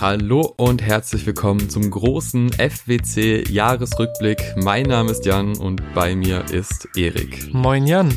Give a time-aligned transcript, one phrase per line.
[0.00, 4.54] Hallo und herzlich willkommen zum großen FWC Jahresrückblick.
[4.56, 7.54] Mein Name ist Jan und bei mir ist Erik.
[7.54, 8.12] Moin Jan.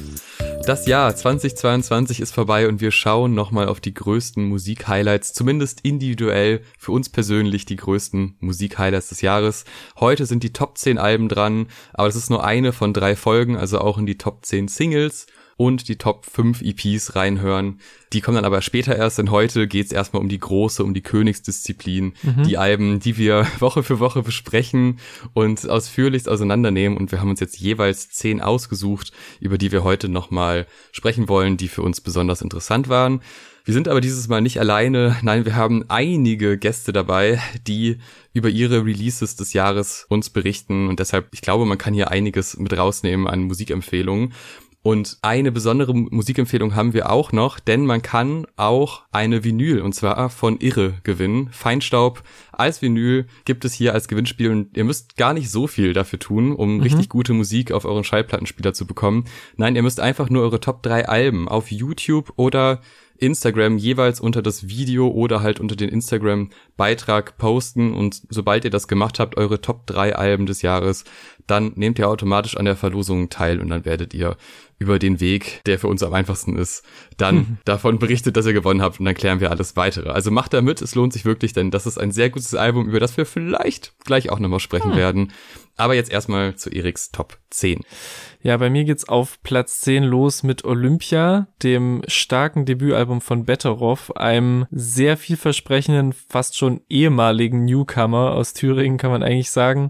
[0.66, 6.62] Das Jahr 2022 ist vorbei und wir schauen nochmal auf die größten Musik-Highlights, zumindest individuell
[6.80, 9.66] für uns persönlich die größten Musik-Highlights des Jahres.
[10.00, 13.58] Heute sind die Top 10 Alben dran, aber das ist nur eine von drei Folgen,
[13.58, 15.28] also auch in die Top 10 Singles
[15.58, 17.80] und die Top 5 EPs reinhören.
[18.14, 21.02] Die kommen dann aber später erst, denn heute geht's erstmal um die große, um die
[21.02, 22.44] Königsdisziplin, mhm.
[22.44, 25.00] die Alben, die wir Woche für Woche besprechen
[25.34, 26.98] und ausführlichst auseinandernehmen.
[26.98, 31.58] Und wir haben uns jetzt jeweils zehn ausgesucht, über die wir heute nochmal sprechen wollen,
[31.58, 33.22] die für uns besonders interessant waren.
[33.66, 35.18] Wir sind aber dieses Mal nicht alleine.
[35.24, 37.98] Nein, wir haben einige Gäste dabei, die
[38.32, 40.88] über ihre Releases des Jahres uns berichten.
[40.88, 44.34] Und deshalb, ich glaube, man kann hier einiges mit rausnehmen an Musikempfehlungen.
[44.86, 49.94] Und eine besondere Musikempfehlung haben wir auch noch, denn man kann auch eine Vinyl, und
[49.94, 51.50] zwar von Irre, gewinnen.
[51.52, 52.22] Feinstaub
[52.52, 56.20] als Vinyl gibt es hier als Gewinnspiel und ihr müsst gar nicht so viel dafür
[56.20, 56.82] tun, um mhm.
[56.82, 59.26] richtig gute Musik auf euren Schallplattenspieler zu bekommen.
[59.58, 62.80] Nein, ihr müsst einfach nur eure Top 3 Alben auf YouTube oder
[63.18, 68.88] Instagram jeweils unter das Video oder halt unter den Instagram-Beitrag posten und sobald ihr das
[68.88, 71.06] gemacht habt, eure Top 3 Alben des Jahres,
[71.48, 74.38] dann nehmt ihr automatisch an der Verlosung teil und dann werdet ihr
[74.78, 76.84] über den Weg, der für uns am einfachsten ist,
[77.18, 77.58] dann mhm.
[77.66, 80.10] davon berichtet, dass ihr gewonnen habt und dann klären wir alles weitere.
[80.10, 82.88] Also macht da mit, es lohnt sich wirklich, denn das ist ein sehr gutes Album,
[82.88, 84.98] über das wir vielleicht gleich auch nochmal sprechen mhm.
[84.98, 85.32] werden.
[85.78, 87.82] Aber jetzt erstmal zu Eriks Top 10.
[88.42, 94.16] Ja, bei mir geht's auf Platz 10 los mit Olympia, dem starken Debütalbum von Betteroff,
[94.16, 99.90] einem sehr vielversprechenden, fast schon ehemaligen Newcomer aus Thüringen, kann man eigentlich sagen.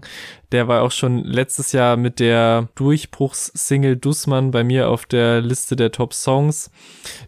[0.52, 5.74] Der war auch schon letztes Jahr mit der Durchbruchssingle Dussmann bei mir auf der Liste
[5.74, 6.70] der Top Songs.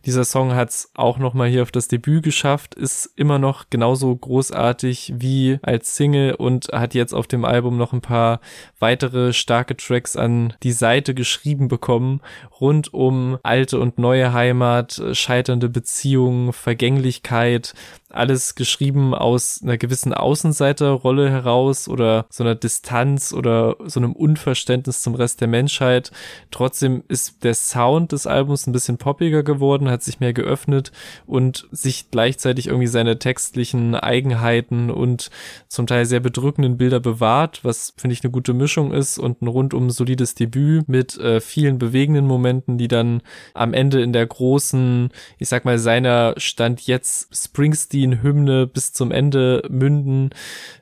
[0.06, 5.14] Dieser Song hat's auch nochmal hier auf das Debüt geschafft, ist immer noch genauso großartig
[5.16, 8.40] wie als Single und hat jetzt auf dem Album noch ein paar
[8.78, 12.20] weitere starke Tracks an die Seite geschrieben bekommen,
[12.60, 17.74] rund um alte und neue Heimat, scheiternde Beziehungen, Vergänglichkeit,
[18.10, 25.02] alles geschrieben aus einer gewissen Außenseiterrolle heraus oder so einer Distanz oder so einem Unverständnis
[25.02, 26.10] zum Rest der Menschheit.
[26.50, 30.90] Trotzdem ist der Sound des Albums ein bisschen poppiger geworden, hat sich mehr geöffnet
[31.26, 35.30] und sich gleichzeitig irgendwie seine textlichen Eigenheiten und
[35.68, 39.48] zum Teil sehr bedrückenden Bilder bewahrt, was finde ich eine gute Mischung ist und ein
[39.48, 43.20] rundum solides Debüt mit äh, vielen bewegenden Momenten, die dann
[43.52, 49.10] am Ende in der großen, ich sag mal, seiner Stand jetzt Springsteen Springsteen-Hymne bis zum
[49.10, 50.30] Ende münden,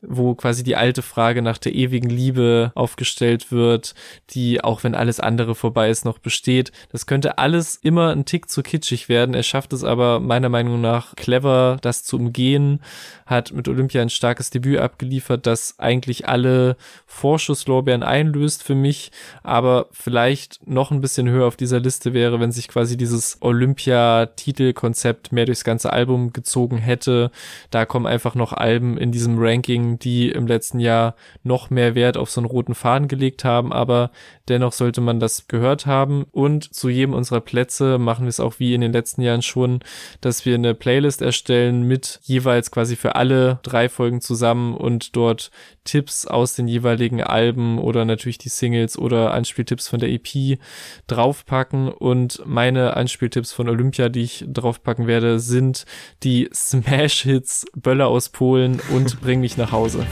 [0.02, 3.94] wo quasi die alte Frage nach der ewigen Liebe aufgestellt wird,
[4.30, 6.72] die auch wenn alles andere vorbei ist, noch besteht.
[6.92, 9.34] Das könnte alles immer ein Tick zu kitschig werden.
[9.34, 12.80] Er schafft es aber meiner Meinung nach clever, das zu umgehen,
[13.24, 16.76] hat mit Olympia ein starkes Debüt abgeliefert, das eigentlich alle
[17.06, 19.10] Vorschusslorbeeren einlöst für mich,
[19.42, 25.32] aber vielleicht noch ein bisschen höher auf dieser Liste wäre, wenn sich quasi dieses Olympia-Titelkonzept
[25.32, 27.30] mehr durchs ganze Album gezogen hätte hätte.
[27.70, 32.16] Da kommen einfach noch Alben in diesem Ranking, die im letzten Jahr noch mehr Wert
[32.16, 34.10] auf so einen roten Faden gelegt haben, aber
[34.48, 36.26] dennoch sollte man das gehört haben.
[36.32, 39.80] Und zu jedem unserer Plätze machen wir es auch wie in den letzten Jahren schon,
[40.20, 45.50] dass wir eine Playlist erstellen mit jeweils quasi für alle drei Folgen zusammen und dort
[45.84, 50.58] Tipps aus den jeweiligen Alben oder natürlich die Singles oder Anspieltipps von der EP
[51.06, 51.88] draufpacken.
[51.88, 55.84] Und meine Anspieltipps von Olympia, die ich draufpacken werde, sind
[56.22, 60.06] die Smash-Hits Böller aus Polen und Bring mich nach Hause.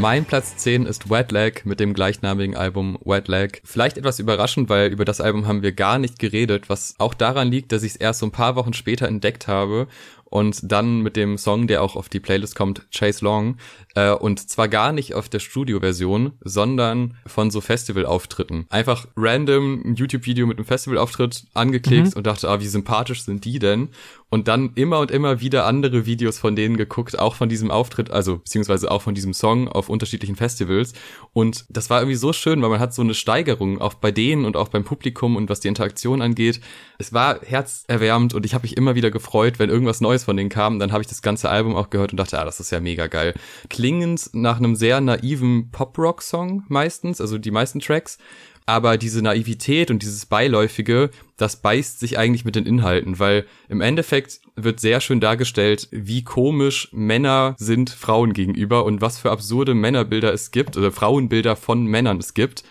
[0.00, 3.60] Mein Platz 10 ist Wet Leg mit dem gleichnamigen Album Wet Leg.
[3.66, 7.50] Vielleicht etwas überraschend, weil über das Album haben wir gar nicht geredet, was auch daran
[7.50, 9.88] liegt, dass ich es erst so ein paar Wochen später entdeckt habe
[10.30, 13.58] und dann mit dem Song, der auch auf die Playlist kommt, Chase Long.
[13.94, 18.66] Äh, und zwar gar nicht auf der Studio-Version, sondern von so Festival-Auftritten.
[18.70, 22.12] Einfach random ein YouTube-Video mit einem Festival-Auftritt angeklickt mhm.
[22.14, 23.88] und dachte, ah, wie sympathisch sind die denn?
[24.30, 28.10] Und dann immer und immer wieder andere Videos von denen geguckt, auch von diesem Auftritt,
[28.10, 30.92] also beziehungsweise auch von diesem Song auf unterschiedlichen Festivals.
[31.32, 34.44] Und das war irgendwie so schön, weil man hat so eine Steigerung auch bei denen
[34.44, 36.60] und auch beim Publikum und was die Interaktion angeht.
[36.98, 40.48] Es war herzerwärmend und ich habe mich immer wieder gefreut, wenn irgendwas Neues von denen
[40.48, 40.78] kam.
[40.78, 43.08] Dann habe ich das ganze Album auch gehört und dachte, ah, das ist ja mega
[43.08, 43.34] geil
[43.68, 48.18] klingend nach einem sehr naiven Pop-Rock-Song meistens, also die meisten Tracks.
[48.66, 53.80] Aber diese Naivität und dieses Beiläufige, das beißt sich eigentlich mit den Inhalten, weil im
[53.80, 59.74] Endeffekt wird sehr schön dargestellt, wie komisch Männer sind Frauen gegenüber und was für absurde
[59.74, 62.62] Männerbilder es gibt oder Frauenbilder von Männern es gibt.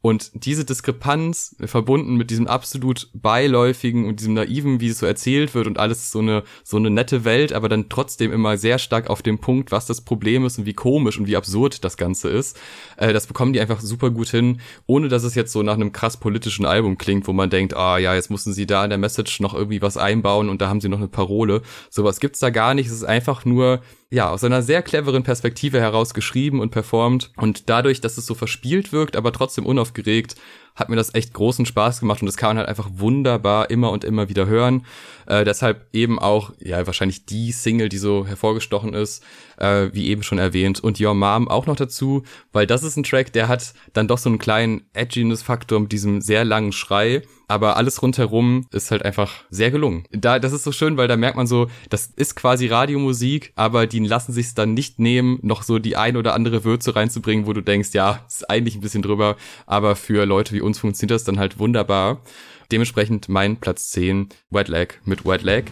[0.00, 5.54] Und diese Diskrepanz verbunden mit diesem absolut beiläufigen und diesem naiven, wie es so erzählt
[5.56, 9.10] wird und alles so eine, so eine nette Welt, aber dann trotzdem immer sehr stark
[9.10, 12.28] auf dem Punkt, was das Problem ist und wie komisch und wie absurd das Ganze
[12.28, 12.56] ist,
[12.96, 15.90] äh, das bekommen die einfach super gut hin, ohne dass es jetzt so nach einem
[15.90, 18.98] krass politischen Album klingt, wo man denkt, ah ja, jetzt mussten sie da in der
[18.98, 21.62] Message noch irgendwie was einbauen und da haben sie noch eine Parole.
[21.90, 22.86] Sowas gibt's da gar nicht.
[22.86, 23.80] Es ist einfach nur
[24.10, 27.30] ja, aus einer sehr cleveren Perspektive heraus geschrieben und performt.
[27.36, 30.36] Und dadurch, dass es so verspielt wirkt, aber trotzdem unaufgeregt,
[30.78, 33.90] hat mir das echt großen Spaß gemacht und das kann man halt einfach wunderbar immer
[33.90, 34.86] und immer wieder hören.
[35.26, 39.22] Äh, deshalb eben auch, ja, wahrscheinlich die Single, die so hervorgestochen ist,
[39.58, 40.80] äh, wie eben schon erwähnt.
[40.80, 42.22] Und Your Mom auch noch dazu,
[42.52, 46.20] weil das ist ein Track, der hat dann doch so einen kleinen Edginess-Faktor mit diesem
[46.20, 47.22] sehr langen Schrei.
[47.50, 50.04] Aber alles rundherum ist halt einfach sehr gelungen.
[50.12, 53.86] Da, das ist so schön, weil da merkt man so, das ist quasi Radiomusik, aber
[53.86, 57.54] die lassen sich dann nicht nehmen, noch so die ein oder andere Würze reinzubringen, wo
[57.54, 61.24] du denkst, ja, ist eigentlich ein bisschen drüber, aber für Leute wie uns funktioniert das
[61.24, 62.22] dann halt wunderbar.
[62.70, 65.66] Dementsprechend mein Platz 10, Wet Leg mit Wet Leg.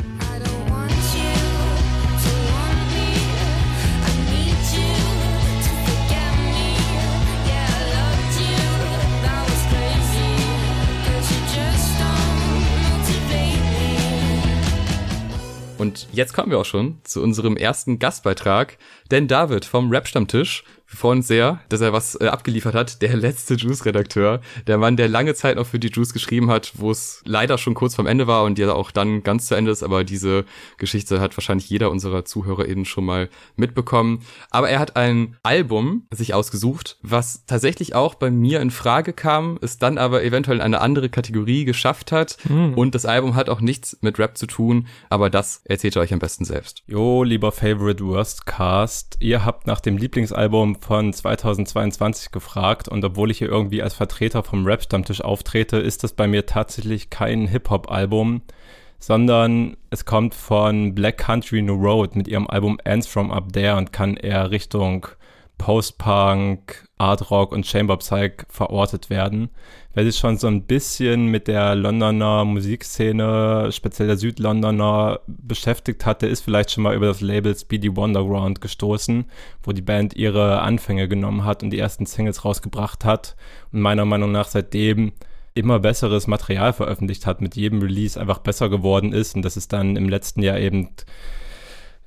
[15.78, 18.78] Und jetzt kommen wir auch schon zu unserem ersten Gastbeitrag,
[19.10, 23.02] denn David vom Rap-Stammtisch wir freuen uns sehr, dass er was äh, abgeliefert hat.
[23.02, 26.92] Der letzte Juice-Redakteur, der Mann, der lange Zeit noch für die Juice geschrieben hat, wo
[26.92, 29.82] es leider schon kurz vorm Ende war und ja auch dann ganz zu Ende ist.
[29.82, 30.44] Aber diese
[30.78, 34.20] Geschichte hat wahrscheinlich jeder unserer ZuhörerInnen schon mal mitbekommen.
[34.50, 39.58] Aber er hat ein Album sich ausgesucht, was tatsächlich auch bei mir in Frage kam,
[39.60, 42.36] es dann aber eventuell in eine andere Kategorie geschafft hat.
[42.48, 42.74] Mhm.
[42.74, 46.12] Und das Album hat auch nichts mit Rap zu tun, aber das erzählt ihr euch
[46.12, 46.84] am besten selbst.
[46.86, 53.30] Jo, lieber Favorite Worst Cast, ihr habt nach dem Lieblingsalbum von 2022 gefragt und obwohl
[53.30, 58.42] ich hier irgendwie als Vertreter vom Rap-Stammtisch auftrete, ist das bei mir tatsächlich kein Hip-Hop-Album,
[58.98, 63.76] sondern es kommt von Black Country New Road mit ihrem Album Ends From Up There
[63.76, 65.06] und kann eher Richtung
[65.58, 69.50] Post-Punk, Art Rock und Chamber Psych verortet werden.
[69.94, 76.26] Wer sich schon so ein bisschen mit der Londoner Musikszene, speziell der Südlondoner, beschäftigt hatte,
[76.26, 79.24] ist vielleicht schon mal über das Label Speedy Wonderground gestoßen,
[79.62, 83.36] wo die Band ihre Anfänge genommen hat und die ersten Singles rausgebracht hat
[83.72, 85.12] und meiner Meinung nach seitdem
[85.54, 89.72] immer besseres Material veröffentlicht hat, mit jedem Release einfach besser geworden ist und das ist
[89.72, 90.90] dann im letzten Jahr eben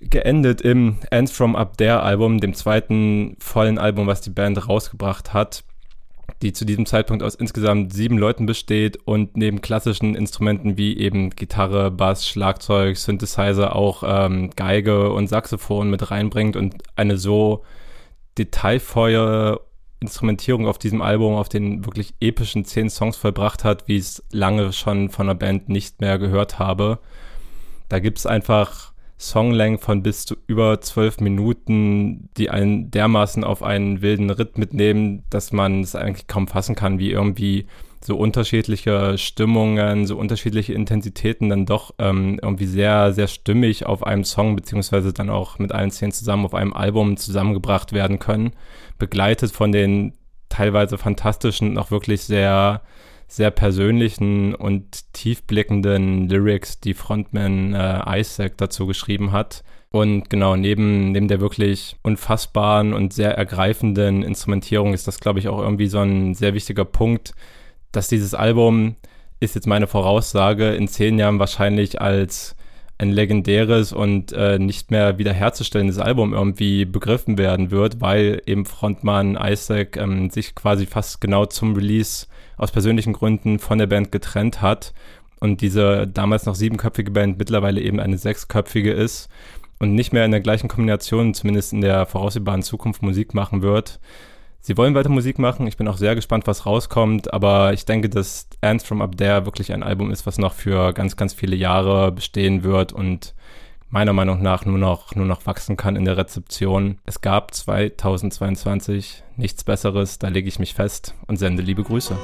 [0.01, 5.34] geendet im Ends From Up There Album, dem zweiten vollen Album, was die Band rausgebracht
[5.34, 5.63] hat,
[6.42, 11.31] die zu diesem Zeitpunkt aus insgesamt sieben Leuten besteht und neben klassischen Instrumenten wie eben
[11.31, 17.63] Gitarre, Bass, Schlagzeug, Synthesizer auch ähm, Geige und Saxophon mit reinbringt und eine so
[18.38, 19.60] detailvolle
[20.00, 24.24] Instrumentierung auf diesem Album, auf den wirklich epischen zehn Songs vollbracht hat, wie ich es
[24.31, 27.00] lange schon von der Band nicht mehr gehört habe.
[27.90, 33.63] Da gibt es einfach Songlängen von bis zu über zwölf Minuten, die einen dermaßen auf
[33.63, 37.68] einen wilden Ritt mitnehmen, dass man es eigentlich kaum fassen kann, wie irgendwie
[38.01, 44.24] so unterschiedliche Stimmungen, so unterschiedliche Intensitäten dann doch ähm, irgendwie sehr, sehr stimmig auf einem
[44.24, 48.54] Song, beziehungsweise dann auch mit allen zehn zusammen auf einem Album zusammengebracht werden können,
[48.99, 50.14] begleitet von den
[50.47, 52.81] teilweise fantastischen, auch wirklich sehr
[53.30, 59.64] sehr persönlichen und tiefblickenden Lyrics, die Frontman äh, Isaac dazu geschrieben hat.
[59.92, 65.48] Und genau, neben, neben der wirklich unfassbaren und sehr ergreifenden Instrumentierung ist das, glaube ich,
[65.48, 67.33] auch irgendwie so ein sehr wichtiger Punkt,
[67.92, 68.95] dass dieses Album,
[69.40, 72.56] ist jetzt meine Voraussage, in zehn Jahren wahrscheinlich als
[72.98, 79.38] ein legendäres und äh, nicht mehr wiederherzustellendes Album irgendwie begriffen werden wird, weil eben Frontmann
[79.42, 82.28] Isaac ähm, sich quasi fast genau zum Release
[82.59, 84.94] aus persönlichen Gründen von der Band getrennt hat
[85.39, 89.30] und diese damals noch siebenköpfige Band mittlerweile eben eine sechsköpfige ist
[89.80, 93.99] und nicht mehr in der gleichen Kombination, zumindest in der voraussehbaren Zukunft, Musik machen wird.
[94.61, 95.68] Sie wollen weiter Musik machen.
[95.68, 97.33] Ich bin auch sehr gespannt, was rauskommt.
[97.33, 100.94] Aber ich denke, dass Ants from Up There wirklich ein Album ist, was noch für
[100.94, 103.33] ganz, ganz viele Jahre bestehen wird und
[103.89, 106.99] meiner Meinung nach nur noch, nur noch wachsen kann in der Rezeption.
[107.06, 110.19] Es gab 2022 nichts Besseres.
[110.19, 112.18] Da lege ich mich fest und sende liebe Grüße.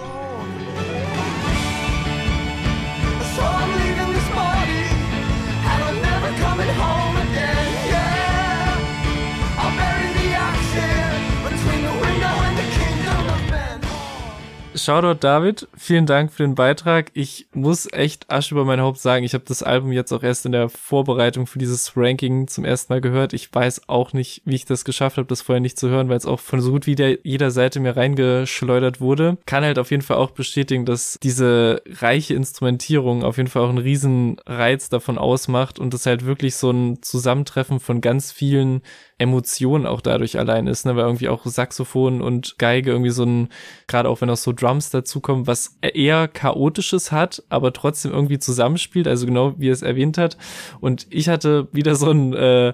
[14.85, 17.09] Shoutout David, vielen Dank für den Beitrag.
[17.15, 20.45] Ich muss echt Asch über mein Haupt sagen, ich habe das Album jetzt auch erst
[20.45, 23.33] in der Vorbereitung für dieses Ranking zum ersten Mal gehört.
[23.33, 26.17] Ich weiß auch nicht, wie ich das geschafft habe, das vorher nicht zu hören, weil
[26.17, 29.39] es auch von so gut wie der, jeder Seite mir reingeschleudert wurde.
[29.47, 33.69] Kann halt auf jeden Fall auch bestätigen, dass diese reiche Instrumentierung auf jeden Fall auch
[33.69, 38.83] einen riesen Reiz davon ausmacht und das halt wirklich so ein Zusammentreffen von ganz vielen
[39.17, 43.49] Emotionen auch dadurch allein ist, ne, weil irgendwie auch Saxophon und Geige irgendwie so ein,
[43.87, 49.07] gerade auch wenn auch so Drums dazukommen, was eher chaotisches hat, aber trotzdem irgendwie zusammenspielt,
[49.07, 50.37] also genau wie es erwähnt hat.
[50.81, 52.73] Und ich hatte wieder so einen äh,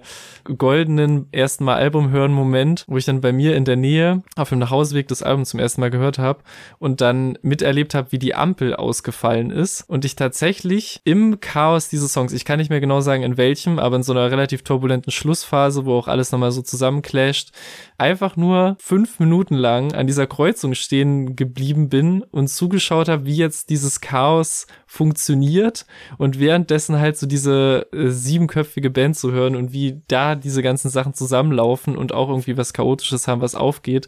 [0.58, 4.50] goldenen ersten Mal Album hören Moment, wo ich dann bei mir in der Nähe auf
[4.50, 6.40] dem Nachhauseweg das Album zum ersten Mal gehört habe
[6.80, 12.14] und dann miterlebt habe, wie die Ampel ausgefallen ist und ich tatsächlich im Chaos dieses
[12.14, 15.12] Songs, ich kann nicht mehr genau sagen in welchem, aber in so einer relativ turbulenten
[15.12, 17.52] Schlussphase, wo auch alles nochmal so zusammenclasht,
[18.00, 23.36] einfach nur fünf Minuten lang an dieser Kreuzung stehen geblieben bin und zugeschaut habe, wie
[23.36, 25.86] jetzt dieses Chaos funktioniert
[26.18, 30.90] und währenddessen halt so diese äh, siebenköpfige Band zu hören und wie da diese ganzen
[30.90, 34.08] Sachen zusammenlaufen und auch irgendwie was Chaotisches haben, was aufgeht.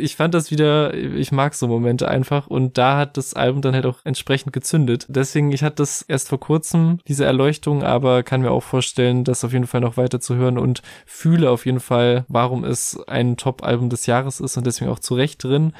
[0.00, 3.74] Ich fand das wieder, ich mag so Momente einfach und da hat das Album dann
[3.74, 5.06] halt auch entsprechend gezündet.
[5.08, 9.44] Deswegen, ich hatte das erst vor kurzem, diese Erleuchtung, aber kann mir auch vorstellen, das
[9.44, 13.36] auf jeden Fall noch weiter zu hören und fühle auf jeden Fall, warum es ein
[13.36, 15.72] Top-Album des Jahres ist und deswegen auch zu Recht drin.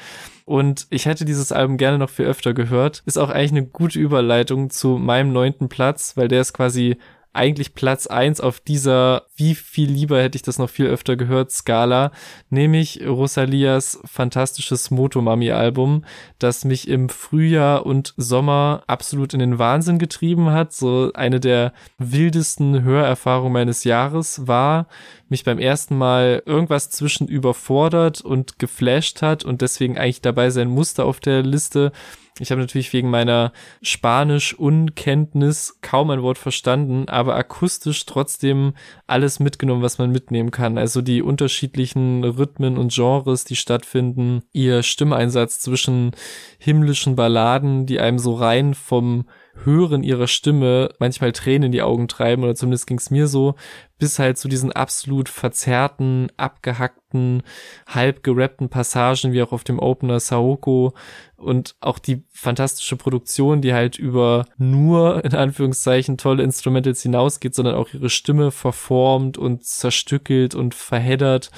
[0.47, 3.03] Und ich hätte dieses Album gerne noch viel öfter gehört.
[3.05, 6.95] Ist auch eigentlich eine gute Überleitung zu meinem neunten Platz, weil der ist quasi
[7.37, 11.51] eigentlich Platz eins auf dieser wie viel lieber hätte ich das noch viel öfter gehört
[11.51, 12.11] Skala,
[12.49, 16.03] nämlich Rosalias fantastisches Motomami Album,
[16.39, 21.73] das mich im Frühjahr und Sommer absolut in den Wahnsinn getrieben hat, so eine der
[21.99, 24.87] wildesten Hörerfahrungen meines Jahres war,
[25.29, 30.69] mich beim ersten Mal irgendwas zwischen überfordert und geflasht hat und deswegen eigentlich dabei sein
[30.69, 31.91] musste auf der Liste
[32.39, 33.51] ich habe natürlich wegen meiner
[33.81, 38.73] Spanisch-Unkenntnis kaum ein Wort verstanden, aber akustisch trotzdem
[39.07, 40.77] alles mitgenommen, was man mitnehmen kann.
[40.77, 46.11] Also die unterschiedlichen Rhythmen und Genres, die stattfinden, ihr Stimmeinsatz zwischen
[46.59, 49.25] himmlischen Balladen, die einem so rein vom
[49.63, 53.55] Hören ihrer Stimme manchmal Tränen in die Augen treiben, oder zumindest ging es mir so,
[53.97, 57.43] bis halt zu diesen absolut verzerrten, abgehackten,
[57.87, 60.93] halb gerappten Passagen, wie auch auf dem Opener Saoko
[61.35, 67.75] und auch die fantastische Produktion, die halt über nur, in Anführungszeichen, tolle Instrumentals hinausgeht, sondern
[67.75, 71.51] auch ihre Stimme verformt und zerstückelt und verheddert.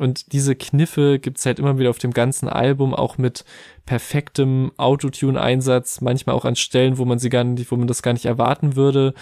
[0.00, 3.44] Und diese Kniffe gibt's halt immer wieder auf dem ganzen Album, auch mit
[3.86, 8.12] perfektem Autotune-Einsatz, manchmal auch an Stellen, wo man sie gar nicht, wo man das gar
[8.12, 9.14] nicht erwarten würde.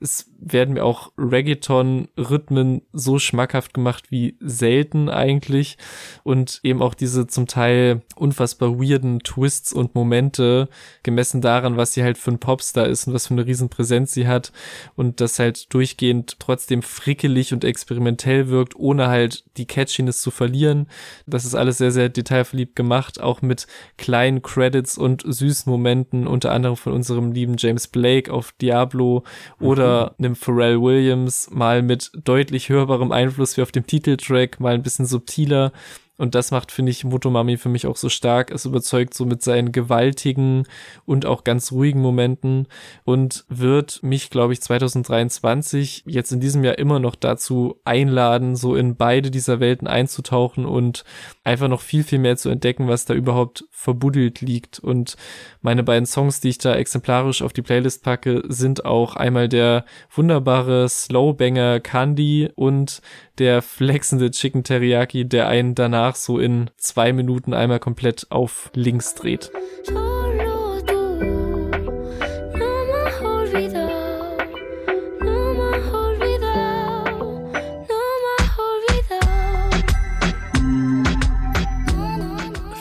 [0.00, 5.78] Es werden mir auch Reggaeton-Rhythmen so schmackhaft gemacht wie selten eigentlich.
[6.24, 10.68] Und eben auch diese zum Teil unfassbar weirden Twists und Momente,
[11.04, 14.26] gemessen daran, was sie halt für ein Popstar ist und was für eine Riesenpräsenz sie
[14.26, 14.52] hat.
[14.96, 20.88] Und das halt durchgehend trotzdem frickelig und experimentell wirkt, ohne halt die Catchiness zu verlieren.
[21.26, 23.68] Das ist alles sehr, sehr detailverliebt gemacht, auch mit
[24.02, 29.22] kleinen Credits und süßen Momenten, unter anderem von unserem lieben James Blake auf Diablo
[29.60, 30.24] oder mhm.
[30.24, 35.06] einem Pharrell Williams, mal mit deutlich hörbarem Einfluss wie auf dem Titeltrack, mal ein bisschen
[35.06, 35.72] subtiler
[36.18, 38.50] und das macht, finde ich, Motomami für mich auch so stark.
[38.50, 40.64] Es überzeugt so mit seinen gewaltigen
[41.06, 42.68] und auch ganz ruhigen Momenten
[43.04, 48.76] und wird mich, glaube ich, 2023 jetzt in diesem Jahr immer noch dazu einladen, so
[48.76, 51.04] in beide dieser Welten einzutauchen und
[51.44, 54.80] einfach noch viel, viel mehr zu entdecken, was da überhaupt verbuddelt liegt.
[54.80, 55.16] Und
[55.62, 59.86] meine beiden Songs, die ich da exemplarisch auf die Playlist packe, sind auch einmal der
[60.14, 63.00] wunderbare Slowbanger Candy und
[63.38, 69.14] der flexende Chicken Teriyaki, der einen danach so in zwei Minuten einmal komplett auf links
[69.14, 69.50] dreht.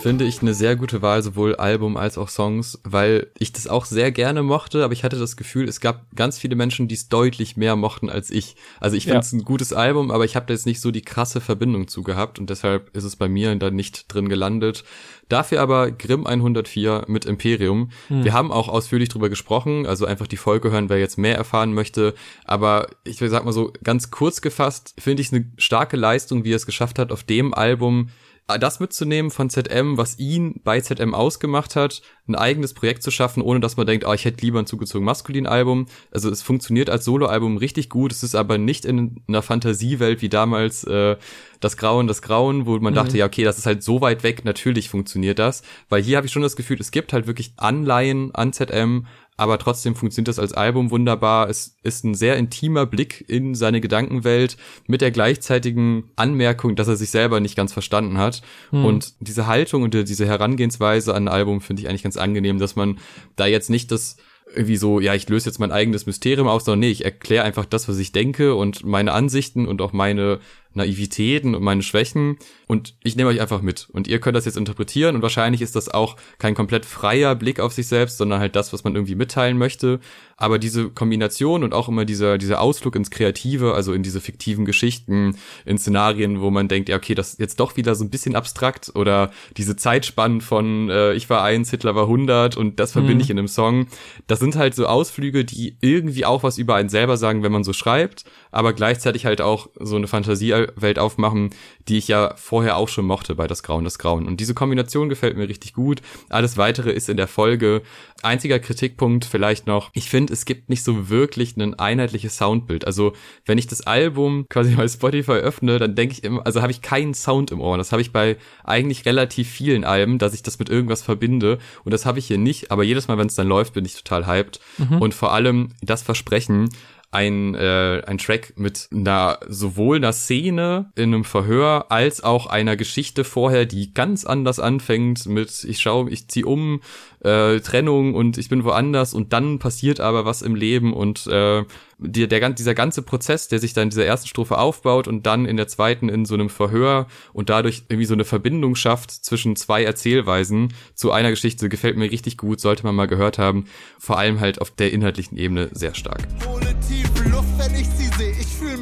[0.01, 3.85] Finde ich eine sehr gute Wahl, sowohl Album als auch Songs, weil ich das auch
[3.85, 7.07] sehr gerne mochte, aber ich hatte das Gefühl, es gab ganz viele Menschen, die es
[7.07, 8.55] deutlich mehr mochten als ich.
[8.79, 9.37] Also ich finde es ja.
[9.37, 12.39] ein gutes Album, aber ich habe da jetzt nicht so die krasse Verbindung zu gehabt
[12.39, 14.83] und deshalb ist es bei mir da nicht drin gelandet.
[15.29, 17.91] Dafür aber Grimm 104 mit Imperium.
[18.07, 18.23] Hm.
[18.23, 21.73] Wir haben auch ausführlich drüber gesprochen, also einfach die Folge hören, wer jetzt mehr erfahren
[21.73, 22.15] möchte.
[22.43, 26.51] Aber ich sag mal so ganz kurz gefasst, finde ich es eine starke Leistung, wie
[26.51, 28.09] er es geschafft hat, auf dem Album
[28.47, 33.41] das mitzunehmen von ZM, was ihn bei ZM ausgemacht hat, ein eigenes Projekt zu schaffen,
[33.41, 35.87] ohne dass man denkt, oh, ich hätte lieber ein zugezogen maskulin Album.
[36.11, 40.29] Also es funktioniert als Soloalbum richtig gut, es ist aber nicht in einer Fantasiewelt wie
[40.29, 41.17] damals äh,
[41.59, 42.97] das Grauen, das Grauen, wo man mhm.
[42.97, 46.27] dachte, ja, okay, das ist halt so weit weg, natürlich funktioniert das, weil hier habe
[46.27, 49.05] ich schon das Gefühl, es gibt halt wirklich Anleihen an ZM,
[49.37, 51.49] aber trotzdem funktioniert das als Album wunderbar.
[51.49, 54.57] Es ist ein sehr intimer Blick in seine Gedankenwelt
[54.87, 58.41] mit der gleichzeitigen Anmerkung, dass er sich selber nicht ganz verstanden hat.
[58.69, 58.85] Hm.
[58.85, 62.75] Und diese Haltung und diese Herangehensweise an ein Album finde ich eigentlich ganz angenehm, dass
[62.75, 62.99] man
[63.35, 64.17] da jetzt nicht das
[64.53, 67.65] irgendwie so, ja, ich löse jetzt mein eigenes Mysterium auf, sondern nee, ich erkläre einfach
[67.65, 70.39] das, was ich denke und meine Ansichten und auch meine
[70.73, 72.37] Naivitäten und meine Schwächen
[72.67, 75.75] und ich nehme euch einfach mit und ihr könnt das jetzt interpretieren und wahrscheinlich ist
[75.75, 79.15] das auch kein komplett freier Blick auf sich selbst, sondern halt das, was man irgendwie
[79.15, 79.99] mitteilen möchte.
[80.37, 84.65] Aber diese Kombination und auch immer dieser, dieser Ausflug ins Kreative, also in diese fiktiven
[84.65, 88.09] Geschichten, in Szenarien, wo man denkt, ja, okay, das ist jetzt doch wieder so ein
[88.09, 92.93] bisschen abstrakt oder diese Zeitspannen von äh, ich war eins, Hitler war 100 und das
[92.93, 93.21] verbinde mhm.
[93.21, 93.85] ich in einem Song.
[94.25, 97.63] Das sind halt so Ausflüge, die irgendwie auch was über einen selber sagen, wenn man
[97.63, 101.51] so schreibt, aber gleichzeitig halt auch so eine Fantasie Welt aufmachen,
[101.87, 104.27] die ich ja vorher auch schon mochte bei Das Grauen, das Grauen.
[104.27, 106.01] Und diese Kombination gefällt mir richtig gut.
[106.29, 107.81] Alles weitere ist in der Folge.
[108.23, 109.89] Einziger Kritikpunkt vielleicht noch.
[109.93, 112.85] Ich finde, es gibt nicht so wirklich ein einheitliches Soundbild.
[112.85, 113.13] Also,
[113.45, 116.81] wenn ich das Album quasi bei Spotify öffne, dann denke ich immer, also habe ich
[116.81, 117.77] keinen Sound im Ohr.
[117.77, 121.57] Das habe ich bei eigentlich relativ vielen Alben, dass ich das mit irgendwas verbinde.
[121.83, 122.71] Und das habe ich hier nicht.
[122.71, 124.59] Aber jedes Mal, wenn es dann läuft, bin ich total hyped.
[124.77, 125.01] Mhm.
[125.01, 126.69] Und vor allem das Versprechen,
[127.11, 132.77] ein, äh, ein Track mit einer sowohl einer Szene in einem Verhör als auch einer
[132.77, 136.81] Geschichte vorher, die ganz anders anfängt mit ich schau, ich zieh um,
[137.19, 141.65] äh, Trennung und ich bin woanders und dann passiert aber was im Leben und äh,
[141.97, 145.45] die, der, dieser ganze Prozess, der sich dann in dieser ersten Strophe aufbaut und dann
[145.45, 149.55] in der zweiten in so einem Verhör und dadurch irgendwie so eine Verbindung schafft zwischen
[149.55, 153.65] zwei Erzählweisen zu einer Geschichte, gefällt mir richtig gut, sollte man mal gehört haben.
[153.99, 156.27] Vor allem halt auf der inhaltlichen Ebene sehr stark.
[156.51, 156.70] Ohne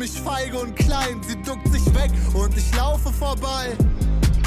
[0.09, 3.75] mich feige und klein, sie duckt sich weg und ich laufe vorbei.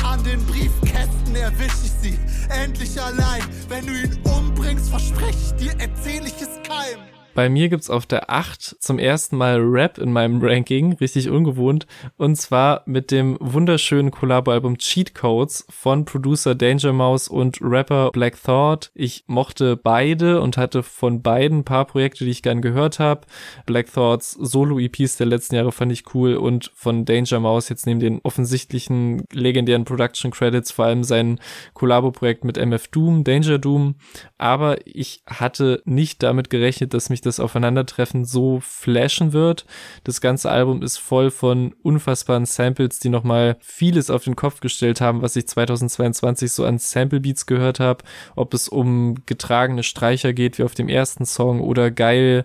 [0.04, 3.42] An den Briefkästen erwisch ich sie, endlich allein.
[3.68, 7.11] Wenn du ihn umbringst, versprech ich dir, erzähl ich es keinem.
[7.34, 11.86] Bei mir gibt's auf der 8 zum ersten Mal Rap in meinem Ranking, richtig ungewohnt,
[12.18, 18.36] und zwar mit dem wunderschönen Collabo-Album Cheat Codes von Producer Danger Mouse und Rapper Black
[18.42, 18.90] Thought.
[18.94, 23.22] Ich mochte beide und hatte von beiden ein paar Projekte, die ich gern gehört habe.
[23.64, 28.00] Black Thoughts Solo-EPs der letzten Jahre fand ich cool und von Danger Mouse jetzt neben
[28.00, 31.40] den offensichtlichen legendären Production Credits vor allem sein
[31.72, 33.94] Collabo-Projekt mit MF Doom, Danger Doom.
[34.36, 39.66] Aber ich hatte nicht damit gerechnet, dass mich das Aufeinandertreffen so flashen wird.
[40.04, 45.00] Das ganze Album ist voll von unfassbaren Samples, die nochmal vieles auf den Kopf gestellt
[45.00, 48.04] haben, was ich 2022 so an Sample Beats gehört habe.
[48.36, 52.44] Ob es um getragene Streicher geht, wie auf dem ersten Song, oder geil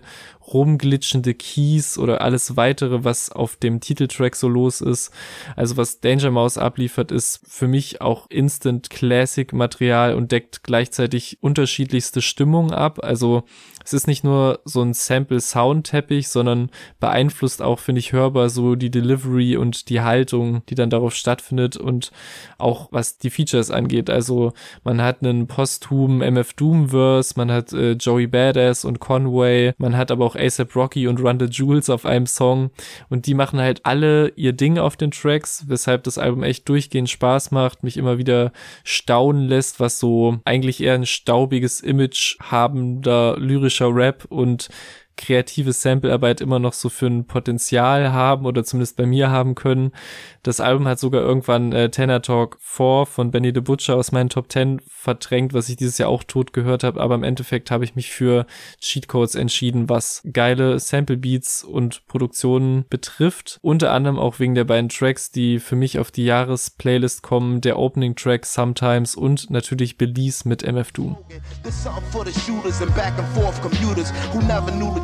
[0.52, 5.12] rumglitschende Keys oder alles weitere, was auf dem Titeltrack so los ist.
[5.56, 11.38] Also was Danger Mouse abliefert, ist für mich auch Instant Classic Material und deckt gleichzeitig
[11.40, 13.00] unterschiedlichste Stimmungen ab.
[13.02, 13.44] Also
[13.84, 18.90] es ist nicht nur so ein Sample-Sound-Teppich, sondern beeinflusst auch, finde ich, hörbar so die
[18.90, 22.12] Delivery und die Haltung, die dann darauf stattfindet und
[22.58, 24.10] auch was die Features angeht.
[24.10, 24.52] Also
[24.84, 30.10] man hat einen posthumen MF Doom-Verse, man hat äh, Joey Badass und Conway, man hat
[30.10, 32.70] aber auch ASAP Rocky und Run the Jewels auf einem Song.
[33.08, 37.10] Und die machen halt alle ihr Ding auf den Tracks, weshalb das Album echt durchgehend
[37.10, 38.52] Spaß macht, mich immer wieder
[38.84, 44.68] staunen lässt, was so eigentlich eher ein staubiges Image habender lyrischer Rap und
[45.18, 49.92] kreative Samplearbeit immer noch so für ein Potenzial haben oder zumindest bei mir haben können.
[50.42, 54.30] Das Album hat sogar irgendwann äh, Tenor Talk 4 von Benny the Butcher aus meinen
[54.30, 57.84] Top 10 verdrängt, was ich dieses Jahr auch tot gehört habe, aber im Endeffekt habe
[57.84, 58.46] ich mich für
[58.80, 63.58] Cheatcodes entschieden, was geile Sample Beats und Produktionen betrifft.
[63.60, 67.78] Unter anderem auch wegen der beiden Tracks, die für mich auf die Jahresplaylist kommen, der
[67.78, 71.18] Opening Track Sometimes und natürlich Belize mit MF Doom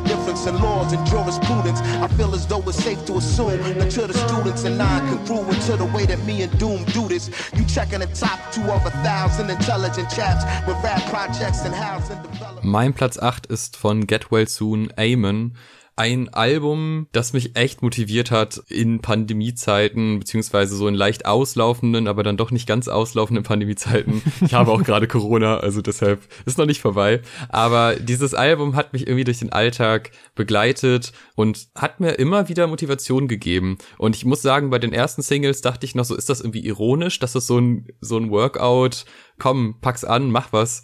[0.05, 1.79] difference in laws and jurisprudence.
[1.81, 5.77] I feel as though it's safe to assume that to the students and non-congruent to
[5.77, 7.29] the way that me and Doom do this.
[7.55, 12.09] You checking the top two of a thousand intelligent chaps with rap projects and house
[12.09, 12.65] and development.
[12.65, 15.53] Mein Platz 8 ist von Get Well Soon, Amen.
[15.97, 22.21] Ein Album, das mich echt motiviert hat in Pandemiezeiten, beziehungsweise so in leicht auslaufenden, aber
[22.21, 24.21] dann doch nicht ganz auslaufenden Pandemiezeiten.
[24.41, 27.21] Ich habe auch gerade Corona, also deshalb ist noch nicht vorbei.
[27.47, 32.67] Aber dieses Album hat mich irgendwie durch den Alltag begleitet und hat mir immer wieder
[32.67, 33.77] Motivation gegeben.
[33.97, 36.65] Und ich muss sagen, bei den ersten Singles dachte ich noch so, ist das irgendwie
[36.65, 39.05] ironisch, dass es so ein, so ein Workout,
[39.39, 40.83] komm, pack's an, mach was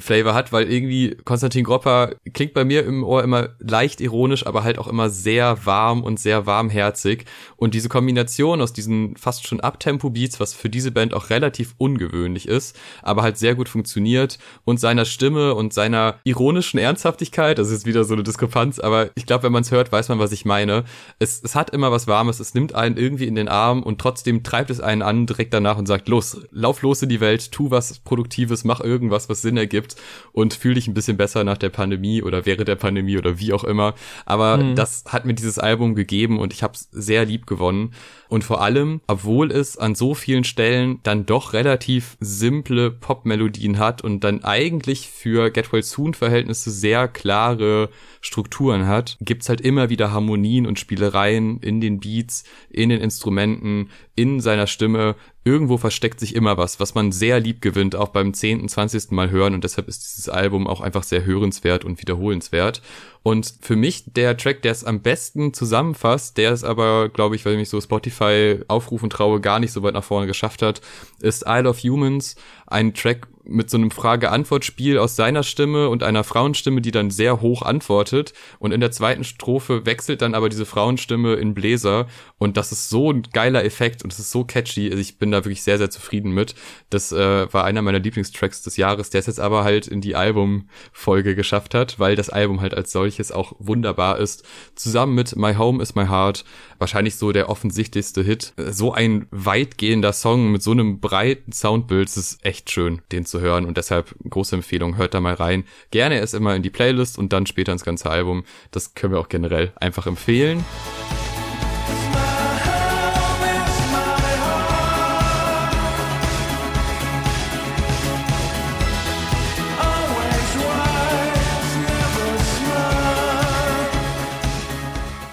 [0.00, 4.64] Flavor hat, weil irgendwie Konstantin Gropper klingt bei mir im Ohr immer leicht ironisch, aber
[4.64, 7.24] halt auch immer sehr warm und sehr warmherzig.
[7.56, 12.48] Und diese Kombination aus diesen fast schon Abtempo-Beats, was für diese Band auch relativ ungewöhnlich
[12.48, 17.86] ist, aber halt sehr gut funktioniert und seiner Stimme und seiner ironischen Ernsthaftigkeit, das ist
[17.86, 20.44] wieder so eine Diskrepanz, aber ich glaube, wenn man es hört, weiß man, was ich
[20.44, 20.84] meine.
[21.18, 24.42] Es, es hat immer was Warmes, es nimmt einen irgendwie in den Arm und trotzdem
[24.42, 27.70] treibt es einen an direkt danach und sagt, los, lauf los in die Welt, tu
[27.70, 29.96] was Produktives, mach irgendwas, was Sinn ergibt gibt
[30.32, 33.52] und fühl dich ein bisschen besser nach der Pandemie oder während der Pandemie oder wie
[33.52, 33.94] auch immer.
[34.24, 34.74] Aber mhm.
[34.76, 37.92] das hat mir dieses Album gegeben und ich habe es sehr lieb gewonnen.
[38.28, 44.02] Und vor allem, obwohl es an so vielen Stellen dann doch relativ simple Popmelodien hat
[44.02, 49.90] und dann eigentlich für Get Well Soon Verhältnisse sehr klare Strukturen hat, gibt's halt immer
[49.90, 55.16] wieder Harmonien und Spielereien in den Beats, in den Instrumenten, in seiner Stimme.
[55.42, 59.30] Irgendwo versteckt sich immer was, was man sehr lieb gewinnt, auch beim zehnten, zwanzigsten Mal
[59.30, 59.54] hören.
[59.54, 62.82] Und deshalb ist dieses Album auch einfach sehr hörenswert und wiederholenswert.
[63.22, 67.44] Und für mich der Track, der es am besten zusammenfasst, der es aber, glaube ich,
[67.46, 70.82] weil ich mich so Spotify aufrufen traue, gar nicht so weit nach vorne geschafft hat,
[71.20, 76.24] ist Isle of Humans, ein Track, mit so einem Frage-Antwort-Spiel aus seiner Stimme und einer
[76.24, 78.32] Frauenstimme, die dann sehr hoch antwortet.
[78.58, 82.06] Und in der zweiten Strophe wechselt dann aber diese Frauenstimme in Bläser.
[82.38, 84.88] Und das ist so ein geiler Effekt und es ist so catchy.
[84.88, 86.54] Also ich bin da wirklich sehr, sehr zufrieden mit.
[86.88, 90.14] Das äh, war einer meiner Lieblingstracks des Jahres, der es jetzt aber halt in die
[90.14, 94.44] Albumfolge geschafft hat, weil das Album halt als solches auch wunderbar ist.
[94.74, 96.44] Zusammen mit My Home is My Heart,
[96.78, 98.52] wahrscheinlich so der offensichtlichste Hit.
[98.56, 103.39] So ein weitgehender Song mit so einem breiten Soundbild, das ist echt schön, den zu
[103.40, 105.64] hören und deshalb große Empfehlung, hört da mal rein.
[105.90, 108.44] Gerne erst immer in die Playlist und dann später ins ganze Album.
[108.70, 110.64] Das können wir auch generell einfach empfehlen.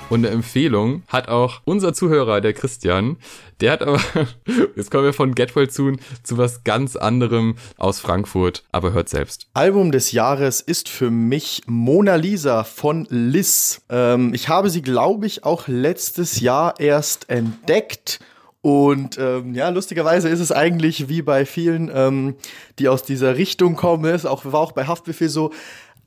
[0.09, 3.17] Und eine Empfehlung hat auch unser Zuhörer, der Christian.
[3.59, 3.99] Der hat aber,
[4.75, 5.97] jetzt kommen wir von Get Well zu
[6.31, 8.63] was ganz anderem aus Frankfurt.
[8.71, 9.47] Aber hört selbst.
[9.53, 13.81] Album des Jahres ist für mich Mona Lisa von Liz.
[13.89, 18.21] Ähm, ich habe sie, glaube ich, auch letztes Jahr erst entdeckt.
[18.61, 22.35] Und ähm, ja, lustigerweise ist es eigentlich wie bei vielen, ähm,
[22.79, 25.51] die aus dieser Richtung kommen, ist auch, war auch bei Haftbefehl so,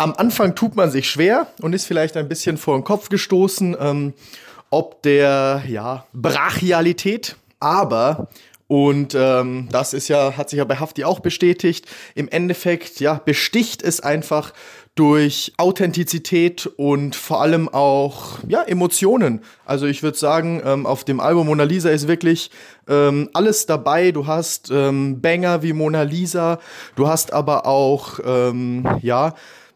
[0.00, 3.76] am Anfang tut man sich schwer und ist vielleicht ein bisschen vor den Kopf gestoßen,
[3.78, 4.14] ähm,
[4.70, 8.28] ob der ja, Brachialität, aber
[8.66, 11.86] und ähm, das ist ja, hat sich ja bei Hafti auch bestätigt.
[12.14, 14.54] Im Endeffekt, ja, besticht es einfach
[14.94, 19.42] durch Authentizität und vor allem auch ja, Emotionen.
[19.66, 22.50] Also ich würde sagen, ähm, auf dem Album Mona Lisa ist wirklich
[22.88, 24.12] ähm, alles dabei.
[24.12, 26.58] Du hast ähm, Banger wie Mona Lisa,
[26.96, 29.34] du hast aber auch ähm, ja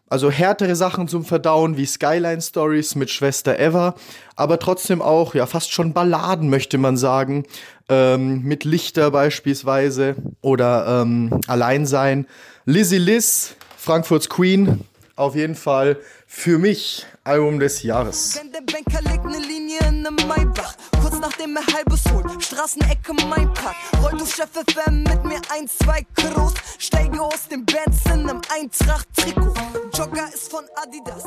[0.09, 3.95] also härtere Sachen zum Verdauen wie Skyline Stories mit Schwester Eva,
[4.35, 7.45] aber trotzdem auch ja fast schon Balladen möchte man sagen
[7.89, 12.27] ähm, mit Lichter beispielsweise oder ähm, Alleinsein.
[12.65, 14.81] Lizzie Liz, Frankfurts Queen,
[15.15, 15.97] auf jeden Fall
[16.35, 18.37] für mich Album des Jahres.
[18.39, 23.13] Wenn der Banker legt eine Linie in einem Maybach, kurz nachdem er halbes holt, Straßenecke
[23.27, 28.05] mein Park, rollt auf Chef FM mit mir ein, zwei Kros, steige aus dem Benz
[28.05, 29.55] in einem Eintracht-Trikot,
[29.93, 31.23] Jogger ist von Adidas.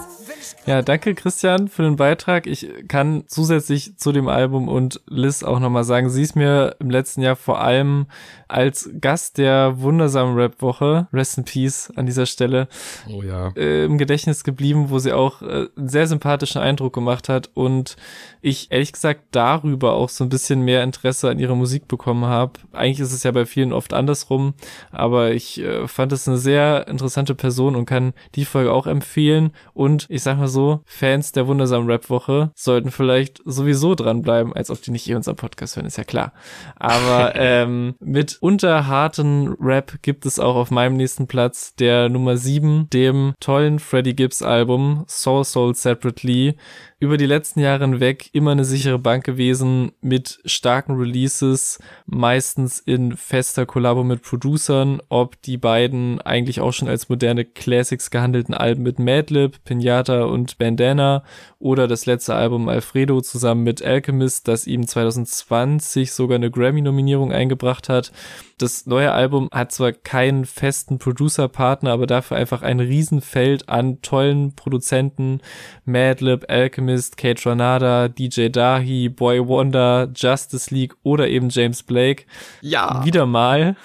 [0.66, 2.46] Ja, danke Christian für den Beitrag.
[2.46, 6.90] Ich kann zusätzlich zu dem Album und Liz auch nochmal sagen, sie ist mir im
[6.90, 8.06] letzten Jahr vor allem
[8.46, 12.68] als Gast der wundersamen Rap-Woche, Rest in Peace an dieser Stelle,
[13.10, 13.52] oh ja.
[13.56, 17.96] äh, im Gedächtnis geblieben, wo sie auch äh, einen sehr sympathischen Eindruck gemacht hat und
[18.40, 22.52] ich ehrlich gesagt darüber auch so ein bisschen mehr Interesse an ihrer Musik bekommen habe.
[22.72, 24.54] Eigentlich ist es ja bei vielen oft andersrum,
[24.90, 29.52] aber ich äh, fand es eine sehr interessante Person und kann die Folge auch empfehlen.
[29.74, 34.80] Und ich sag mal so, Fans der wundersamen Rap-Woche sollten vielleicht sowieso dranbleiben, als ob
[34.82, 36.32] die nicht eh unseren Podcast hören, ist ja klar.
[36.76, 42.88] Aber ähm, mit unterharten Rap gibt es auch auf meinem nächsten Platz der Nummer 7,
[42.90, 46.56] dem tollen Freddie Gibbs Album Soul Soul Separately
[47.00, 53.16] über die letzten Jahre hinweg immer eine sichere Bank gewesen mit starken Releases, meistens in
[53.16, 58.82] fester Kollabo mit Producern, ob die beiden eigentlich auch schon als moderne Classics gehandelten Alben
[58.82, 61.22] mit Madlib, Pinata und Bandana
[61.60, 67.88] oder das letzte Album Alfredo zusammen mit Alchemist, das ihm 2020 sogar eine Grammy-Nominierung eingebracht
[67.88, 68.10] hat.
[68.58, 74.54] Das neue Album hat zwar keinen festen Producer-Partner, aber dafür einfach ein Riesenfeld an tollen
[74.56, 75.40] Produzenten.
[75.84, 82.24] Madlib, Alchemist, Kate Ranada, DJ Dahi, Boy Wonder, Justice League oder eben James Blake.
[82.60, 83.04] Ja.
[83.04, 83.76] Wieder mal.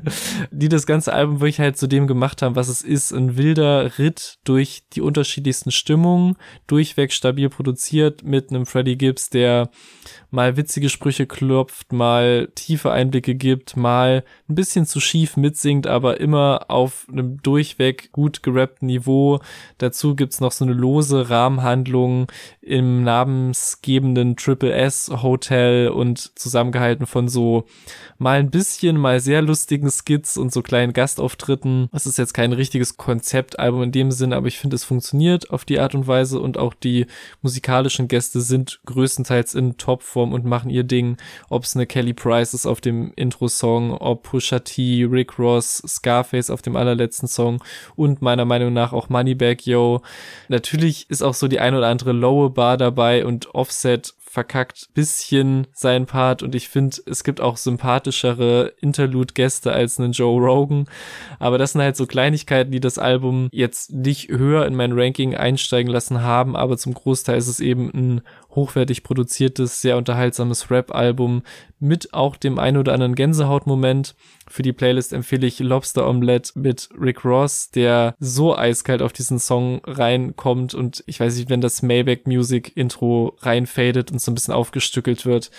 [0.50, 3.12] die das ganze Album wirklich halt zu dem gemacht haben, was es ist.
[3.12, 6.36] Ein wilder Ritt durch die unterschiedlichsten Stimmungen,
[6.66, 9.70] durchweg stabil produziert mit einem Freddie Gibbs, der
[10.30, 16.20] mal witzige Sprüche klopft, mal tiefe Einblicke gibt, mal ein bisschen zu schief mitsingt, aber
[16.20, 19.40] immer auf einem durchweg gut gerappten Niveau.
[19.78, 22.26] Dazu gibt's noch so eine lose Rahmenhandlung
[22.60, 27.64] im namensgebenden Triple S Hotel und zusammengehalten von so
[28.18, 31.88] mal ein bisschen, mal sehr lustigen Skits und so kleinen Gastauftritten.
[31.92, 35.64] Es ist jetzt kein richtiges Konzeptalbum in dem Sinne, aber ich finde, es funktioniert auf
[35.64, 37.06] die Art und Weise und auch die
[37.42, 41.16] musikalischen Gäste sind größtenteils in Topform und machen ihr Ding.
[41.50, 46.50] Ob es eine Kelly Price ist auf dem Intro-Song, ob Pusha T, Rick Ross, Scarface
[46.50, 47.62] auf dem allerletzten Song
[47.96, 50.00] und meiner Meinung nach auch Moneybag Yo.
[50.48, 55.68] Natürlich ist auch so die ein oder andere lowe Bar dabei und Offset verkackt bisschen
[55.72, 60.86] sein Part und ich finde, es gibt auch sympathischere Interlude-Gäste als einen Joe Rogan.
[61.38, 65.36] Aber das sind halt so Kleinigkeiten, die das Album jetzt nicht höher in mein Ranking
[65.36, 68.22] einsteigen lassen haben, aber zum Großteil ist es eben ein
[68.54, 71.42] hochwertig produziertes, sehr unterhaltsames Rap-Album
[71.80, 74.14] mit auch dem ein oder anderen Gänsehautmoment.
[74.48, 79.38] Für die Playlist empfehle ich Lobster Omelette mit Rick Ross, der so eiskalt auf diesen
[79.38, 84.34] Song reinkommt und ich weiß nicht, wenn das Maybach Music Intro reinfadet und so ein
[84.34, 85.50] bisschen aufgestückelt wird.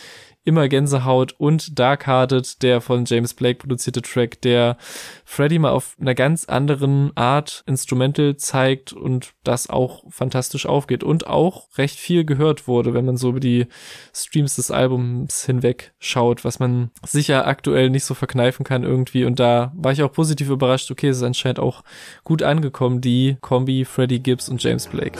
[0.47, 4.77] Immer Gänsehaut und Dark Hearted, der von James Blake produzierte Track, der
[5.25, 11.25] Freddy mal auf einer ganz anderen Art Instrumental zeigt und das auch fantastisch aufgeht und
[11.25, 13.65] auch recht viel gehört wurde, wenn man so über die
[14.13, 19.25] Streams des Albums hinweg schaut, was man sicher aktuell nicht so verkneifen kann irgendwie.
[19.25, 21.83] Und da war ich auch positiv überrascht, okay, es ist anscheinend auch
[22.23, 25.17] gut angekommen, die Kombi Freddie Gibbs und James Blake.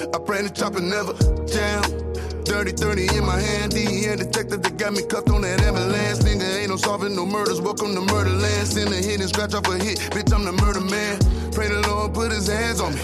[2.56, 6.20] Dirty 30 in my hand, DEA detective that got me cuffed on that ambulance.
[6.20, 8.66] Nigga ain't no solving no murders, welcome to murderland.
[8.66, 11.20] Send a hit and scratch off a hit, bitch, I'm the murder man.
[11.52, 13.02] Pray the Lord put his hands on me.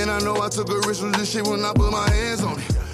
[0.00, 2.42] And I know I took a risk with this shit when I put my hands
[2.42, 2.84] on it.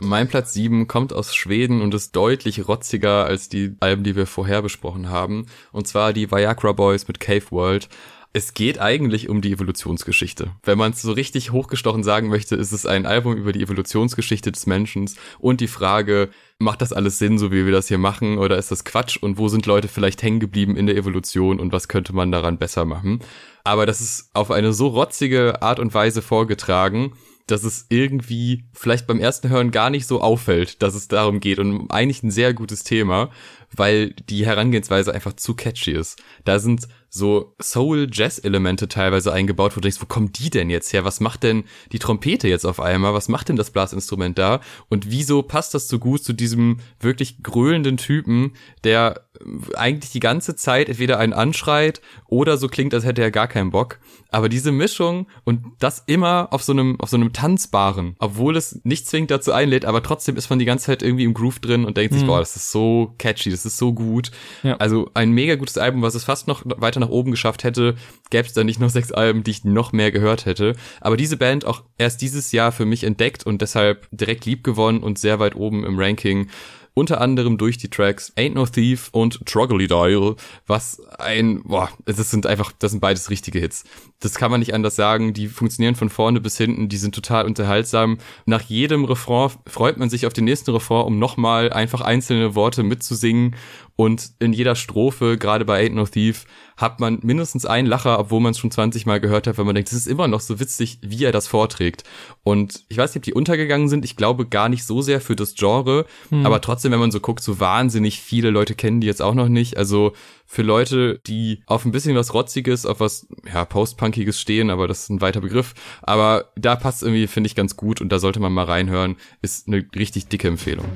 [0.00, 4.26] Mein Platz 7 kommt aus Schweden und ist deutlich rotziger als die Alben, die wir
[4.26, 5.46] vorher besprochen haben.
[5.72, 7.88] Und zwar die Viagra Boys mit Cave World.
[8.34, 10.52] Es geht eigentlich um die Evolutionsgeschichte.
[10.62, 14.50] Wenn man es so richtig hochgestochen sagen möchte, ist es ein Album über die Evolutionsgeschichte
[14.50, 18.38] des Menschen und die Frage, macht das alles Sinn, so wie wir das hier machen,
[18.38, 21.72] oder ist das Quatsch und wo sind Leute vielleicht hängen geblieben in der Evolution und
[21.72, 23.20] was könnte man daran besser machen?
[23.64, 27.12] Aber das ist auf eine so rotzige Art und Weise vorgetragen,
[27.46, 31.58] dass es irgendwie vielleicht beim ersten Hören gar nicht so auffällt, dass es darum geht
[31.58, 33.30] und eigentlich ein sehr gutes Thema,
[33.76, 36.22] weil die Herangehensweise einfach zu catchy ist.
[36.44, 41.04] Da sind so Soul-Jazz-Elemente teilweise eingebaut, wo du denkst, wo kommen die denn jetzt her?
[41.04, 43.12] Was macht denn die Trompete jetzt auf einmal?
[43.12, 44.60] Was macht denn das Blasinstrument da?
[44.88, 49.26] Und wieso passt das so gut zu diesem wirklich gröhlenden Typen, der
[49.74, 53.70] eigentlich die ganze Zeit entweder einen anschreit oder so klingt, als hätte er gar keinen
[53.70, 53.98] Bock.
[54.30, 58.80] Aber diese Mischung und das immer auf so einem, auf so einem tanzbaren, obwohl es
[58.84, 61.84] nicht zwingend dazu einlädt, aber trotzdem ist man die ganze Zeit irgendwie im Groove drin
[61.84, 62.18] und denkt mhm.
[62.18, 64.30] sich, boah, das ist so catchy, das ist so gut.
[64.62, 64.76] Ja.
[64.76, 67.96] Also ein mega gutes Album, was es fast noch weiter nach oben geschafft hätte,
[68.30, 70.74] gäbe es da nicht noch sechs Alben, die ich noch mehr gehört hätte.
[71.00, 75.02] Aber diese Band auch erst dieses Jahr für mich entdeckt und deshalb direkt lieb gewonnen
[75.02, 76.48] und sehr weit oben im Ranking
[76.94, 80.36] unter anderem durch die Tracks Ain't No Thief und Troggly Dial,
[80.66, 83.84] was ein, boah, das sind einfach, das sind beides richtige Hits.
[84.22, 87.44] Das kann man nicht anders sagen, die funktionieren von vorne bis hinten, die sind total
[87.44, 88.18] unterhaltsam.
[88.46, 92.82] Nach jedem Refrain freut man sich auf den nächsten Refrain, um nochmal einfach einzelne Worte
[92.84, 93.56] mitzusingen
[93.96, 98.40] und in jeder Strophe, gerade bei Ain't No Thief, hat man mindestens einen Lacher, obwohl
[98.40, 100.58] man es schon 20 Mal gehört hat, weil man denkt, es ist immer noch so
[100.58, 102.02] witzig, wie er das vorträgt.
[102.42, 104.04] Und ich weiß nicht, ob die untergegangen sind.
[104.04, 106.06] Ich glaube gar nicht so sehr für das Genre.
[106.30, 106.46] Hm.
[106.46, 109.48] Aber trotzdem, wenn man so guckt, so wahnsinnig viele Leute kennen die jetzt auch noch
[109.48, 109.76] nicht.
[109.76, 110.14] Also
[110.46, 115.04] für Leute, die auf ein bisschen was Rotziges, auf was, ja, Postpunkiges stehen, aber das
[115.04, 115.74] ist ein weiter Begriff.
[116.02, 119.16] Aber da passt irgendwie, finde ich, ganz gut und da sollte man mal reinhören.
[119.40, 120.86] Ist eine richtig dicke Empfehlung.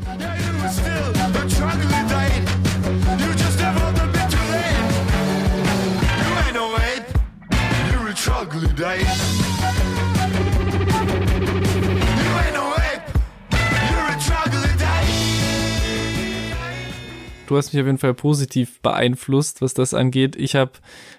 [17.47, 20.37] Du hast mich auf jeden Fall positiv beeinflusst, was das angeht.
[20.37, 20.73] Ich habe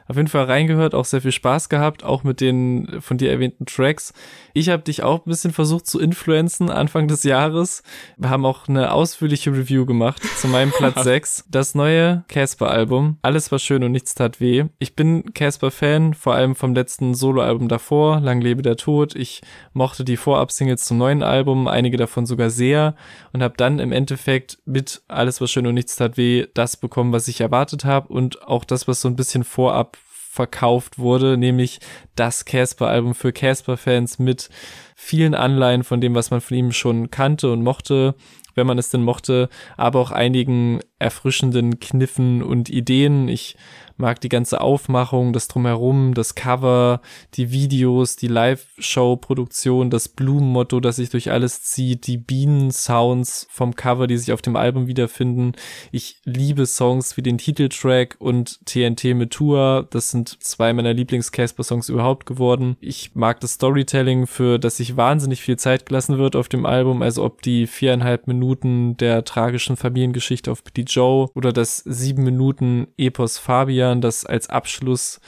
[0.08, 3.66] auf jeden Fall reingehört, auch sehr viel Spaß gehabt, auch mit den von dir erwähnten
[3.66, 4.14] Tracks.
[4.54, 7.84] Ich habe dich auch ein bisschen versucht zu influenzen Anfang des Jahres.
[8.18, 11.46] Wir haben auch eine ausführliche Review gemacht zu meinem Platz 6.
[11.50, 13.18] Das neue Casper-Album.
[13.22, 14.66] Alles war schön und nichts tat weh.
[14.80, 19.16] Ich bin Casper-Fan, vor allem vom letzten Solo-Album davor, Lang lebe der Tod.
[19.16, 19.42] Ich
[19.74, 22.96] mochte die Vorab-Singles zum neuen Album, einige davon sogar sehr
[23.34, 27.12] und habe dann im Endeffekt mit Alles war schön und nichts tat weh das bekommen,
[27.12, 29.97] was ich erwartet habe und auch das, was so ein bisschen vorab
[30.38, 31.80] verkauft wurde, nämlich
[32.16, 34.50] das Casper-Album für Casper-Fans mit
[34.96, 38.14] vielen Anleihen von dem, was man von ihm schon kannte und mochte,
[38.54, 43.28] wenn man es denn mochte, aber auch einigen erfrischenden Kniffen und Ideen.
[43.28, 43.58] Ich
[43.98, 47.02] mag die ganze Aufmachung, das Drumherum, das Cover,
[47.34, 54.08] die Videos, die Live-Show-Produktion, das Blumenmotto, das sich durch alles zieht, die Bienen-Sounds vom Cover,
[54.08, 55.54] die sich auf dem Album wiederfinden.
[55.92, 59.88] Ich liebe Songs wie den Titeltrack und TNT mit Tour.
[59.90, 62.78] Das sind zwei meiner Lieblings-Casper-Songs überhaupt geworden.
[62.80, 67.02] Ich mag das Storytelling, für das sich wahnsinnig viel Zeit gelassen wird auf dem Album,
[67.02, 72.88] also ob die viereinhalb Minuten der tragischen Familiengeschichte auf Billy Joe oder das sieben Minuten
[72.98, 75.20] Epos Fabian Liedern, das als Abschluss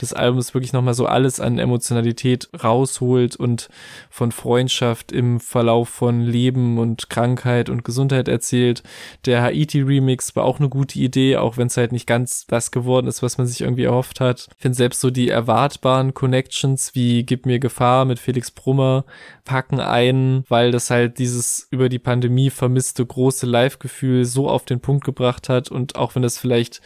[0.00, 3.68] des Albums wirklich nochmal so alles an Emotionalität rausholt und
[4.10, 8.82] von Freundschaft im Verlauf von Leben und Krankheit und Gesundheit erzählt.
[9.26, 13.06] Der Haiti-Remix war auch eine gute Idee, auch wenn es halt nicht ganz das geworden
[13.06, 14.48] ist, was man sich irgendwie erhofft hat.
[14.56, 19.04] Ich finde selbst so die erwartbaren Connections wie Gib mir Gefahr mit Felix Brummer
[19.44, 24.80] packen ein, weil das halt dieses über die Pandemie vermisste große Live-Gefühl so auf den
[24.80, 26.80] Punkt gebracht hat und auch wenn das vielleicht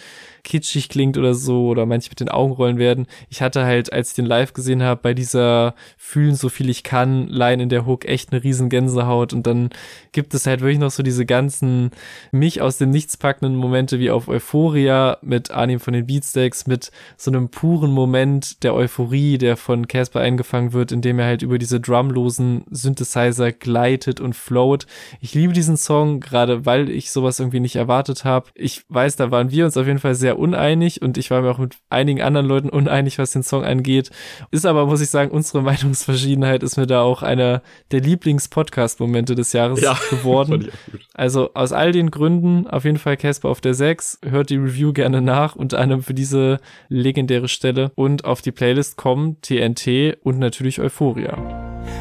[0.44, 3.06] kitschig klingt oder so oder manche mit den Augen rollen werden.
[3.28, 6.82] Ich hatte halt, als ich den live gesehen habe, bei dieser Fühlen so viel ich
[6.82, 9.70] kann, Line in der Hook echt eine riesen Gänsehaut und dann
[10.12, 11.90] gibt es halt wirklich noch so diese ganzen
[12.32, 16.90] mich aus dem Nichts packenden Momente wie auf Euphoria mit Arnim von den Beatsteaks, mit
[17.16, 21.58] so einem puren Moment der Euphorie, der von Casper eingefangen wird, indem er halt über
[21.58, 24.86] diese drumlosen Synthesizer gleitet und float.
[25.20, 28.50] Ich liebe diesen Song, gerade weil ich sowas irgendwie nicht erwartet habe.
[28.54, 31.50] Ich weiß, da waren wir uns auf jeden Fall sehr uneinig und ich war mir
[31.50, 34.10] auch mit einigen anderen Leuten uneinig, was den Song angeht.
[34.50, 39.52] Ist aber, muss ich sagen, unsere Meinungsverschiedenheit ist mir da auch einer der Lieblings-Podcast-Momente des
[39.52, 40.70] Jahres ja, geworden.
[41.14, 44.20] Also aus all den Gründen auf jeden Fall Casper auf der 6.
[44.24, 47.92] Hört die Review gerne nach, unter anderem für diese legendäre Stelle.
[47.94, 51.36] Und auf die Playlist kommen TNT und natürlich Euphoria.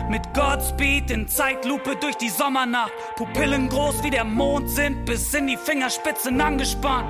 [0.10, 2.92] Mit Godspeed in Zeitlupe durch die Sommernacht.
[3.16, 7.08] Pupillen groß wie der Mond sind bis in die Fingerspitzen angespannt.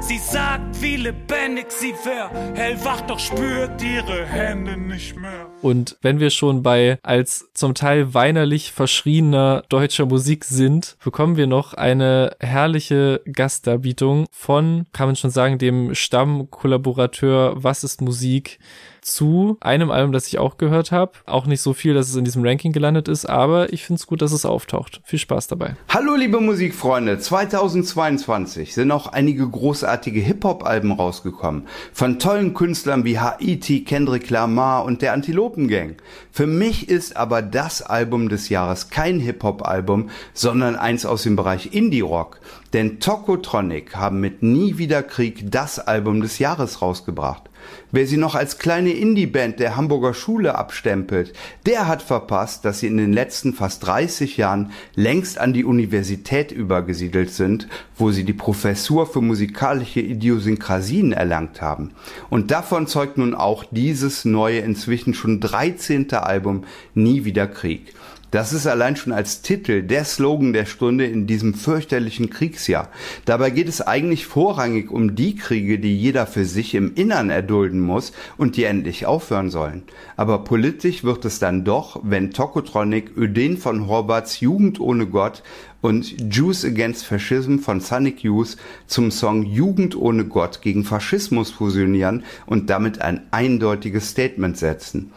[0.00, 5.46] Sie sagt, wie lebendig sie wär, hellwach, doch spürt ihre Hände nicht mehr.
[5.62, 11.46] Und wenn wir schon bei als zum Teil weinerlich verschriener deutscher Musik sind, bekommen wir
[11.46, 18.58] noch eine herrliche Gastdarbietung von, kann man schon sagen, dem Stammkollaborateur Was ist Musik?
[19.02, 21.12] Zu einem Album, das ich auch gehört habe.
[21.26, 24.06] Auch nicht so viel, dass es in diesem Ranking gelandet ist, aber ich finde es
[24.06, 25.00] gut, dass es auftaucht.
[25.04, 25.76] Viel Spaß dabei.
[25.88, 31.66] Hallo liebe Musikfreunde, 2022 sind auch einige großartige Hip-Hop-Alben rausgekommen.
[31.92, 35.96] Von tollen Künstlern wie Haiti, Kendrick Lamar und der Antilopen Gang.
[36.30, 41.74] Für mich ist aber das Album des Jahres kein Hip-Hop-Album, sondern eins aus dem Bereich
[41.74, 42.40] Indie-Rock.
[42.72, 47.50] Denn Tokotronic haben mit Nie wieder Krieg das Album des Jahres rausgebracht.
[47.90, 51.32] Wer sie noch als kleine Indie-Band der Hamburger Schule abstempelt,
[51.66, 56.52] der hat verpasst, dass sie in den letzten fast 30 Jahren längst an die Universität
[56.52, 61.90] übergesiedelt sind, wo sie die Professur für musikalische Idiosynkrasien erlangt haben.
[62.30, 66.12] Und davon zeugt nun auch dieses neue, inzwischen schon 13.
[66.14, 67.94] Album Nie wieder Krieg.
[68.32, 72.88] Das ist allein schon als Titel der Slogan der Stunde in diesem fürchterlichen Kriegsjahr.
[73.26, 77.78] Dabei geht es eigentlich vorrangig um die Kriege, die jeder für sich im Innern erdulden
[77.78, 79.82] muss und die endlich aufhören sollen.
[80.16, 85.42] Aber politisch wird es dann doch, wenn Tokotronic Öden von Horbats Jugend ohne Gott
[85.82, 92.24] und Jews Against Fascism von Sonic Youth zum Song Jugend ohne Gott gegen Faschismus fusionieren
[92.46, 95.12] und damit ein eindeutiges Statement setzen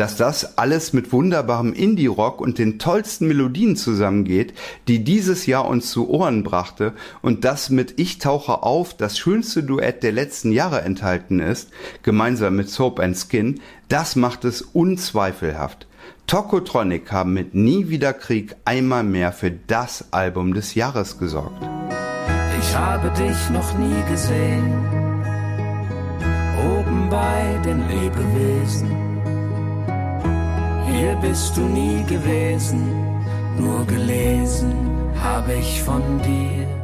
[0.00, 4.54] dass das alles mit wunderbarem Indie-Rock und den tollsten Melodien zusammengeht,
[4.88, 9.62] die dieses Jahr uns zu Ohren brachte und das mit Ich tauche auf das schönste
[9.62, 11.68] Duett der letzten Jahre enthalten ist,
[12.02, 15.86] gemeinsam mit Soap and Skin, das macht es unzweifelhaft.
[16.26, 21.62] Tokotronic haben mit Nie wieder Krieg einmal mehr für das Album des Jahres gesorgt.
[22.58, 24.72] Ich habe dich noch nie gesehen,
[26.56, 29.09] oben bei den Lebewesen
[31.00, 32.82] hier bist du nie gewesen,
[33.58, 34.74] nur gelesen
[35.14, 36.80] habe ich von dir.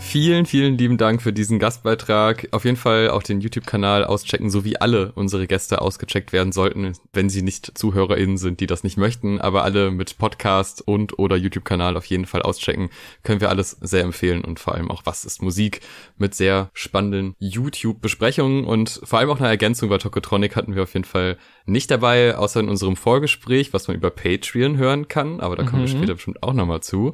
[0.00, 2.48] Vielen, vielen lieben Dank für diesen Gastbeitrag.
[2.52, 6.94] Auf jeden Fall auch den YouTube-Kanal auschecken, so wie alle unsere Gäste ausgecheckt werden sollten,
[7.12, 9.38] wenn sie nicht ZuhörerInnen sind, die das nicht möchten.
[9.38, 12.88] Aber alle mit Podcast und oder YouTube-Kanal auf jeden Fall auschecken.
[13.22, 15.82] Können wir alles sehr empfehlen und vor allem auch Was ist Musik
[16.16, 20.94] mit sehr spannenden YouTube-Besprechungen und vor allem auch eine Ergänzung, weil Tokotronic hatten wir auf
[20.94, 21.36] jeden Fall
[21.68, 25.40] nicht dabei, außer in unserem Vorgespräch, was man über Patreon hören kann.
[25.40, 25.98] Aber da kommen wir Mhm.
[25.98, 27.12] später bestimmt auch nochmal zu.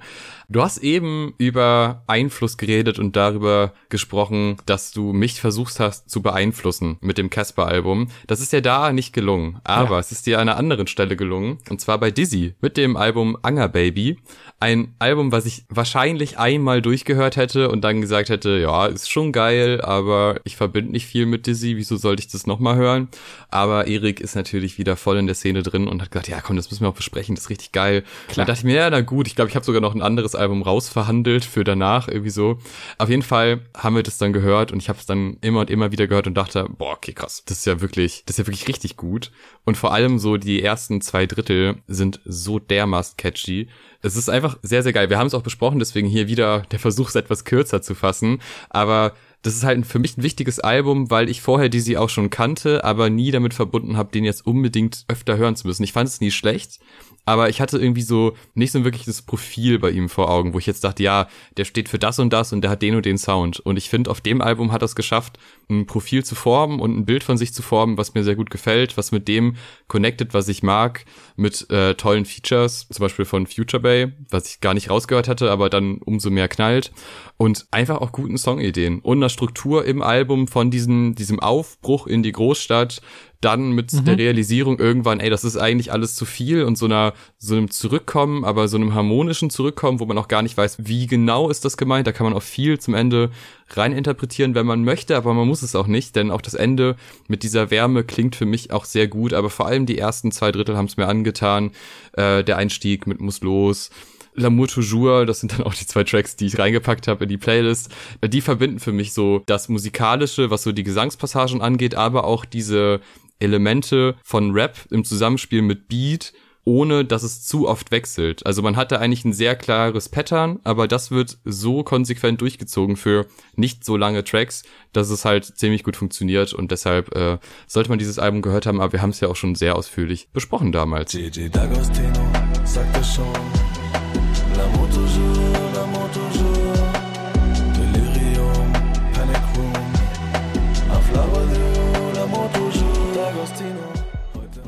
[0.49, 6.23] Du hast eben über Einfluss geredet und darüber gesprochen, dass du mich versucht hast zu
[6.23, 8.09] beeinflussen mit dem Casper-Album.
[8.27, 11.59] Das ist ja da nicht gelungen, aber es ist dir an einer anderen Stelle gelungen,
[11.71, 14.19] und zwar bei Dizzy mit dem Album Anger Baby.
[14.61, 19.33] Ein Album, was ich wahrscheinlich einmal durchgehört hätte und dann gesagt hätte, ja, ist schon
[19.33, 23.09] geil, aber ich verbinde nicht viel mit Dizzy, wieso sollte ich das nochmal hören?
[23.51, 26.57] Aber Erik ist natürlich wieder voll in der Szene drin und hat gesagt, ja komm,
[26.57, 28.03] das müssen wir auch besprechen, das ist richtig geil.
[28.29, 28.47] Klar.
[28.47, 30.35] Da dachte ich mir, ja, na gut, ich glaube, ich habe sogar noch ein anderes
[30.35, 32.59] Album rausverhandelt für danach, irgendwie so.
[32.99, 35.71] Auf jeden Fall haben wir das dann gehört und ich habe es dann immer und
[35.71, 38.47] immer wieder gehört und dachte, boah, okay, krass, das ist ja wirklich, das ist ja
[38.47, 39.31] wirklich richtig gut.
[39.65, 43.69] Und vor allem so die ersten zwei Drittel sind so dermaßen catchy.
[44.03, 45.09] Es ist einfach sehr, sehr geil.
[45.09, 48.41] Wir haben es auch besprochen, deswegen hier wieder der Versuch, es etwas kürzer zu fassen.
[48.69, 49.15] Aber
[49.45, 52.83] das ist halt für mich ein wichtiges Album, weil ich vorher Dizzy auch schon kannte,
[52.83, 55.85] aber nie damit verbunden habe, den jetzt unbedingt öfter hören zu müssen.
[55.85, 56.81] Ich fand es nie schlecht,
[57.27, 60.59] aber ich hatte irgendwie so nicht so ein wirkliches Profil bei ihm vor Augen, wo
[60.59, 63.07] ich jetzt dachte, ja, der steht für das und das und der hat den und
[63.07, 63.61] den Sound.
[63.61, 65.39] Und ich finde, auf dem Album hat er es geschafft,
[65.71, 68.51] ein Profil zu formen und ein Bild von sich zu formen, was mir sehr gut
[68.51, 69.57] gefällt, was mit dem
[69.89, 74.61] connected, was ich mag, mit äh, tollen Features, zum Beispiel von Future Bay, was ich
[74.61, 76.93] gar nicht rausgehört hatte, aber dann umso mehr knallt.
[77.37, 82.33] Und einfach auch guten Songideen und Struktur im Album von diesem, diesem Aufbruch in die
[82.33, 83.03] Großstadt,
[83.43, 84.07] dann mit Mhm.
[84.07, 87.71] der Realisierung irgendwann, ey, das ist eigentlich alles zu viel und so einer, so einem
[87.71, 91.67] Zurückkommen, aber so einem harmonischen Zurückkommen, wo man auch gar nicht weiß, wie genau ist
[91.67, 92.07] das gemeint.
[92.07, 93.31] Da kann man auch viel zum Ende
[93.71, 96.97] rein interpretieren, wenn man möchte, aber man muss es auch nicht, denn auch das Ende
[97.29, 100.51] mit dieser Wärme klingt für mich auch sehr gut, aber vor allem die ersten zwei
[100.51, 101.73] Drittel haben es mir angetan.
[102.13, 103.91] Äh, der Einstieg mit Muss los.
[104.37, 107.39] L'amour toujours, das sind dann auch die zwei Tracks, die ich reingepackt habe in die
[107.39, 107.91] Playlist.
[108.27, 113.01] Die verbinden für mich so das Musikalische, was so die Gesangspassagen angeht, aber auch diese
[113.39, 116.33] Elemente von Rap im Zusammenspiel mit Beat,
[116.65, 118.45] ohne dass es zu oft wechselt.
[118.47, 122.97] Also man hat da eigentlich ein sehr klares Pattern, aber das wird so konsequent durchgezogen
[122.97, 124.63] für nicht so lange Tracks,
[124.93, 128.81] dass es halt ziemlich gut funktioniert und deshalb äh, sollte man dieses Album gehört haben,
[128.81, 131.13] aber wir haben es ja auch schon sehr ausführlich besprochen damals.
[131.13, 132.25] Gigi D'Agostino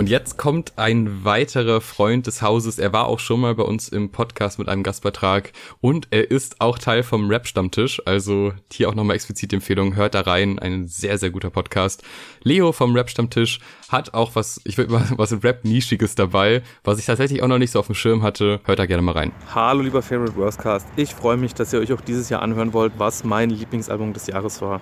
[0.07, 2.79] Und jetzt kommt ein weiterer Freund des Hauses.
[2.79, 5.51] Er war auch schon mal bei uns im Podcast mit einem Gastbeitrag
[5.81, 8.01] und er ist auch Teil vom Rap-Stammtisch.
[8.07, 10.61] Also hier auch nochmal explizit die Empfehlung, hört da rein.
[10.61, 12.05] Ein sehr, sehr guter Podcast.
[12.45, 17.43] Leo vom Rap-Stammtisch hat auch was, ich würde mal was Rap-Nischiges dabei, was ich tatsächlich
[17.43, 18.61] auch noch nicht so auf dem Schirm hatte.
[18.63, 19.33] Hört da gerne mal rein.
[19.53, 20.87] Hallo lieber Favorite Worstcast.
[20.95, 24.29] Ich freue mich, dass ihr euch auch dieses Jahr anhören wollt, was mein Lieblingsalbum des
[24.29, 24.81] Jahres war.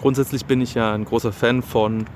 [0.00, 2.06] Grundsätzlich bin ich ja ein großer Fan von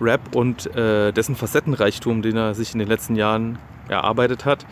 [0.00, 4.64] Rap und äh, dessen Facettenreichtum, den er sich in den letzten Jahren erarbeitet hat.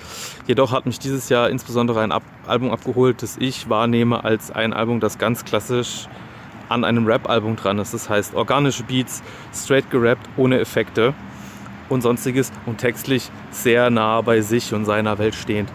[0.47, 4.73] Jedoch hat mich dieses Jahr insbesondere ein Ab Album abgeholt, das ich wahrnehme als ein
[4.73, 6.09] Album, das ganz klassisch
[6.68, 7.95] an einem Rap-Album dran ist.
[7.95, 9.23] Das heißt organische Beats,
[9.55, 11.14] straight gerappt, ohne Effekte
[11.89, 15.70] und sonstiges und textlich sehr nah bei sich und seiner Welt stehend.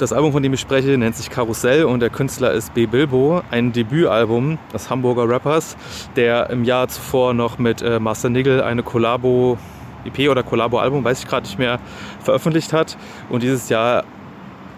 [0.00, 2.86] Das Album, von dem ich spreche, nennt sich Karussell und der Künstler ist B.
[2.86, 5.76] Bilbo, ein Debütalbum des Hamburger Rappers,
[6.16, 9.58] der im Jahr zuvor noch mit äh, Master Nigel eine Collabo
[10.06, 11.78] EP oder Collabo-Album, weiß ich gerade nicht mehr,
[12.20, 12.96] veröffentlicht hat
[13.28, 14.04] und dieses Jahr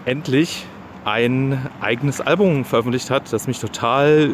[0.03, 0.65] endlich
[1.05, 4.29] ein eigenes Album veröffentlicht hat, das mich total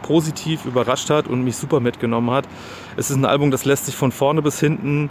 [0.00, 2.48] positiv überrascht hat und mich super mitgenommen hat.
[2.96, 5.10] Es ist ein Album, das lässt sich von vorne bis hinten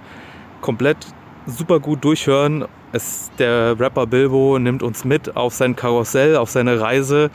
[0.60, 0.98] komplett
[1.46, 2.66] super gut durchhören.
[2.92, 7.32] Es, der Rapper Bilbo nimmt uns mit auf sein Karussell, auf seine Reise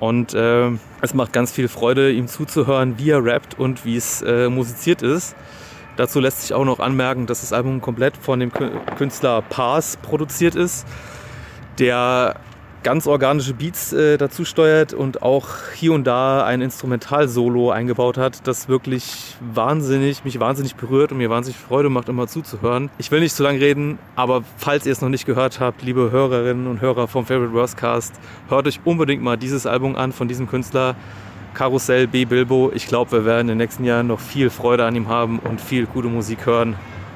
[0.00, 0.70] und äh,
[1.00, 5.02] es macht ganz viel Freude, ihm zuzuhören, wie er rappt und wie es äh, musiziert
[5.02, 5.36] ist.
[5.96, 9.96] Dazu lässt sich auch noch anmerken, dass das Album komplett von dem Kü- Künstler Pars
[9.96, 10.86] produziert ist,
[11.78, 12.36] der
[12.88, 18.46] ganz organische Beats äh, dazu steuert und auch hier und da ein Instrumental-Solo eingebaut hat,
[18.48, 22.88] das wirklich wahnsinnig, mich wahnsinnig berührt und mir wahnsinnig Freude macht, immer zuzuhören.
[22.96, 26.10] Ich will nicht zu lange reden, aber falls ihr es noch nicht gehört habt, liebe
[26.10, 28.14] Hörerinnen und Hörer vom Favorite Worstcast,
[28.48, 30.96] hört euch unbedingt mal dieses Album an von diesem Künstler.
[31.52, 32.24] Karussell B.
[32.24, 32.72] Bilbo.
[32.74, 35.60] Ich glaube, wir werden in den nächsten Jahren noch viel Freude an ihm haben und
[35.60, 36.74] viel gute Musik hören.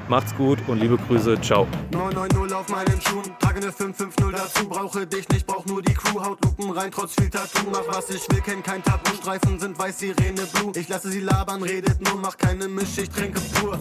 [0.09, 1.39] Macht's gut und liebe Grüße.
[1.41, 1.67] Ciao.
[1.91, 6.21] 990 auf meinen Schuhen, trage ne 550 dazu, brauche dich nicht, brauch nur die Crew,
[6.21, 6.37] haut
[6.75, 10.45] rein, trotz viel Tattoo, mach was ich will, kenn kein Tabu, Streifen sind weiß, Sirene
[10.53, 13.79] Blue, ich lasse sie labern, redet nur, mach keine Misch, ich trinke pur.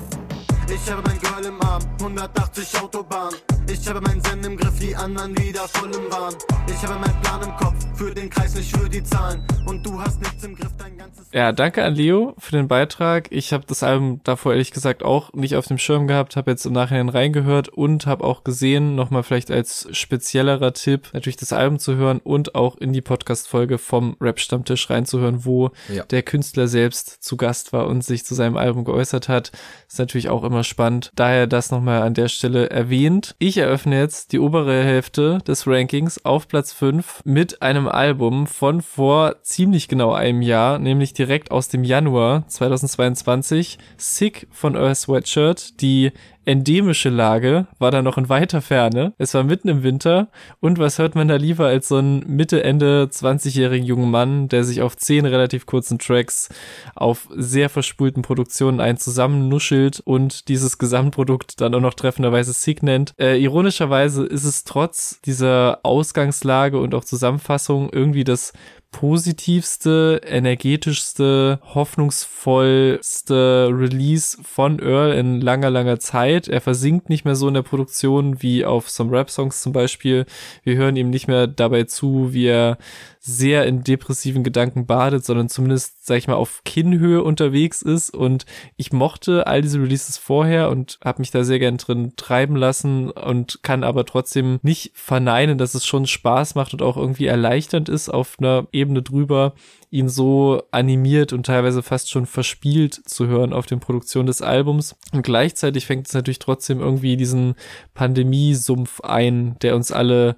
[0.75, 3.35] Ich habe mein Girl im Arm, 180 Autobahn.
[3.71, 6.35] Ich habe meinen Zen im Griff, die anderen wieder voll im Wahn.
[6.67, 9.47] Ich habe meinen Plan im Kopf, für den Kreis, nicht für die Zahlen.
[9.67, 11.29] Und du hast nichts im Griff, dein ganzes...
[11.33, 13.29] Ja, danke an Leo für den Beitrag.
[13.31, 16.67] Ich habe das Album davor ehrlich gesagt auch nicht auf dem Schirm gehabt, habe jetzt
[16.67, 21.79] im Nachhinein reingehört und habe auch gesehen, nochmal vielleicht als speziellerer Tipp, natürlich das Album
[21.79, 26.05] zu hören und auch in die Podcast-Folge vom Rap-Stammtisch reinzuhören, wo Ja.
[26.05, 29.53] der Künstler selbst zu Gast war und sich zu seinem Album geäußert hat.
[29.93, 31.13] Ist natürlich auch immer spannend.
[31.17, 33.35] Daher das nochmal an der Stelle erwähnt.
[33.39, 38.81] Ich eröffne jetzt die obere Hälfte des Rankings auf Platz 5 mit einem Album von
[38.81, 43.77] vor ziemlich genau einem Jahr, nämlich direkt aus dem Januar 2022.
[43.99, 45.83] Sick von Earth Sweatshirt.
[45.83, 46.13] Die
[46.45, 49.13] endemische Lage war da noch in weiter Ferne.
[49.19, 50.29] Es war mitten im Winter
[50.61, 54.65] und was hört man da lieber als so einen Mitte, Ende 20-jährigen jungen Mann, der
[54.65, 56.49] sich auf zehn relativ kurzen Tracks
[56.95, 63.15] auf sehr verspulten Produktionen ein zusammennuschelt und dieses Gesamtprodukt dann auch noch treffenderweise Sick nennt.
[63.19, 68.53] Äh, ironischerweise ist es trotz dieser Ausgangslage und auch Zusammenfassung irgendwie das
[68.93, 76.47] positivste, energetischste, hoffnungsvollste Release von Earl in langer, langer Zeit.
[76.47, 80.27] Er versinkt nicht mehr so in der Produktion wie auf Some Rap-Songs zum Beispiel.
[80.63, 82.79] Wir hören ihm nicht mehr dabei zu, wie er
[83.19, 88.11] sehr in depressiven Gedanken badet, sondern zumindest, sag ich mal, auf Kinnhöhe unterwegs ist.
[88.11, 88.45] Und
[88.77, 93.11] ich mochte all diese Releases vorher und habe mich da sehr gern drin treiben lassen
[93.11, 97.89] und kann aber trotzdem nicht verneinen, dass es schon Spaß macht und auch irgendwie erleichternd
[97.89, 99.55] ist auf einer Ebene drüber,
[99.91, 104.97] ihn so animiert und teilweise fast schon verspielt zu hören auf den Produktionen des Albums.
[105.13, 107.55] Und gleichzeitig fängt es natürlich trotzdem irgendwie diesen
[107.95, 110.35] Pandemiesumpf ein, der uns alle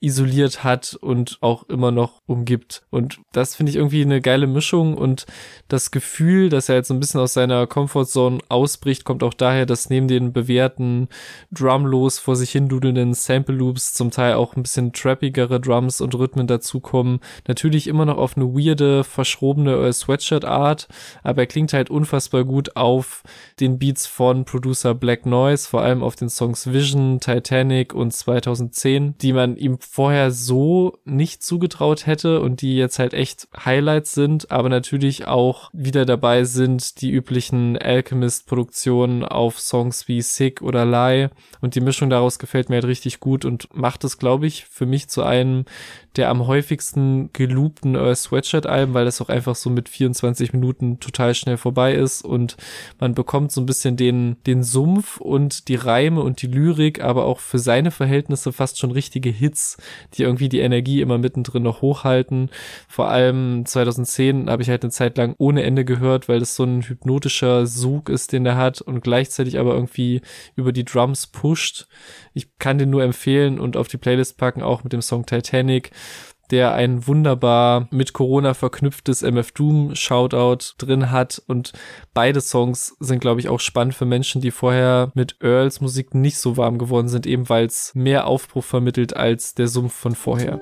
[0.00, 2.82] isoliert hat und auch immer noch umgibt.
[2.90, 5.26] Und das finde ich irgendwie eine geile Mischung und
[5.68, 9.66] das Gefühl, dass er jetzt so ein bisschen aus seiner Comfortzone ausbricht, kommt auch daher,
[9.66, 11.08] dass neben den bewährten
[11.52, 16.14] drumlos vor sich hin dudelnden Sample Loops zum Teil auch ein bisschen trappigere Drums und
[16.14, 17.20] Rhythmen dazukommen.
[17.46, 20.88] Natürlich immer noch auf eine weirde, verschrobene Sweatshirt Art,
[21.22, 23.22] aber er klingt halt unfassbar gut auf
[23.60, 29.18] den Beats von Producer Black Noise, vor allem auf den Songs Vision, Titanic und 2010,
[29.18, 34.48] die man ihm vorher so nicht zugetraut hätte und die jetzt halt echt Highlights sind,
[34.52, 41.30] aber natürlich auch wieder dabei sind die üblichen Alchemist-Produktionen auf Songs wie Sick oder Lie.
[41.60, 44.86] Und die Mischung daraus gefällt mir halt richtig gut und macht es, glaube ich, für
[44.86, 45.64] mich zu einem
[46.16, 51.34] der am häufigsten geloopten äh, Sweatshirt-Alben, weil das auch einfach so mit 24 Minuten total
[51.34, 52.56] schnell vorbei ist und
[52.98, 57.24] man bekommt so ein bisschen den, den Sumpf und die Reime und die Lyrik, aber
[57.24, 59.76] auch für seine Verhältnisse fast schon richtige Hits,
[60.14, 62.50] die irgendwie die Energie immer mittendrin noch hochhalten.
[62.88, 66.64] Vor allem 2010 habe ich halt eine Zeit lang ohne Ende gehört, weil das so
[66.64, 70.22] ein hypnotischer Sog ist, den er hat und gleichzeitig aber irgendwie
[70.56, 71.86] über die Drums pusht.
[72.34, 75.90] Ich kann den nur empfehlen und auf die Playlist packen, auch mit dem Song Titanic
[76.50, 81.72] der ein wunderbar mit Corona verknüpftes MF Doom Shoutout drin hat und
[82.12, 86.38] beide Songs sind glaube ich auch spannend für Menschen, die vorher mit Earls Musik nicht
[86.38, 90.60] so warm geworden sind, eben weil es mehr Aufbruch vermittelt als der Sumpf von vorher.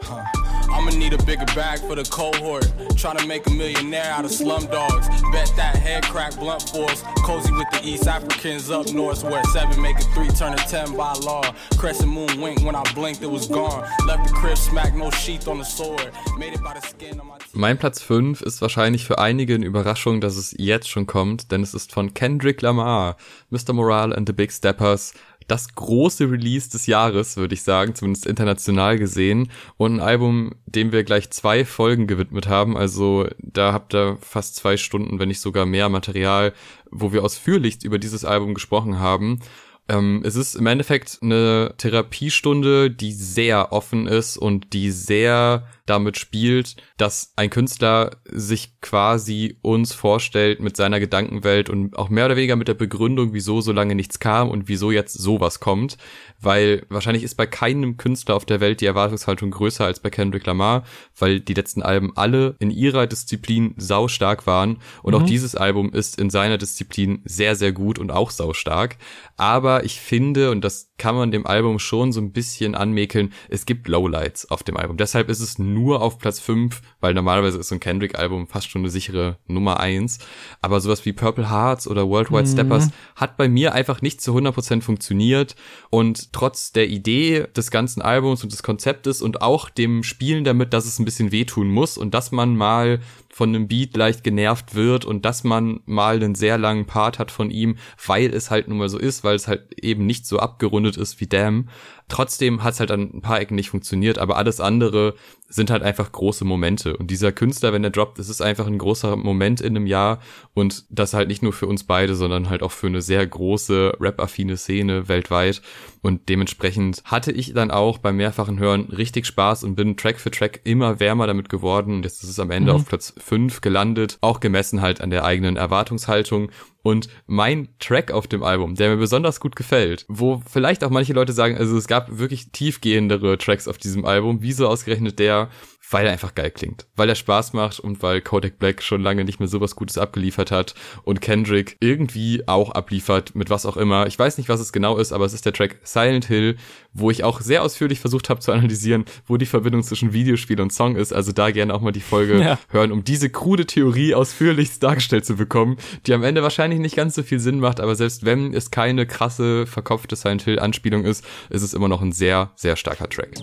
[0.89, 2.64] I'ma need a bigger bag for the cohort.
[2.97, 5.07] Tryna make a millionaire out of slum dogs.
[5.32, 7.03] Bet that head crack blunt force.
[7.26, 10.97] Cozy with the East Africans up north where seven make a three turn a ten
[10.97, 11.43] by law.
[11.76, 13.86] Crescent moon wink when I blinked, it was gone.
[14.07, 16.11] Left the crib smack, no sheath on the sword.
[16.39, 19.66] Made it by the skin on my Mein Platz 5 ist wahrscheinlich für einige eine
[19.66, 23.16] Überraschung, dass es jetzt schon kommt, denn es ist von Kendrick Lamar,
[23.51, 23.72] Mr.
[23.72, 25.12] Morale and the Big Steppers,
[25.49, 29.51] das große Release des Jahres, würde ich sagen, zumindest international gesehen.
[29.77, 32.77] Und ein Album, dem wir gleich zwei Folgen gewidmet haben.
[32.77, 36.53] Also da habt ihr fast zwei Stunden, wenn nicht sogar mehr Material,
[36.91, 39.41] wo wir ausführlichst über dieses Album gesprochen haben.
[39.89, 46.18] Ähm, es ist im Endeffekt eine Therapiestunde, die sehr offen ist und die sehr damit
[46.18, 52.36] spielt, dass ein Künstler sich quasi uns vorstellt mit seiner Gedankenwelt und auch mehr oder
[52.36, 55.97] weniger mit der Begründung, wieso so lange nichts kam und wieso jetzt sowas kommt.
[56.41, 60.47] Weil wahrscheinlich ist bei keinem Künstler auf der Welt die Erwartungshaltung größer als bei Kendrick
[60.47, 60.84] Lamar,
[61.18, 65.20] weil die letzten Alben alle in ihrer Disziplin sau stark waren und Mhm.
[65.22, 68.97] auch dieses Album ist in seiner Disziplin sehr, sehr gut und auch sau stark.
[69.36, 73.66] Aber ich finde, und das kann man dem Album schon so ein bisschen anmäkeln, es
[73.66, 74.97] gibt Lowlights auf dem Album.
[74.97, 78.68] Deshalb ist es nur nur auf Platz 5, weil normalerweise ist so ein Kendrick-Album fast
[78.68, 80.18] schon eine sichere Nummer 1.
[80.61, 82.53] Aber sowas wie Purple Hearts oder Worldwide Mhm.
[82.53, 85.55] Steppers hat bei mir einfach nicht zu 100% funktioniert.
[85.91, 90.72] Und trotz der Idee des ganzen Albums und des Konzeptes und auch dem Spielen damit,
[90.72, 93.01] dass es ein bisschen wehtun muss und dass man mal
[93.31, 97.31] von einem Beat leicht genervt wird und dass man mal einen sehr langen Part hat
[97.31, 97.76] von ihm,
[98.07, 101.20] weil es halt nun mal so ist, weil es halt eben nicht so abgerundet ist
[101.20, 101.68] wie Damn.
[102.09, 105.14] Trotzdem hat es halt an ein paar Ecken nicht funktioniert, aber alles andere
[105.49, 106.97] sind halt einfach große Momente.
[106.97, 110.20] Und dieser Künstler, wenn er droppt, das ist einfach ein großer Moment in einem Jahr
[110.55, 113.99] und das halt nicht nur für uns beide, sondern halt auch für eine sehr große
[114.01, 115.61] rap-affine Szene weltweit.
[116.01, 120.31] Und dementsprechend hatte ich dann auch beim mehrfachen Hören richtig Spaß und bin Track für
[120.31, 121.95] Track immer wärmer damit geworden.
[121.95, 122.77] Und jetzt ist es am Ende Mhm.
[122.81, 126.51] auf Platz 5 gelandet, auch gemessen halt an der eigenen Erwartungshaltung.
[126.83, 131.13] Und mein Track auf dem Album, der mir besonders gut gefällt, wo vielleicht auch manche
[131.13, 135.51] Leute sagen, also es gab wirklich tiefgehendere Tracks auf diesem Album, wieso ausgerechnet der,
[135.91, 139.24] weil er einfach geil klingt, weil er Spaß macht und weil Kodak Black schon lange
[139.24, 144.07] nicht mehr sowas Gutes abgeliefert hat und Kendrick irgendwie auch abliefert mit was auch immer.
[144.07, 146.57] Ich weiß nicht, was es genau ist, aber es ist der Track Silent Hill,
[146.93, 150.72] wo ich auch sehr ausführlich versucht habe zu analysieren, wo die Verbindung zwischen Videospiel und
[150.72, 151.12] Song ist.
[151.12, 152.59] Also da gerne auch mal die Folge Ja.
[152.68, 155.76] hören, um diese krude Theorie ausführlichst dargestellt zu bekommen,
[156.07, 159.07] die am Ende wahrscheinlich nicht ganz so viel Sinn macht, aber selbst wenn es keine
[159.07, 163.34] krasse, verkopfte Silent Hill Anspielung ist, ist es immer noch ein sehr, sehr starker Track.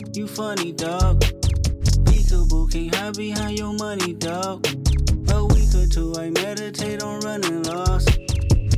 [2.75, 4.67] Can't hide behind your money, dog.
[5.29, 8.09] A week or two, I meditate on running lost.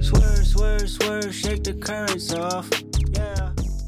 [0.02, 2.70] Swerve, swerve, swerve, shake the currents off.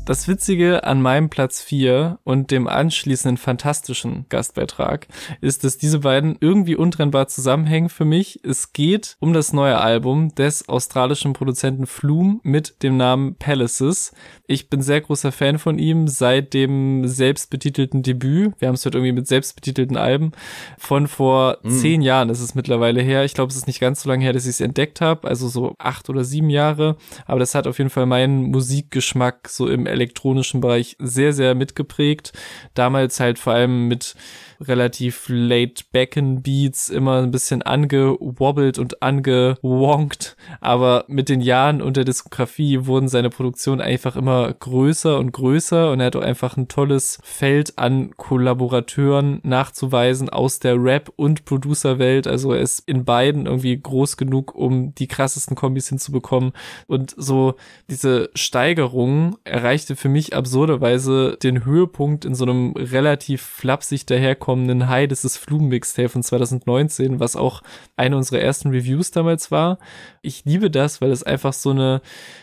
[0.10, 5.05] Das Witzige an meinem Platz 4 und dem anschließenden fantastischen Gastbeitrag
[5.39, 8.39] ist, dass diese beiden irgendwie untrennbar zusammenhängen für mich.
[8.43, 14.12] Es geht um das neue Album des australischen Produzenten Flume mit dem Namen Palaces.
[14.47, 18.55] Ich bin sehr großer Fan von ihm seit dem selbstbetitelten Debüt.
[18.57, 20.32] Wir haben es heute irgendwie mit selbstbetitelten Alben
[20.80, 21.70] von vor Mm.
[21.70, 23.26] zehn Jahren ist es mittlerweile her.
[23.26, 25.47] Ich glaube, es ist nicht ganz so lange her, dass ich es entdeckt habe, also
[25.47, 26.97] so acht oder sieben Jahre.
[27.28, 32.34] Aber das hat auf jeden Fall meinen Musikgeschmack so im elektronischen Bereich sehr, sehr mitgeprägt.
[32.74, 34.16] Damals halt vor allem mit
[34.62, 41.97] relativ late backen Beats immer ein bisschen angewobbelt und angewonkt, aber mit den Jahren und
[41.97, 45.91] der Diskografie wurden seine Produktionen einfach immer größer und größer.
[45.91, 51.45] Und er hat auch einfach ein tolles Feld an Kollaborateuren nachzuweisen aus der Rap- und
[51.45, 52.28] Producer-Welt.
[52.28, 56.51] Also er ist in beiden irgendwie groß genug, um die krassesten Kombis hinzubekommen.
[56.88, 57.55] Und so
[57.89, 64.49] diese Steigerung erreichte für mich absurderweise den Höhepunkt in so einem relativ flapsig daherkommenden
[64.88, 65.08] High.
[65.08, 67.62] Das ist Flumen-Mixtape von 2019, was auch
[67.95, 69.80] eine unserer ersten Reviews damals war.
[70.22, 72.02] Ich liebe das, weil es einfach so eine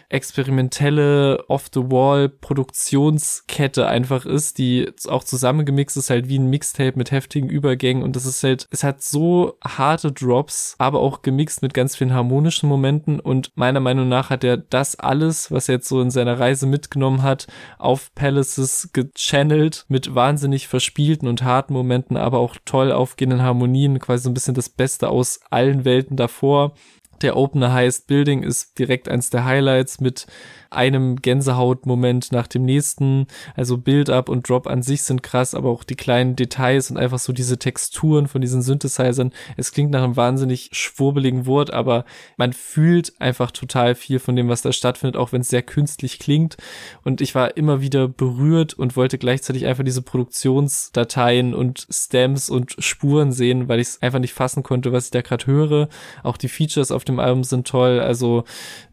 [0.08, 8.02] experimentelle Off-the-Wall-Produktionskette einfach ist, die auch zusammengemixt ist, halt wie ein Mixtape mit heftigen Übergängen
[8.02, 12.12] und das ist halt, es hat so harte Drops, aber auch gemixt mit ganz vielen
[12.12, 16.10] harmonischen Momenten und meiner Meinung nach hat er das alles, was er jetzt so in
[16.10, 17.46] seiner Reise mitgenommen hat,
[17.78, 24.24] auf Palaces gechannelt mit wahnsinnig verspielten und harten Momenten, aber auch toll aufgehenden Harmonien, quasi
[24.24, 26.74] so ein bisschen das Beste aus allen Welten davor.
[27.22, 30.26] Der Opener heißt Building ist direkt eins der Highlights mit
[30.70, 33.26] einem Gänsehautmoment nach dem nächsten.
[33.54, 37.18] Also Build-up und Drop an sich sind krass, aber auch die kleinen Details und einfach
[37.18, 39.32] so diese Texturen von diesen Synthesizern.
[39.56, 42.04] Es klingt nach einem wahnsinnig schwurbeligen Wort, aber
[42.36, 46.18] man fühlt einfach total viel von dem, was da stattfindet, auch wenn es sehr künstlich
[46.18, 46.56] klingt.
[47.04, 52.76] Und ich war immer wieder berührt und wollte gleichzeitig einfach diese Produktionsdateien und Stamps und
[52.78, 55.88] Spuren sehen, weil ich es einfach nicht fassen konnte, was ich da gerade höre.
[56.22, 58.00] Auch die Features auf dem Album sind toll.
[58.00, 58.44] Also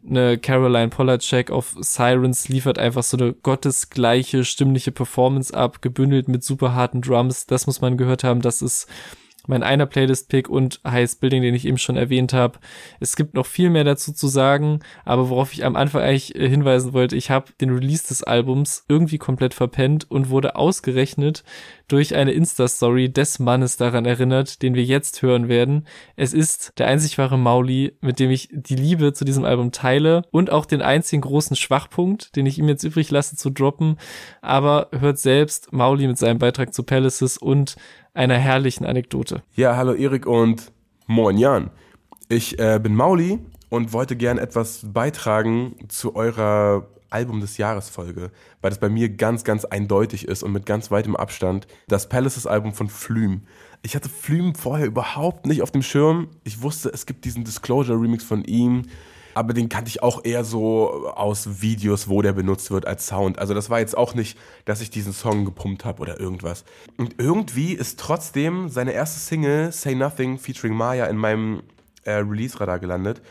[0.08, 6.44] eine Caroline Polacek auf Sirens liefert einfach so eine gottesgleiche stimmliche Performance ab, gebündelt mit
[6.44, 7.46] super harten Drums.
[7.46, 8.42] Das muss man gehört haben.
[8.42, 8.88] Das ist
[9.48, 12.60] mein einer Playlist-Pick und Heiß Building, den ich eben schon erwähnt habe.
[13.00, 16.48] Es gibt noch viel mehr dazu zu sagen, aber worauf ich am Anfang eigentlich äh,
[16.48, 21.44] hinweisen wollte, ich habe den Release des Albums irgendwie komplett verpennt und wurde ausgerechnet
[21.88, 25.86] durch eine Insta-Story des Mannes daran erinnert, den wir jetzt hören werden.
[26.16, 30.24] Es ist der einzig wahre Mauli, mit dem ich die Liebe zu diesem Album teile
[30.32, 33.98] und auch den einzigen großen Schwachpunkt, den ich ihm jetzt übrig lasse zu droppen.
[34.42, 37.76] Aber hört selbst Mauli mit seinem Beitrag zu Palaces und
[38.14, 39.44] einer herrlichen Anekdote.
[39.56, 40.72] Ja, hallo Erik und
[41.08, 41.72] moin Jan.
[42.30, 43.40] Ich äh, bin Mauli
[43.70, 49.10] und wollte gern etwas beitragen zu eurer Album des Jahres Folge, weil das bei mir
[49.10, 53.42] ganz, ganz eindeutig ist und mit ganz weitem Abstand das Palaces Album von Flume.
[53.84, 56.30] Ich hatte Flume vorher überhaupt nicht auf dem Schirm.
[56.44, 58.84] Ich wusste, es gibt diesen Disclosure Remix von ihm.
[59.34, 63.40] Aber den kannte ich auch eher so aus Videos, wo der benutzt wird als Sound.
[63.40, 66.66] Also das war jetzt auch nicht, dass ich diesen Song gepumpt habe oder irgendwas.
[66.98, 71.64] Und irgendwie ist trotzdem seine erste Single, Say Nothing, featuring Maya, in meinem
[72.04, 73.22] äh, Release-Radar gelandet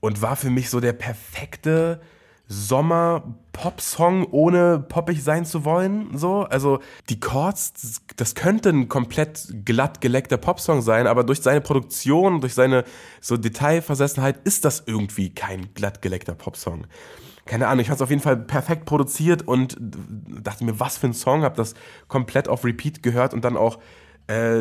[0.00, 2.00] und war für mich so der perfekte
[2.46, 6.16] Sommer-Pop-Song, ohne poppig sein zu wollen.
[6.16, 11.62] So, also die Chords, das, könnte ein komplett glatt geleckter Popsong sein, aber durch seine
[11.62, 12.84] Produktion, durch seine
[13.20, 16.86] so Detailversessenheit ist das irgendwie kein glatt geleckter Popsong.
[17.46, 21.08] Keine Ahnung, ich fand es auf jeden Fall perfekt produziert und dachte mir, was für
[21.08, 21.74] ein Song, hab das
[22.08, 23.78] komplett auf Repeat gehört und dann auch
[24.26, 24.56] äh,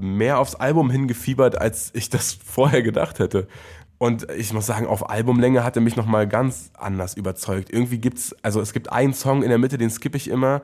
[0.00, 3.48] mehr aufs Album hingefiebert, als ich das vorher gedacht hätte.
[3.98, 7.70] Und ich muss sagen, auf Albumlänge hat er mich nochmal ganz anders überzeugt.
[7.72, 10.62] Irgendwie gibt's, also es gibt einen Song in der Mitte, den skippe ich immer,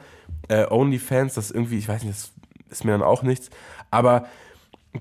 [0.49, 2.32] äh, Onlyfans, das irgendwie, ich weiß nicht, das
[2.70, 3.51] ist mir dann auch nichts.
[3.91, 4.26] Aber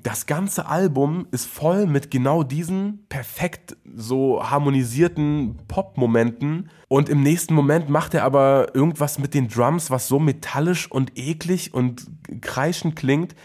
[0.02, 6.72] das ganze Album ist voll mit genau diesen perfekt so harmonisierten Pop-Momenten.
[6.88, 11.12] Und im nächsten Moment macht er aber irgendwas mit den Drums, was so metallisch und
[11.16, 12.08] eklig und
[12.42, 13.36] kreischend klingt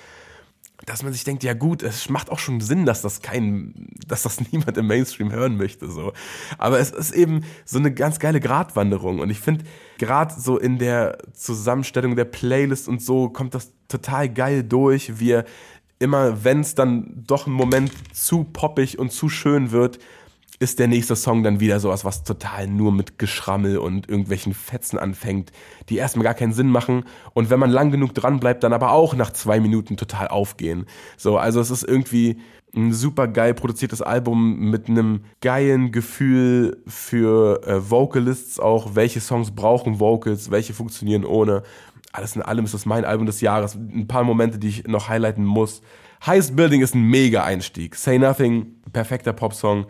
[0.88, 3.74] dass man sich denkt, ja gut, es macht auch schon Sinn, dass das kein,
[4.06, 6.12] dass das niemand im Mainstream hören möchte, so.
[6.56, 9.64] Aber es ist eben so eine ganz geile Gratwanderung und ich finde,
[9.98, 15.32] gerade so in der Zusammenstellung der Playlist und so kommt das total geil durch, wie
[15.32, 15.44] er
[15.98, 19.98] immer, wenn es dann doch ein Moment zu poppig und zu schön wird,
[20.60, 24.98] ist der nächste Song dann wieder sowas, was total nur mit Geschrammel und irgendwelchen Fetzen
[24.98, 25.52] anfängt,
[25.88, 28.92] die erstmal gar keinen Sinn machen und wenn man lang genug dran bleibt, dann aber
[28.92, 30.86] auch nach zwei Minuten total aufgehen.
[31.16, 32.38] So, also es ist irgendwie
[32.74, 39.52] ein super geil produziertes Album mit einem geilen Gefühl für äh, Vocalists auch, welche Songs
[39.52, 41.62] brauchen Vocals, welche funktionieren ohne.
[42.12, 43.74] Alles in allem ist das mein Album des Jahres.
[43.74, 45.82] Ein paar Momente, die ich noch highlighten muss.
[46.26, 47.94] Highest Building ist ein mega Einstieg.
[47.94, 49.86] Say Nothing, perfekter Popsong.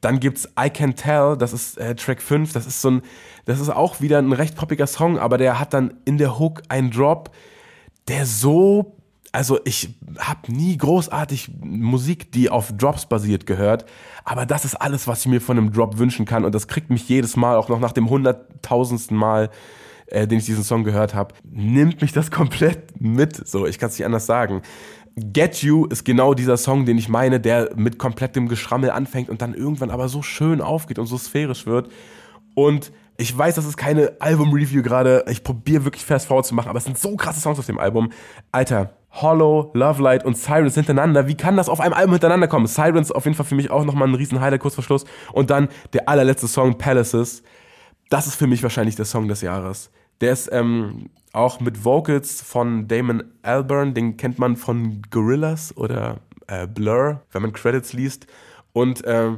[0.00, 3.02] Dann gibt's I Can Tell, das ist äh, Track 5, das ist so ein,
[3.46, 6.62] das ist auch wieder ein recht poppiger Song, aber der hat dann in der Hook
[6.68, 7.30] einen Drop,
[8.06, 8.96] der so,
[9.32, 13.86] also ich habe nie großartig Musik, die auf Drops basiert gehört,
[14.24, 16.44] aber das ist alles, was ich mir von einem Drop wünschen kann.
[16.44, 19.50] Und das kriegt mich jedes Mal, auch noch nach dem hunderttausendsten Mal,
[20.06, 23.88] äh, den ich diesen Song gehört habe, nimmt mich das komplett mit, so, ich kann
[23.90, 24.62] es nicht anders sagen.
[25.20, 29.42] Get You ist genau dieser Song, den ich meine, der mit komplettem Geschrammel anfängt und
[29.42, 31.90] dann irgendwann aber so schön aufgeht und so sphärisch wird.
[32.54, 35.24] Und ich weiß, das ist keine Album-Review gerade.
[35.28, 37.78] Ich probiere wirklich fast forward zu machen, aber es sind so krasse Songs auf dem
[37.78, 38.10] Album.
[38.52, 41.26] Alter, Hollow, Love Light und Sirens hintereinander.
[41.26, 42.66] Wie kann das auf einem Album hintereinander kommen?
[42.66, 45.04] Sirens auf jeden Fall für mich auch nochmal ein riesen Highlight kurz vor Schluss.
[45.32, 47.42] Und dann der allerletzte Song, Palaces.
[48.08, 49.90] Das ist für mich wahrscheinlich der Song des Jahres.
[50.20, 56.20] Der ist ähm, auch mit Vocals von Damon Albarn, den kennt man von Gorillaz oder
[56.46, 58.26] äh, Blur, wenn man Credits liest.
[58.72, 59.32] Und äh,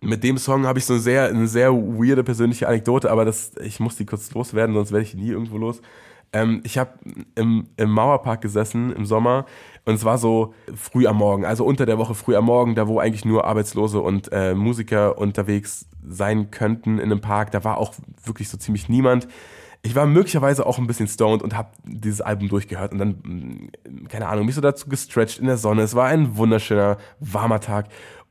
[0.00, 3.52] mit dem Song habe ich so eine sehr, eine sehr weirde persönliche Anekdote, aber das,
[3.62, 5.80] ich muss die kurz loswerden, sonst werde ich nie irgendwo los.
[6.32, 6.90] Ähm, ich habe
[7.34, 9.46] im, im Mauerpark gesessen im Sommer
[9.84, 12.88] und es war so früh am Morgen, also unter der Woche früh am Morgen, da
[12.88, 17.52] wo eigentlich nur Arbeitslose und äh, Musiker unterwegs sein könnten in einem Park.
[17.52, 19.28] Da war auch wirklich so ziemlich niemand
[19.84, 24.08] ich war möglicherweise auch ein bisschen stoned und habe dieses Album durchgehört und dann, mm,
[24.08, 25.82] keine Ahnung, mich so dazu gestretched in der Sonne.
[25.82, 27.88] Es war ein wunderschöner, warmer Tag.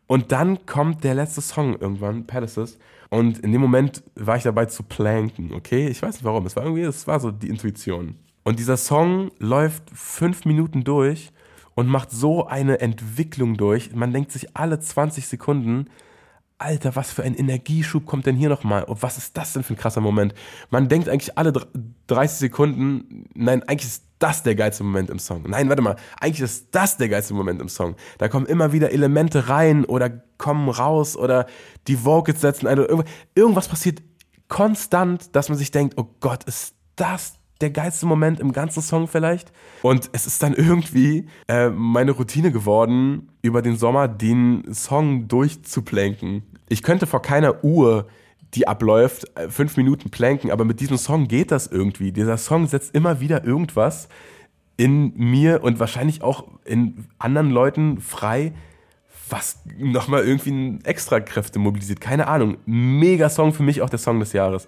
[0.07, 2.79] Und dann kommt der letzte Song irgendwann, Palaces.
[3.09, 5.87] Und in dem Moment war ich dabei zu planken, okay?
[5.87, 6.47] Ich weiß nicht warum.
[6.47, 8.15] Es war irgendwie, es war so die Intuition.
[8.43, 11.31] Und dieser Song läuft fünf Minuten durch
[11.75, 13.93] und macht so eine Entwicklung durch.
[13.93, 15.85] Man denkt sich alle 20 Sekunden,
[16.63, 18.85] Alter, was für ein Energieschub kommt denn hier nochmal?
[18.87, 20.33] Oh, was ist das denn für ein krasser Moment?
[20.69, 21.51] Man denkt eigentlich alle
[22.07, 25.43] 30 Sekunden, nein, eigentlich ist das der geilste Moment im Song.
[25.45, 27.95] Nein, warte mal, eigentlich ist das der geilste Moment im Song.
[28.17, 31.47] Da kommen immer wieder Elemente rein oder kommen raus oder
[31.87, 33.03] die Vocals setzen ein oder
[33.35, 34.01] irgendwas passiert
[34.47, 39.07] konstant, dass man sich denkt, oh Gott, ist das der geilste Moment im ganzen Song
[39.07, 39.51] vielleicht.
[39.81, 46.43] Und es ist dann irgendwie äh, meine Routine geworden, über den Sommer den Song durchzuplänken.
[46.69, 48.07] Ich könnte vor keiner Uhr
[48.53, 52.11] die abläuft, äh, fünf Minuten planken, aber mit diesem Song geht das irgendwie.
[52.11, 54.09] Dieser Song setzt immer wieder irgendwas
[54.77, 58.53] in mir und wahrscheinlich auch in anderen Leuten frei,
[59.29, 61.99] was nochmal irgendwie extra Kräfte mobilisiert.
[61.99, 62.57] Keine Ahnung.
[62.65, 64.67] Mega Song für mich, auch der Song des Jahres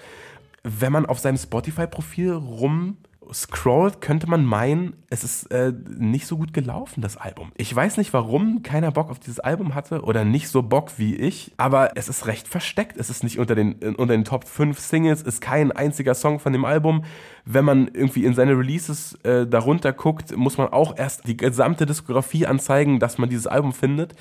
[0.65, 2.97] wenn man auf seinem Spotify-Profil rum
[3.33, 7.51] scrollt, könnte man meinen, es ist äh, nicht so gut gelaufen, das Album.
[7.55, 11.15] Ich weiß nicht, warum keiner Bock auf dieses Album hatte oder nicht so Bock wie
[11.15, 12.97] ich, aber es ist recht versteckt.
[12.97, 16.53] Es ist nicht unter den, unter den Top 5 Singles, ist kein einziger Song von
[16.53, 17.03] dem Album.
[17.45, 21.85] Wenn man irgendwie in seine Releases äh, darunter guckt, muss man auch erst die gesamte
[21.85, 24.13] Diskografie anzeigen, dass man dieses Album findet.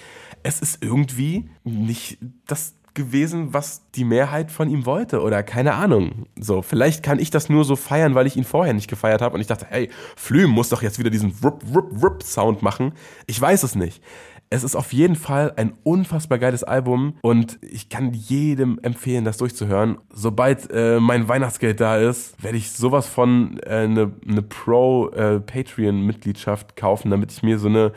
[0.43, 6.27] Es ist irgendwie nicht das gewesen, was die Mehrheit von ihm wollte oder keine Ahnung.
[6.39, 9.35] So, vielleicht kann ich das nur so feiern, weil ich ihn vorher nicht gefeiert habe
[9.35, 12.93] und ich dachte, hey, Flüm muss doch jetzt wieder diesen Rup, Rup, Rup Sound machen.
[13.27, 14.03] Ich weiß es nicht.
[14.51, 19.39] Es ist auf jeden Fall ein unfassbar geiles Album und ich kann jedem empfehlen, das
[19.39, 19.99] durchzuhören.
[20.11, 27.11] Sobald äh, mein Weihnachtsgeld da ist, werde ich sowas von eine äh, ne, Pro-Patreon-Mitgliedschaft kaufen,
[27.11, 27.93] damit ich mir so eine,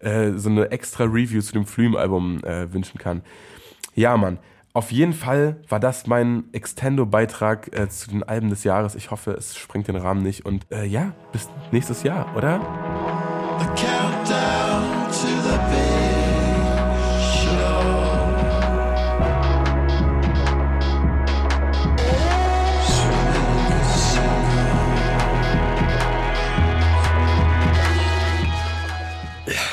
[0.00, 3.22] äh, so eine extra Review zu dem Flume-Album äh, wünschen kann.
[3.94, 4.38] Ja, Mann.
[4.72, 8.94] Auf jeden Fall war das mein Extendo-Beitrag äh, zu den Alben des Jahres.
[8.94, 10.46] Ich hoffe, es sprengt den Rahmen nicht.
[10.46, 12.60] Und äh, ja, bis nächstes Jahr, oder?
[13.58, 15.90] The countdown to the big
[17.34, 17.90] show.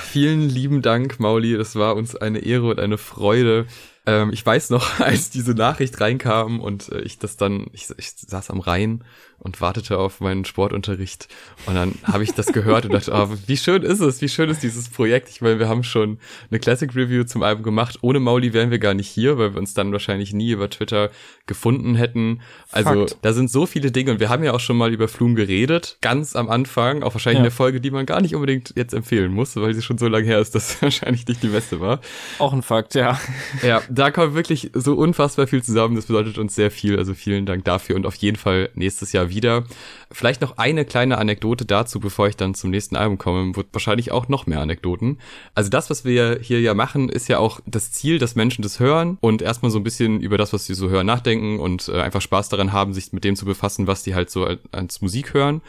[0.10, 1.54] Vielen lieben Dank, Mauli.
[1.54, 3.68] Es war uns eine Ehre und eine Freude,
[4.08, 8.14] ähm, ich weiß noch, als diese Nachricht reinkam und äh, ich das dann, ich, ich
[8.16, 9.04] saß am Rhein
[9.40, 11.28] und wartete auf meinen Sportunterricht
[11.66, 14.50] und dann habe ich das gehört und dachte, oh, wie schön ist es, wie schön
[14.50, 15.30] ist dieses Projekt.
[15.30, 16.20] Ich meine, wir haben schon
[16.50, 18.00] eine Classic Review zum Album gemacht.
[18.02, 21.12] Ohne Mauli wären wir gar nicht hier, weil wir uns dann wahrscheinlich nie über Twitter
[21.46, 22.42] gefunden hätten.
[22.72, 23.18] Also Fakt.
[23.22, 25.98] da sind so viele Dinge und wir haben ja auch schon mal über Flum geredet,
[26.02, 27.44] ganz am Anfang, auch wahrscheinlich ja.
[27.44, 30.26] eine Folge, die man gar nicht unbedingt jetzt empfehlen muss, weil sie schon so lange
[30.26, 32.02] her ist, dass wahrscheinlich nicht die beste war.
[32.40, 33.20] Auch ein Fakt, ja.
[33.62, 35.96] Ja, da kommt wirklich so unfassbar viel zusammen.
[35.96, 36.98] Das bedeutet uns sehr viel.
[36.98, 39.66] Also vielen Dank dafür und auf jeden Fall nächstes Jahr wieder.
[40.12, 43.56] Vielleicht noch eine kleine Anekdote dazu, bevor ich dann zum nächsten Album komme.
[43.56, 45.20] Wird wahrscheinlich auch noch mehr Anekdoten.
[45.56, 48.80] Also das, was wir hier ja machen, ist ja auch das Ziel, dass Menschen das
[48.80, 52.02] hören und erstmal so ein bisschen über das, was sie so hören, nachdenken und äh,
[52.02, 55.34] einfach Spaß daran haben, sich mit dem zu befassen, was die halt so als Musik
[55.34, 55.62] hören.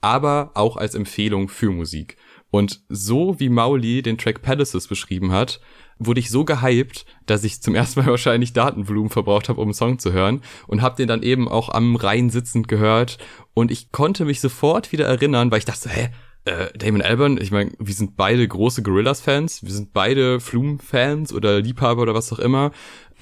[0.00, 2.16] Aber auch als Empfehlung für Musik.
[2.50, 5.60] Und so wie Mauli den Track Palaces beschrieben hat,
[5.98, 9.74] wurde ich so gehypt, dass ich zum ersten Mal wahrscheinlich Datenvolumen verbraucht habe, um einen
[9.74, 13.18] Song zu hören und habe den dann eben auch am Rhein sitzend gehört.
[13.54, 16.10] Und ich konnte mich sofort wieder erinnern, weil ich dachte, hä,
[16.44, 21.60] äh, Damon Albarn, ich meine, wir sind beide große Gorillas-Fans, wir sind beide Flume-Fans oder
[21.60, 22.70] Liebhaber oder was auch immer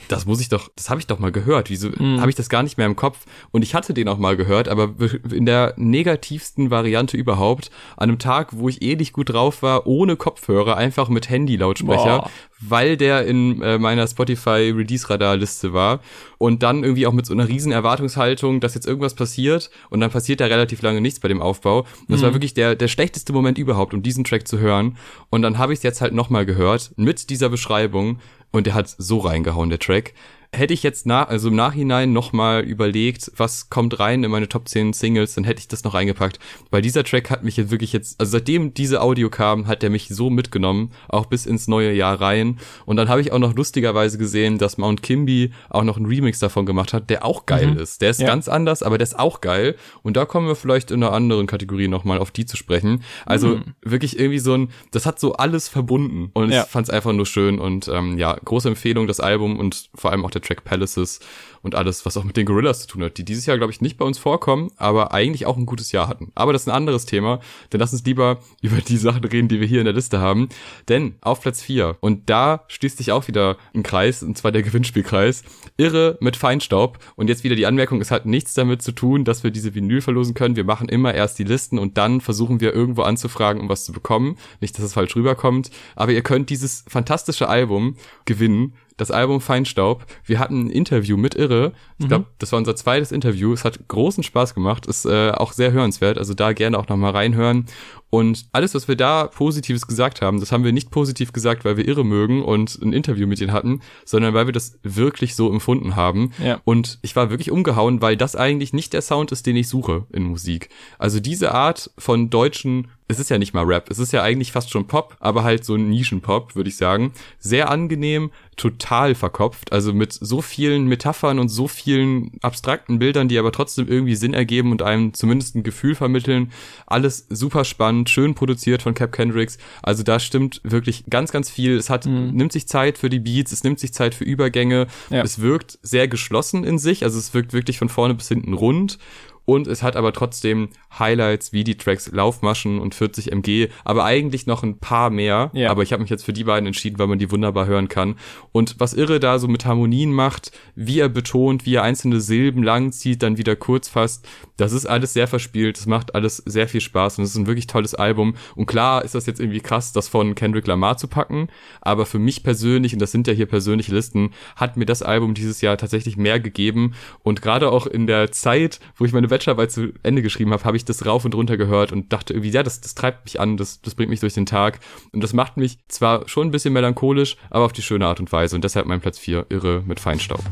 [0.08, 1.70] das muss ich doch, das habe ich doch mal gehört.
[1.70, 2.20] Wieso mhm.
[2.20, 3.18] habe ich das gar nicht mehr im Kopf?
[3.52, 4.94] Und ich hatte den auch mal gehört, aber
[5.30, 9.86] in der negativsten Variante überhaupt, an einem Tag, wo ich eh nicht gut drauf war,
[9.86, 12.30] ohne Kopfhörer, einfach mit Handy-Lautsprecher,
[12.60, 16.00] weil der in äh, meiner Spotify Release Radar Liste war
[16.38, 20.10] und dann irgendwie auch mit so einer riesen Erwartungshaltung, dass jetzt irgendwas passiert und dann
[20.10, 21.80] passiert da relativ lange nichts bei dem Aufbau.
[21.80, 22.24] Und das mhm.
[22.26, 24.96] war wirklich der der schlechteste Moment überhaupt, um diesen Track zu hören.
[25.30, 28.18] Und dann habe ich es jetzt halt nochmal gehört mit dieser Beschreibung
[28.54, 30.14] und der hat so reingehauen, der Track
[30.54, 34.68] hätte ich jetzt nach, also im Nachhinein nochmal überlegt, was kommt rein in meine Top
[34.68, 36.38] 10 Singles, dann hätte ich das noch reingepackt.
[36.70, 39.90] Weil dieser Track hat mich jetzt wirklich jetzt, also seitdem diese Audio kam, hat der
[39.90, 42.58] mich so mitgenommen, auch bis ins neue Jahr rein.
[42.86, 46.38] Und dann habe ich auch noch lustigerweise gesehen, dass Mount Kimby auch noch einen Remix
[46.38, 47.78] davon gemacht hat, der auch geil mhm.
[47.78, 48.00] ist.
[48.00, 48.26] Der ist ja.
[48.26, 49.76] ganz anders, aber der ist auch geil.
[50.02, 53.02] Und da kommen wir vielleicht in einer anderen Kategorie nochmal auf die zu sprechen.
[53.26, 53.74] Also mhm.
[53.82, 56.30] wirklich irgendwie so ein, das hat so alles verbunden.
[56.34, 56.62] Und ja.
[56.62, 57.58] ich fand es einfach nur schön.
[57.58, 61.20] Und ähm, ja, große Empfehlung, das Album und vor allem auch der Track Palaces
[61.64, 63.80] und alles, was auch mit den Gorillas zu tun hat, die dieses Jahr, glaube ich,
[63.80, 66.30] nicht bei uns vorkommen, aber eigentlich auch ein gutes Jahr hatten.
[66.34, 67.40] Aber das ist ein anderes Thema,
[67.72, 70.50] denn lass uns lieber über die Sachen reden, die wir hier in der Liste haben.
[70.88, 74.62] Denn auf Platz 4, und da schließt sich auch wieder ein Kreis, und zwar der
[74.62, 75.42] Gewinnspielkreis,
[75.78, 76.98] irre mit Feinstaub.
[77.16, 80.02] Und jetzt wieder die Anmerkung, es hat nichts damit zu tun, dass wir diese Vinyl
[80.02, 80.56] verlosen können.
[80.56, 83.92] Wir machen immer erst die Listen und dann versuchen wir irgendwo anzufragen, um was zu
[83.92, 84.36] bekommen.
[84.60, 85.70] Nicht, dass es falsch rüberkommt.
[85.96, 90.06] Aber ihr könnt dieses fantastische Album gewinnen das Album Feinstaub.
[90.24, 91.72] Wir hatten ein Interview mit Irre.
[91.98, 92.34] Ich glaube, mhm.
[92.38, 93.52] das war unser zweites Interview.
[93.52, 94.86] Es hat großen Spaß gemacht.
[94.86, 96.18] Ist äh, auch sehr hörenswert.
[96.18, 97.66] Also da gerne auch nochmal reinhören.
[98.10, 101.76] Und alles, was wir da Positives gesagt haben, das haben wir nicht positiv gesagt, weil
[101.76, 105.50] wir Irre mögen und ein Interview mit ihnen hatten, sondern weil wir das wirklich so
[105.50, 106.30] empfunden haben.
[106.40, 106.60] Ja.
[106.64, 110.06] Und ich war wirklich umgehauen, weil das eigentlich nicht der Sound ist, den ich suche
[110.12, 110.68] in Musik.
[110.96, 114.50] Also diese Art von deutschen es ist ja nicht mal Rap, es ist ja eigentlich
[114.52, 117.12] fast schon Pop, aber halt so ein Nischenpop, würde ich sagen.
[117.38, 123.38] Sehr angenehm, total verkopft, also mit so vielen Metaphern und so vielen abstrakten Bildern, die
[123.38, 126.50] aber trotzdem irgendwie Sinn ergeben und einem zumindest ein Gefühl vermitteln.
[126.86, 129.58] Alles super spannend, schön produziert von Cap Kendricks.
[129.82, 131.76] Also da stimmt wirklich ganz, ganz viel.
[131.76, 132.30] Es hat, mhm.
[132.32, 134.86] nimmt sich Zeit für die Beats, es nimmt sich Zeit für Übergänge.
[135.10, 135.22] Ja.
[135.22, 138.98] Es wirkt sehr geschlossen in sich, also es wirkt wirklich von vorne bis hinten rund
[139.44, 140.68] und es hat aber trotzdem
[140.98, 145.50] Highlights wie die Tracks Laufmaschen und 40 MG, aber eigentlich noch ein paar mehr.
[145.52, 145.70] Ja.
[145.70, 148.16] Aber ich habe mich jetzt für die beiden entschieden, weil man die wunderbar hören kann.
[148.52, 152.62] Und was Irre da so mit Harmonien macht, wie er betont, wie er einzelne Silben
[152.62, 154.26] lang zieht, dann wieder kurz fasst,
[154.56, 157.46] Das ist alles sehr verspielt, es macht alles sehr viel Spaß und es ist ein
[157.46, 158.36] wirklich tolles Album.
[158.54, 161.48] Und klar ist das jetzt irgendwie krass, das von Kendrick Lamar zu packen,
[161.80, 165.34] aber für mich persönlich, und das sind ja hier persönliche Listen, hat mir das Album
[165.34, 166.94] dieses Jahr tatsächlich mehr gegeben.
[167.22, 170.76] Und gerade auch in der Zeit, wo ich meine Bachelorarbeit zu Ende geschrieben habe, habe
[170.76, 173.56] ich das rauf und runter gehört und dachte irgendwie, ja, das, das treibt mich an,
[173.56, 174.78] das, das bringt mich durch den Tag.
[175.12, 178.30] Und das macht mich zwar schon ein bisschen melancholisch, aber auf die schöne Art und
[178.30, 178.54] Weise.
[178.54, 180.42] Und deshalb mein Platz 4, Irre mit Feinstaub.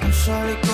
[0.00, 0.73] Entschuldigung,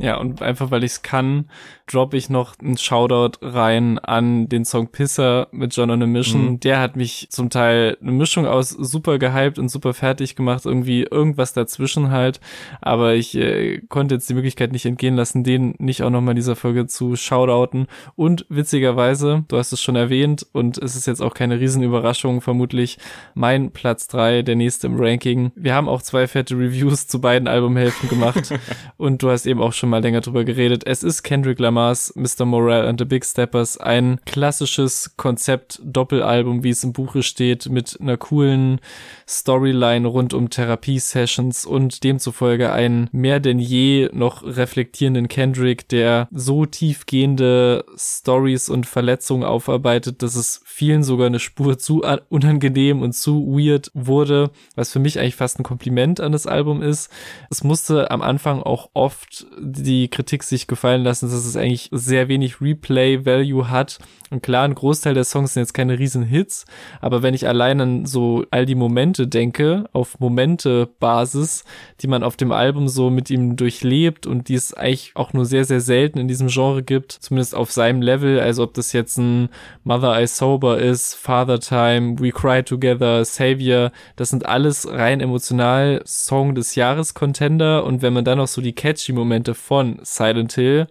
[0.00, 0.16] ja.
[0.16, 1.48] Und einfach weil ich es kann,
[1.88, 6.50] droppe ich noch einen Shoutout rein an den Song Pisser mit John on a Mission.
[6.50, 6.60] Mhm.
[6.60, 11.02] Der hat mich zum Teil eine Mischung aus super gehypt und super fertig gemacht, irgendwie
[11.02, 12.40] irgendwas dazwischen halt.
[12.80, 16.36] Aber ich äh, konnte jetzt die Möglichkeit nicht entgehen lassen, den nicht auch nochmal in
[16.36, 17.86] dieser Folge zu shoutouten.
[18.14, 22.98] Und witzigerweise, du hast es schon erwähnt und es ist jetzt auch keine Riesenüberraschung, vermutlich
[23.34, 25.52] mein Platz drei, der nächste im Ranking.
[25.54, 28.52] Wir haben auch zwei fette Reviews zu beiden Albumhälften gemacht
[28.96, 30.86] und du hast eben auch schon mal länger drüber geredet.
[30.86, 32.44] Es ist Kendrick Lamar Lamars Mr.
[32.44, 38.16] Morale and the Big Steppers ein klassisches Konzept-Doppelalbum, wie es im Buche steht, mit einer
[38.16, 38.80] coolen
[39.28, 46.66] Storyline rund um Therapiesessions und demzufolge einen mehr denn je noch reflektierenden Kendrick, der so
[46.66, 53.46] tiefgehende Stories und Verletzungen aufarbeitet, dass es vielen sogar eine Spur zu unangenehm und zu
[53.46, 57.08] weird wurde, was für mich eigentlich fast ein Kompliment an das Album ist.
[57.50, 62.28] Es musste am Anfang auch oft die Kritik sich gefallen lassen, dass es eigentlich sehr
[62.28, 63.98] wenig Replay-Value hat.
[64.30, 66.66] Und klar, ein Großteil der Songs sind jetzt keine riesen Hits,
[67.00, 71.64] aber wenn ich allein an so all die Momente denke, auf Momente-Basis,
[72.00, 75.46] die man auf dem Album so mit ihm durchlebt und die es eigentlich auch nur
[75.46, 79.16] sehr, sehr selten in diesem Genre gibt, zumindest auf seinem Level, also ob das jetzt
[79.16, 79.48] ein
[79.84, 86.02] Mother I Sober ist, Father Time, We Cry Together, Savior, das sind alles rein emotional
[86.04, 90.52] Song des Jahres Contender und wenn man dann noch so die catchy Momente von Silent
[90.52, 90.86] Hill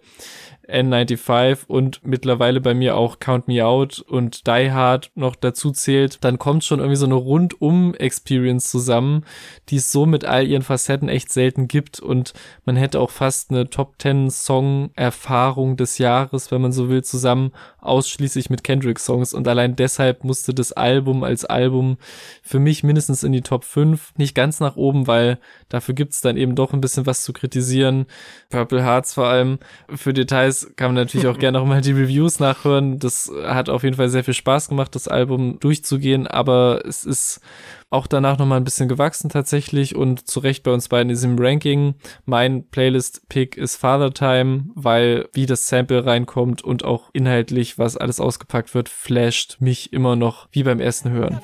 [0.68, 6.22] N95 und mittlerweile bei mir auch Count Me Out und Die Hard noch dazu zählt,
[6.24, 9.24] dann kommt schon irgendwie so eine Rundum-Experience zusammen,
[9.68, 13.50] die es so mit all ihren Facetten echt selten gibt und man hätte auch fast
[13.50, 19.46] eine Top 10 Song-Erfahrung des Jahres, wenn man so will, zusammen ausschließlich mit Kendrick-Songs und
[19.46, 21.96] allein deshalb musste das Album als Album
[22.42, 26.36] für mich mindestens in die Top 5, nicht ganz nach oben, weil dafür gibt's dann
[26.36, 28.06] eben doch ein bisschen was zu kritisieren.
[28.50, 29.58] Purple Hearts vor allem.
[29.94, 32.98] Für Details kann man natürlich auch gerne nochmal die Reviews nachhören.
[32.98, 37.40] Das hat auf jeden Fall sehr viel Spaß gemacht, das Album durchzugehen, aber es ist
[37.90, 41.38] auch danach nochmal ein bisschen gewachsen tatsächlich und zu Recht bei uns beiden ist im
[41.38, 41.94] Ranking.
[42.26, 48.20] Mein Playlist-Pick ist Father Time, weil wie das Sample reinkommt und auch inhaltlich, was alles
[48.20, 51.40] ausgepackt wird, flasht mich immer noch wie beim ersten Hören.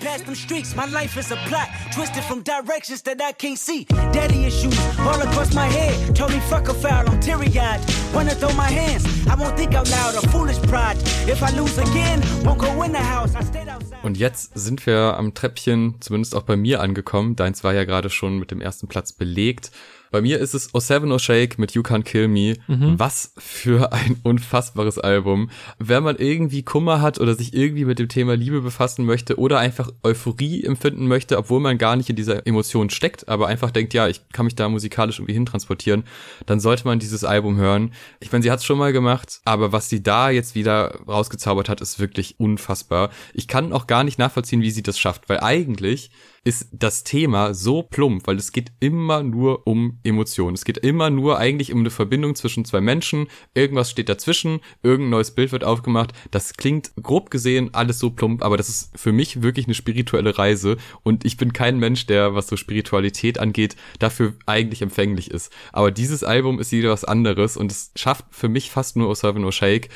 [0.00, 0.74] past them streets.
[0.74, 3.84] My life is a plot, twisted from directions that I can't see.
[4.12, 6.16] Daddy issues all across my head.
[6.16, 7.80] Told me fuck a foul, I'm teary eyed.
[8.14, 10.96] Wanna throw my hands, I won't think out loud, a foolish pride.
[11.28, 13.34] If I lose again, won't go in the house.
[13.34, 13.98] I stayed outside.
[14.02, 17.36] Und jetzt sind wir am Treppchen, zumindest auch bei mir angekommen.
[17.36, 19.70] Deins war ja gerade schon mit dem ersten Platz belegt.
[20.10, 22.56] Bei mir ist es O7 O Shake mit You Can't Kill Me.
[22.66, 22.98] Mhm.
[22.98, 25.50] Was für ein unfassbares Album.
[25.78, 29.58] Wenn man irgendwie Kummer hat oder sich irgendwie mit dem Thema Liebe befassen möchte oder
[29.58, 33.94] einfach Euphorie empfinden möchte, obwohl man gar nicht in dieser Emotion steckt, aber einfach denkt,
[33.94, 36.04] ja, ich kann mich da musikalisch irgendwie hintransportieren,
[36.46, 37.92] dann sollte man dieses Album hören.
[38.18, 41.68] Ich meine, sie hat es schon mal gemacht, aber was sie da jetzt wieder rausgezaubert
[41.68, 43.10] hat, ist wirklich unfassbar.
[43.32, 46.10] Ich kann auch gar nicht nachvollziehen, wie sie das schafft, weil eigentlich
[46.42, 50.54] ist das Thema so plump, weil es geht immer nur um Emotionen.
[50.54, 53.26] Es geht immer nur eigentlich um eine Verbindung zwischen zwei Menschen.
[53.52, 56.12] Irgendwas steht dazwischen, irgendein neues Bild wird aufgemacht.
[56.30, 60.38] Das klingt grob gesehen alles so plump, aber das ist für mich wirklich eine spirituelle
[60.38, 65.52] Reise und ich bin kein Mensch, der, was so Spiritualität angeht, dafür eigentlich empfänglich ist.
[65.72, 69.44] Aber dieses Album ist wieder was anderes und es schafft für mich fast nur O7
[69.44, 69.90] O Shake.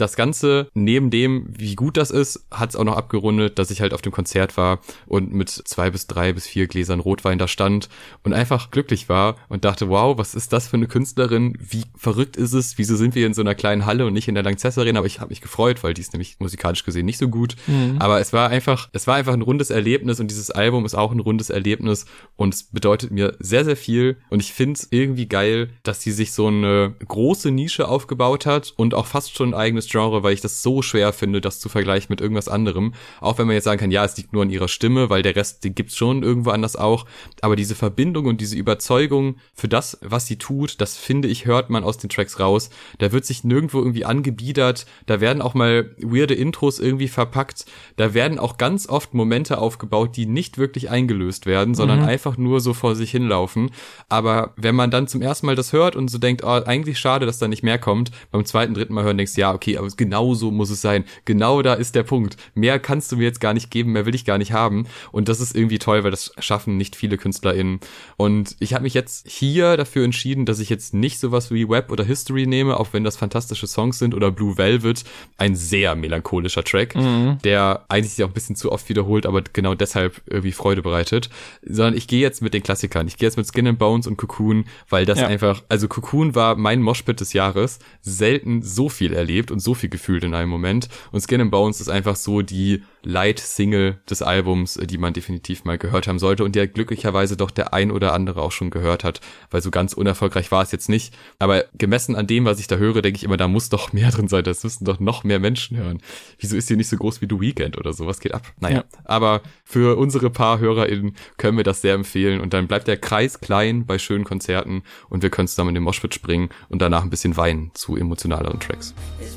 [0.00, 3.82] Das Ganze, neben dem, wie gut das ist, hat es auch noch abgerundet, dass ich
[3.82, 7.46] halt auf dem Konzert war und mit zwei bis drei bis vier Gläsern Rotwein da
[7.46, 7.90] stand
[8.24, 11.54] und einfach glücklich war und dachte, wow, was ist das für eine Künstlerin?
[11.60, 12.78] Wie verrückt ist es?
[12.78, 15.00] Wieso sind wir in so einer kleinen Halle und nicht in der Lanxess Arena?
[15.00, 17.56] Aber ich habe mich gefreut, weil die ist nämlich musikalisch gesehen nicht so gut.
[17.66, 17.96] Mhm.
[17.98, 21.12] Aber es war einfach, es war einfach ein rundes Erlebnis und dieses Album ist auch
[21.12, 25.28] ein rundes Erlebnis und es bedeutet mir sehr, sehr viel und ich finde es irgendwie
[25.28, 29.60] geil, dass sie sich so eine große Nische aufgebaut hat und auch fast schon ein
[29.60, 32.94] eigenes Genre, weil ich das so schwer finde, das zu vergleichen mit irgendwas anderem.
[33.20, 35.36] Auch wenn man jetzt sagen kann, ja, es liegt nur an ihrer Stimme, weil der
[35.36, 37.06] Rest, den gibt's schon irgendwo anders auch.
[37.42, 41.70] Aber diese Verbindung und diese Überzeugung für das, was sie tut, das finde ich, hört
[41.70, 42.70] man aus den Tracks raus.
[42.98, 44.86] Da wird sich nirgendwo irgendwie angebiedert.
[45.06, 47.66] Da werden auch mal weirde Intros irgendwie verpackt.
[47.96, 52.06] Da werden auch ganz oft Momente aufgebaut, die nicht wirklich eingelöst werden, sondern Mhm.
[52.06, 53.70] einfach nur so vor sich hinlaufen.
[54.08, 57.26] Aber wenn man dann zum ersten Mal das hört und so denkt, oh, eigentlich schade,
[57.26, 60.34] dass da nicht mehr kommt, beim zweiten, dritten Mal hören denkst, ja, okay, aber genau
[60.34, 61.04] so muss es sein.
[61.24, 62.36] Genau da ist der Punkt.
[62.54, 64.86] Mehr kannst du mir jetzt gar nicht geben, mehr will ich gar nicht haben.
[65.10, 67.80] Und das ist irgendwie toll, weil das schaffen nicht viele KünstlerInnen.
[68.16, 71.90] Und ich habe mich jetzt hier dafür entschieden, dass ich jetzt nicht sowas wie Web
[71.90, 75.04] oder History nehme, auch wenn das fantastische Songs sind oder Blue Velvet,
[75.38, 77.38] ein sehr melancholischer Track, Mhm.
[77.44, 81.30] der eigentlich sich auch ein bisschen zu oft wiederholt, aber genau deshalb irgendwie Freude bereitet.
[81.62, 83.06] Sondern ich gehe jetzt mit den Klassikern.
[83.08, 85.26] Ich gehe jetzt mit Skin and Bones und Cocoon, weil das Ja.
[85.28, 89.90] einfach, also Cocoon war mein Moshpit des Jahres, selten so viel erlebt und so viel
[89.90, 90.88] gefühlt in einem Moment.
[91.12, 95.64] Und Skin and Bones ist einfach so die Light-Single des Albums, äh, die man definitiv
[95.64, 99.04] mal gehört haben sollte und der glücklicherweise doch der ein oder andere auch schon gehört
[99.04, 99.20] hat,
[99.50, 101.14] weil so ganz unerfolgreich war es jetzt nicht.
[101.38, 104.10] Aber gemessen an dem, was ich da höre, denke ich immer, da muss doch mehr
[104.12, 104.44] drin sein.
[104.44, 106.00] Das müssten doch noch mehr Menschen hören.
[106.38, 108.06] Wieso ist die nicht so groß wie The Weekend oder so?
[108.06, 108.52] Was geht ab?
[108.60, 108.84] Naja, Ja.
[109.04, 113.40] aber für unsere paar HörerInnen können wir das sehr empfehlen und dann bleibt der Kreis
[113.40, 117.10] klein bei schönen Konzerten und wir können zusammen in den Moshpit springen und danach ein
[117.10, 118.94] bisschen weinen zu emotionaleren Tracks.
[119.20, 119.36] It's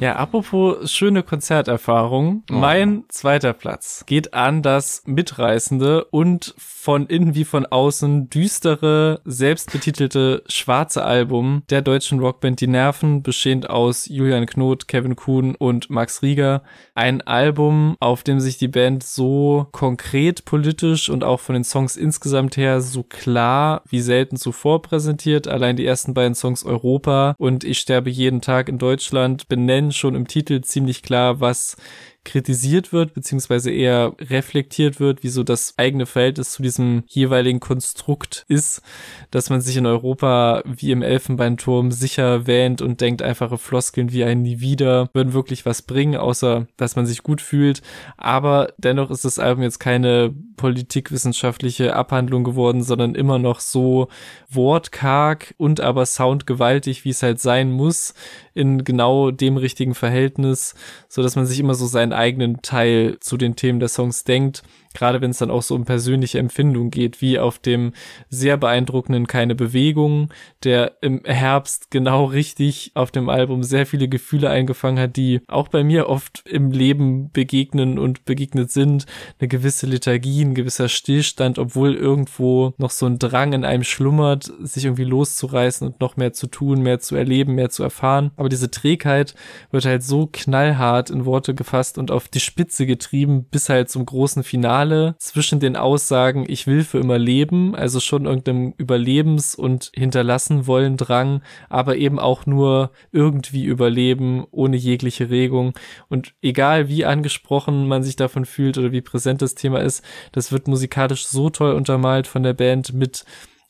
[0.00, 2.44] Ja, apropos schöne Konzerterfahrung.
[2.50, 2.54] Oh.
[2.54, 10.44] Mein zweiter Platz geht an das mitreißende und von innen wie von außen düstere, selbstbetitelte
[10.46, 16.22] schwarze Album der deutschen Rockband Die Nerven, bestehend aus Julian Knot, Kevin Kuhn und Max
[16.22, 16.62] Rieger.
[16.94, 21.96] Ein Album, auf dem sich die Band so konkret politisch und auch von den Songs
[21.96, 25.48] insgesamt her so klar wie selten zuvor präsentiert.
[25.48, 30.14] Allein die ersten beiden Songs Europa und Ich sterbe jeden Tag in Deutschland benennen schon
[30.14, 31.76] im Titel ziemlich klar, was
[32.24, 38.44] kritisiert wird, beziehungsweise eher reflektiert wird, wie so das eigene Verhältnis zu diesem jeweiligen Konstrukt
[38.48, 38.82] ist,
[39.30, 44.24] dass man sich in Europa wie im Elfenbeinturm sicher wähnt und denkt, einfache Floskeln wie
[44.24, 47.82] ein Nie wieder würden wirklich was bringen, außer dass man sich gut fühlt.
[48.16, 54.08] Aber dennoch ist das Album jetzt keine politikwissenschaftliche Abhandlung geworden, sondern immer noch so
[54.50, 58.12] wortkarg und aber soundgewaltig, wie es halt sein muss,
[58.54, 60.74] in genau dem richtigen Verhältnis,
[61.08, 64.62] so dass man sich immer so seinen eigenen Teil zu den Themen der Songs denkt.
[64.94, 67.92] Gerade wenn es dann auch so um persönliche Empfindung geht, wie auf dem
[68.28, 70.30] sehr beeindruckenden Keine Bewegung,
[70.64, 75.68] der im Herbst genau richtig auf dem Album sehr viele Gefühle eingefangen hat, die auch
[75.68, 79.06] bei mir oft im Leben begegnen und begegnet sind.
[79.38, 84.52] Eine gewisse Lethargie, ein gewisser Stillstand, obwohl irgendwo noch so ein Drang in einem schlummert,
[84.62, 88.30] sich irgendwie loszureißen und noch mehr zu tun, mehr zu erleben, mehr zu erfahren.
[88.36, 89.34] Aber diese Trägheit
[89.70, 94.04] wird halt so knallhart in Worte gefasst und auf die Spitze getrieben, bis halt zum
[94.04, 94.87] großen Finale
[95.18, 100.96] zwischen den Aussagen, ich will für immer leben, also schon irgendeinem Überlebens- und hinterlassen wollen
[100.96, 105.72] Drang, aber eben auch nur irgendwie überleben, ohne jegliche Regung.
[106.08, 110.52] Und egal wie angesprochen man sich davon fühlt oder wie präsent das Thema ist, das
[110.52, 113.24] wird musikalisch so toll untermalt von der Band mit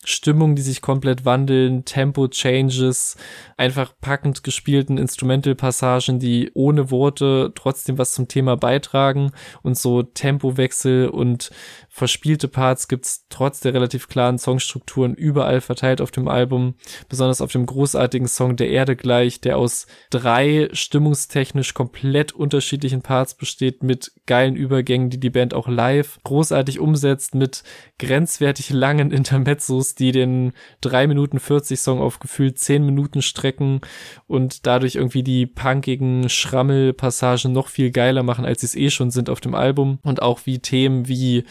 [0.09, 3.17] Stimmung, die sich komplett wandeln, Tempo-Changes,
[3.59, 9.33] einfach packend gespielten Instrumental-Passagen, die ohne Worte trotzdem was zum Thema beitragen
[9.63, 11.51] und so Tempowechsel und
[11.99, 16.75] verspielte Parts gibt's trotz der relativ klaren Songstrukturen überall verteilt auf dem Album,
[17.09, 23.35] besonders auf dem großartigen Song Der Erde gleich, der aus drei stimmungstechnisch komplett unterschiedlichen Parts
[23.35, 27.65] besteht mit geilen Übergängen, die die Band auch live großartig umsetzt mit
[27.99, 33.81] grenzwertig langen Intermezzos, die den 3 Minuten 40 Song auf gefühlt 10 Minuten strecken
[34.27, 39.11] und dadurch irgendwie die punkigen Schrammelpassagen noch viel geiler machen, als sie es eh schon
[39.11, 39.99] sind auf dem Album.
[40.05, 41.45] Und auch wie Themen wie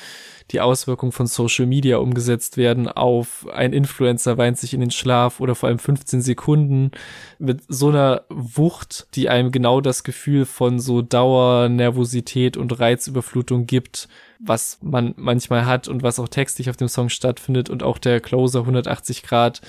[0.51, 5.39] die Auswirkungen von Social Media umgesetzt werden auf ein Influencer weint sich in den Schlaf
[5.39, 6.91] oder vor allem 15 Sekunden
[7.37, 13.65] mit so einer Wucht, die einem genau das Gefühl von so Dauer, Nervosität und Reizüberflutung
[13.65, 14.07] gibt,
[14.39, 18.21] was man manchmal hat und was auch textlich auf dem Song stattfindet und auch der
[18.21, 19.61] Closer 180 Grad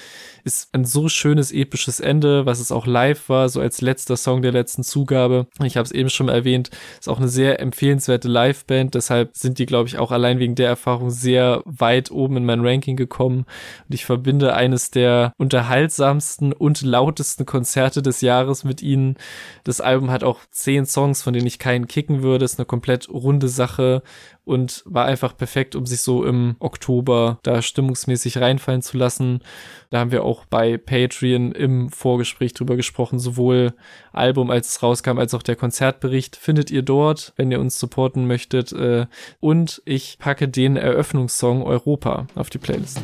[0.45, 4.43] ist ein so schönes episches Ende, was es auch live war, so als letzter Song
[4.43, 5.49] der letzten Zugabe.
[5.65, 9.67] Ich habe es eben schon erwähnt, ist auch eine sehr empfehlenswerte Liveband, deshalb sind die,
[9.67, 13.47] glaube ich, auch allein wegen der der Erfahrung sehr weit oben in mein Ranking gekommen
[13.89, 19.17] und ich verbinde eines der unterhaltsamsten und lautesten Konzerte des Jahres mit ihnen.
[19.65, 22.45] Das Album hat auch zehn Songs, von denen ich keinen kicken würde.
[22.45, 24.03] Ist eine komplett runde Sache
[24.49, 29.41] und war einfach perfekt, um sich so im Oktober da stimmungsmäßig reinfallen zu lassen.
[29.91, 33.75] Da haben wir auch bei Patreon im Vorgespräch drüber gesprochen, sowohl
[34.13, 38.27] Album, als es rauskam, als auch der Konzertbericht findet ihr dort, wenn ihr uns supporten
[38.27, 38.73] möchtet.
[38.73, 39.07] Äh,
[39.41, 43.01] Und ich packe den Eröffnungssong Europa auf die Playlist.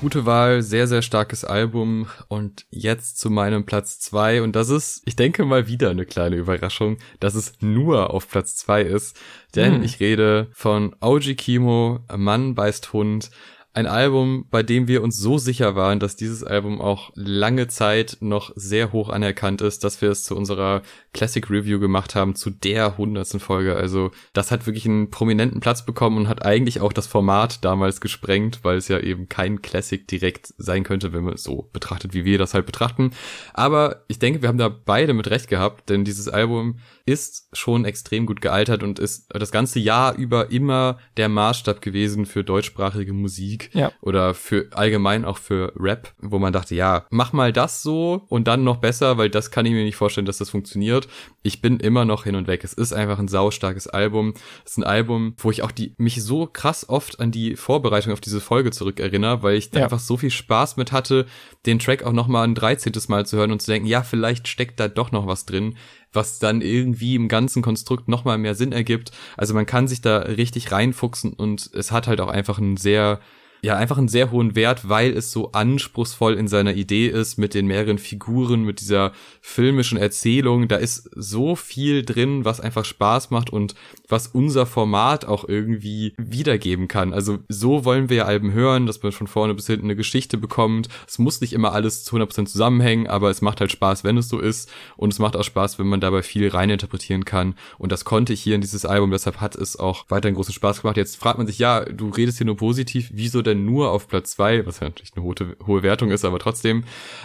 [0.00, 5.02] Gute Wahl, sehr, sehr starkes Album und jetzt zu meinem Platz zwei und das ist,
[5.04, 9.14] ich denke mal wieder eine kleine Überraschung, dass es nur auf Platz zwei ist,
[9.54, 9.82] denn Hm.
[9.82, 13.30] ich rede von OG Kimo, Mann beißt Hund,
[13.72, 18.16] ein Album, bei dem wir uns so sicher waren, dass dieses Album auch lange Zeit
[18.20, 20.82] noch sehr hoch anerkannt ist, dass wir es zu unserer
[21.12, 23.76] Classic Review gemacht haben, zu der hundertsten Folge.
[23.76, 28.00] Also das hat wirklich einen prominenten Platz bekommen und hat eigentlich auch das Format damals
[28.00, 32.12] gesprengt, weil es ja eben kein Classic direkt sein könnte, wenn man es so betrachtet,
[32.12, 33.12] wie wir das halt betrachten.
[33.54, 36.80] Aber ich denke, wir haben da beide mit recht gehabt, denn dieses Album
[37.10, 42.24] ist schon extrem gut gealtert und ist das ganze Jahr über immer der Maßstab gewesen
[42.24, 43.90] für deutschsprachige Musik Ja.
[44.00, 48.46] oder für allgemein auch für Rap, wo man dachte, ja, mach mal das so und
[48.46, 51.08] dann noch besser, weil das kann ich mir nicht vorstellen, dass das funktioniert.
[51.42, 52.62] Ich bin immer noch hin und weg.
[52.62, 54.34] Es ist einfach ein saustarkes Album.
[54.64, 58.12] Es ist ein Album, wo ich auch die mich so krass oft an die Vorbereitung
[58.12, 59.84] auf diese Folge zurückerinnere, weil ich da Ja.
[59.86, 61.26] einfach so viel Spaß mit hatte,
[61.66, 62.92] den Track auch noch mal ein 13.
[63.08, 65.76] Mal zu hören und zu denken, ja, vielleicht steckt da doch noch was drin
[66.12, 69.12] was dann irgendwie im ganzen Konstrukt noch mal mehr Sinn ergibt.
[69.36, 73.20] Also man kann sich da richtig reinfuchsen und es hat halt auch einfach einen sehr
[73.62, 77.54] ja, einfach einen sehr hohen Wert, weil es so anspruchsvoll in seiner Idee ist, mit
[77.54, 80.68] den mehreren Figuren, mit dieser filmischen Erzählung.
[80.68, 83.74] Da ist so viel drin, was einfach Spaß macht und
[84.08, 87.12] was unser Format auch irgendwie wiedergeben kann.
[87.12, 90.38] Also so wollen wir ja Alben hören, dass man von vorne bis hinten eine Geschichte
[90.38, 90.88] bekommt.
[91.06, 94.28] Es muss nicht immer alles zu 100% zusammenhängen, aber es macht halt Spaß, wenn es
[94.28, 94.70] so ist.
[94.96, 97.54] Und es macht auch Spaß, wenn man dabei viel reininterpretieren kann.
[97.78, 100.82] Und das konnte ich hier in dieses Album, deshalb hat es auch weiterhin großen Spaß
[100.82, 100.96] gemacht.
[100.96, 104.32] Jetzt fragt man sich, ja, du redest hier nur positiv, wieso denn nur auf Platz
[104.32, 105.34] zwei, was ja natürlich eine hohe,
[105.66, 106.84] hohe Wertung ist, aber trotzdem,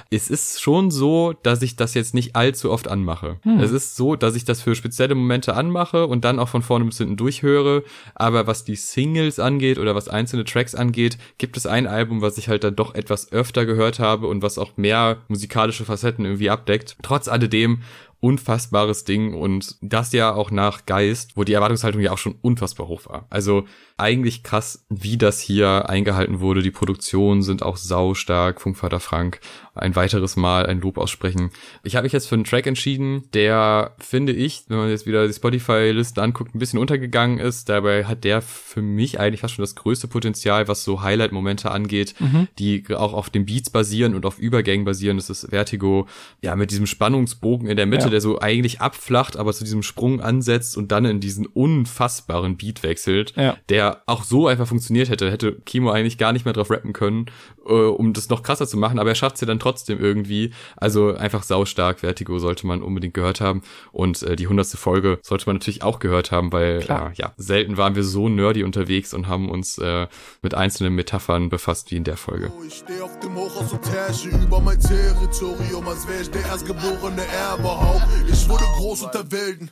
[0.09, 3.37] es ist schon so, dass ich das jetzt nicht allzu oft anmache.
[3.43, 3.59] Hm.
[3.59, 6.85] Es ist so, dass ich das für spezielle Momente anmache und dann auch von vorne
[6.85, 7.83] bis hinten durchhöre,
[8.13, 12.37] aber was die Singles angeht oder was einzelne Tracks angeht, gibt es ein Album, was
[12.37, 16.49] ich halt dann doch etwas öfter gehört habe und was auch mehr musikalische Facetten irgendwie
[16.49, 16.97] abdeckt.
[17.01, 17.81] Trotz alledem
[18.19, 22.87] unfassbares Ding und das ja auch nach Geist, wo die Erwartungshaltung ja auch schon unfassbar
[22.87, 23.27] hoch war.
[23.29, 23.65] Also
[23.97, 26.61] eigentlich krass, wie das hier eingehalten wurde.
[26.61, 28.61] Die Produktionen sind auch saustark.
[28.61, 29.39] Funkvater Frank,
[29.75, 31.51] ein weiteres Mal ein Lob aussprechen.
[31.83, 35.27] Ich habe mich jetzt für einen Track entschieden, der, finde ich, wenn man jetzt wieder
[35.27, 37.69] die Spotify-Liste anguckt, ein bisschen untergegangen ist.
[37.69, 42.15] Dabei hat der für mich eigentlich fast schon das größte Potenzial, was so Highlight-Momente angeht,
[42.19, 42.47] Mhm.
[42.59, 45.17] die auch auf den Beats basieren und auf Übergängen basieren.
[45.17, 46.07] Das ist Vertigo,
[46.41, 48.09] ja, mit diesem Spannungsbogen in der Mitte, Ja.
[48.11, 52.83] der so eigentlich abflacht, aber zu diesem Sprung ansetzt und dann in diesen unfassbaren Beat
[52.83, 53.57] wechselt, Ja.
[53.69, 55.29] der auch so einfach funktioniert hätte.
[55.31, 57.25] Hätte Kimo eigentlich gar nicht mehr drauf rappen können,
[57.67, 60.51] äh, um das noch krasser zu machen, aber er schafft es ja dann trotzdem irgendwie.
[60.77, 61.99] Also einfach saustark.
[61.99, 65.99] Vertigo sollte man unbedingt gehört haben und äh, die hundertste Folge sollte man natürlich auch
[65.99, 67.11] gehört haben, weil Klar.
[67.11, 70.07] äh, ja, selten waren wir so nerdy unterwegs und haben uns äh,
[70.43, 72.51] mit einzelnen Metaphern befasst wie in der Folge.
[72.67, 77.25] Ich steh auf dem Hochhaus und herrsche über mein Territorium, als wär ich der erstgeborene
[77.25, 78.07] Erbehaupt.
[78.31, 79.71] Ich wurde groß unter Wilden,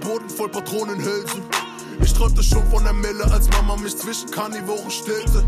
[0.00, 1.42] Boden voll Patronenhülsen.
[2.02, 5.46] Ich träumte schon von der Mille, als Mama mich zwischen Karnivoren stillte.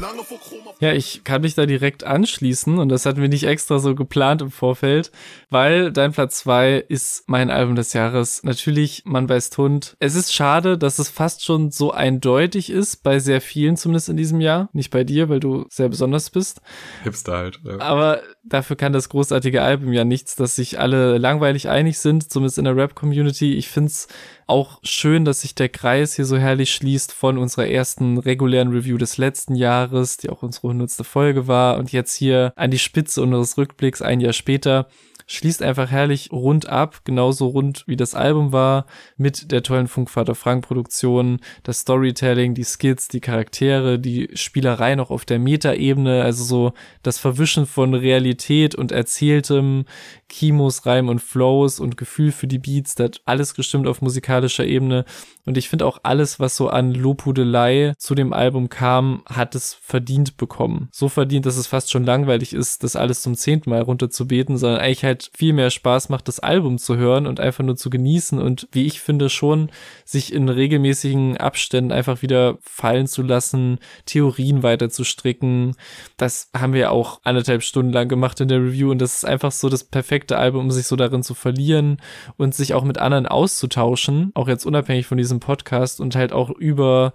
[0.00, 0.72] Lange vor Chroma.
[0.80, 4.42] Ja, ich kann mich da direkt anschließen und das hatten wir nicht extra so geplant
[4.42, 5.10] im Vorfeld,
[5.48, 8.42] weil dein Platz zwei ist mein Album des Jahres.
[8.42, 9.96] Natürlich, man beißt Hund.
[9.98, 14.16] Es ist schade, dass es fast schon so eindeutig ist, bei sehr vielen zumindest in
[14.16, 14.68] diesem Jahr.
[14.72, 16.60] Nicht bei dir, weil du sehr besonders bist.
[17.04, 17.60] Hipster halt.
[17.64, 17.80] Ja.
[17.80, 22.58] Aber dafür kann das großartige Album ja nichts, dass sich alle langweilig einig sind, zumindest
[22.58, 23.54] in der Rap-Community.
[23.54, 24.08] Ich find's
[24.46, 28.96] auch schön, dass sich der Kreis hier so herrlich schließt von unserer ersten regulären Review
[28.96, 33.22] des letzten Jahres, die auch unsere hundertste Folge war und jetzt hier an die Spitze
[33.22, 34.88] unseres Rückblicks ein Jahr später.
[35.26, 38.86] Schließt einfach herrlich rund ab, genauso rund wie das Album war,
[39.16, 45.10] mit der tollen Funkvater Frank Produktion, das Storytelling, die Skits, die Charaktere, die Spielerei noch
[45.10, 46.72] auf der Metaebene, also so
[47.02, 49.84] das Verwischen von Realität und Erzähltem,
[50.28, 55.04] Kimos, Reim und Flows und Gefühl für die Beats, das alles gestimmt auf musikalischer Ebene.
[55.46, 59.74] Und ich finde auch alles, was so an Lobhudelei zu dem Album kam, hat es
[59.74, 60.88] verdient bekommen.
[60.92, 64.80] So verdient, dass es fast schon langweilig ist, das alles zum zehnten Mal runterzubeten, sondern
[64.80, 68.40] eigentlich halt viel mehr Spaß macht, das Album zu hören und einfach nur zu genießen
[68.40, 69.70] und wie ich finde schon,
[70.04, 75.76] sich in regelmäßigen Abständen einfach wieder fallen zu lassen, Theorien weiter zu stricken.
[76.16, 79.52] Das haben wir auch anderthalb Stunden lang gemacht in der Review und das ist einfach
[79.52, 81.98] so das perfekte Album, um sich so darin zu verlieren
[82.36, 86.50] und sich auch mit anderen auszutauschen, auch jetzt unabhängig von diesem Podcast und halt auch
[86.50, 87.12] über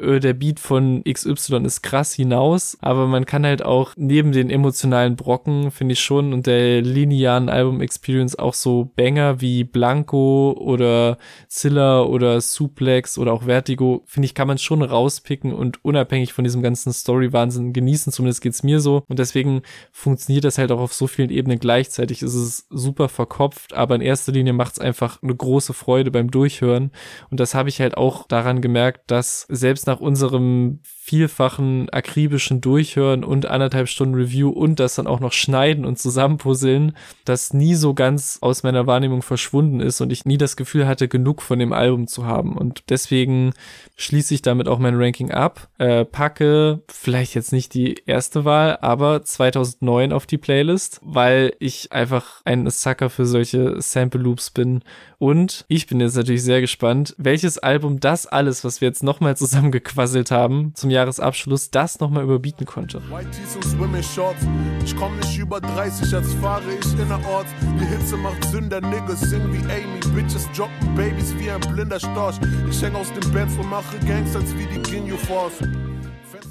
[0.00, 4.50] äh, der Beat von XY ist krass hinaus, aber man kann halt auch neben den
[4.50, 11.18] emotionalen Brocken, finde ich schon, und der linearen Album-Experience auch so Banger wie Blanco oder
[11.48, 16.44] Zilla oder Suplex oder auch Vertigo, finde ich, kann man schon rauspicken und unabhängig von
[16.44, 19.04] diesem ganzen Story-Wahnsinn genießen, zumindest geht's mir so.
[19.08, 19.62] Und deswegen
[19.92, 22.22] funktioniert das halt auch auf so vielen Ebenen gleichzeitig.
[22.22, 26.90] Es ist super verkopft, aber in erster Linie macht's einfach eine große Freude beim Durchhören.
[27.30, 30.80] Und das habe ich halt auch daran gemerkt, dass selbst nach unserem
[31.10, 36.92] vielfachen akribischen Durchhören und anderthalb Stunden Review und das dann auch noch schneiden und zusammenpuzzeln,
[37.24, 41.08] das nie so ganz aus meiner Wahrnehmung verschwunden ist und ich nie das Gefühl hatte,
[41.08, 42.56] genug von dem Album zu haben.
[42.56, 43.54] Und deswegen
[43.96, 48.78] schließe ich damit auch mein Ranking ab, äh, packe vielleicht jetzt nicht die erste Wahl,
[48.80, 54.84] aber 2009 auf die Playlist, weil ich einfach ein Sucker für solche Sample Loops bin.
[55.18, 59.36] Und ich bin jetzt natürlich sehr gespannt, welches Album das alles, was wir jetzt nochmal
[59.36, 63.00] zusammengequasselt haben, zum Jahresabschluss das nochmal überbieten konnte.
[63.10, 64.46] White Tees und Swimming Shorts.
[64.84, 67.50] Ich komm nicht über 30, als fahre ich innerorts.
[67.80, 70.00] Die Hitze macht Sünder, Niggas sing wie Amy.
[70.14, 72.36] Bitches droppen Babys wie ein blinder Storch.
[72.70, 75.62] Ich häng aus dem Bett und mache Gangs als wie die Ginyu Force.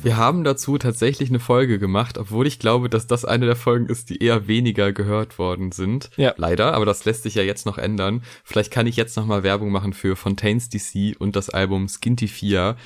[0.02, 3.88] Wir haben dazu tatsächlich eine Folge gemacht, obwohl ich glaube, dass das eine der Folgen
[3.88, 6.10] ist, die eher weniger gehört worden sind.
[6.16, 6.34] Ja.
[6.38, 8.24] Leider, aber das lässt sich ja jetzt noch ändern.
[8.46, 12.78] Vielleicht kann ich jetzt noch mal Werbung machen für Fontaines DC und das Album Skintifia.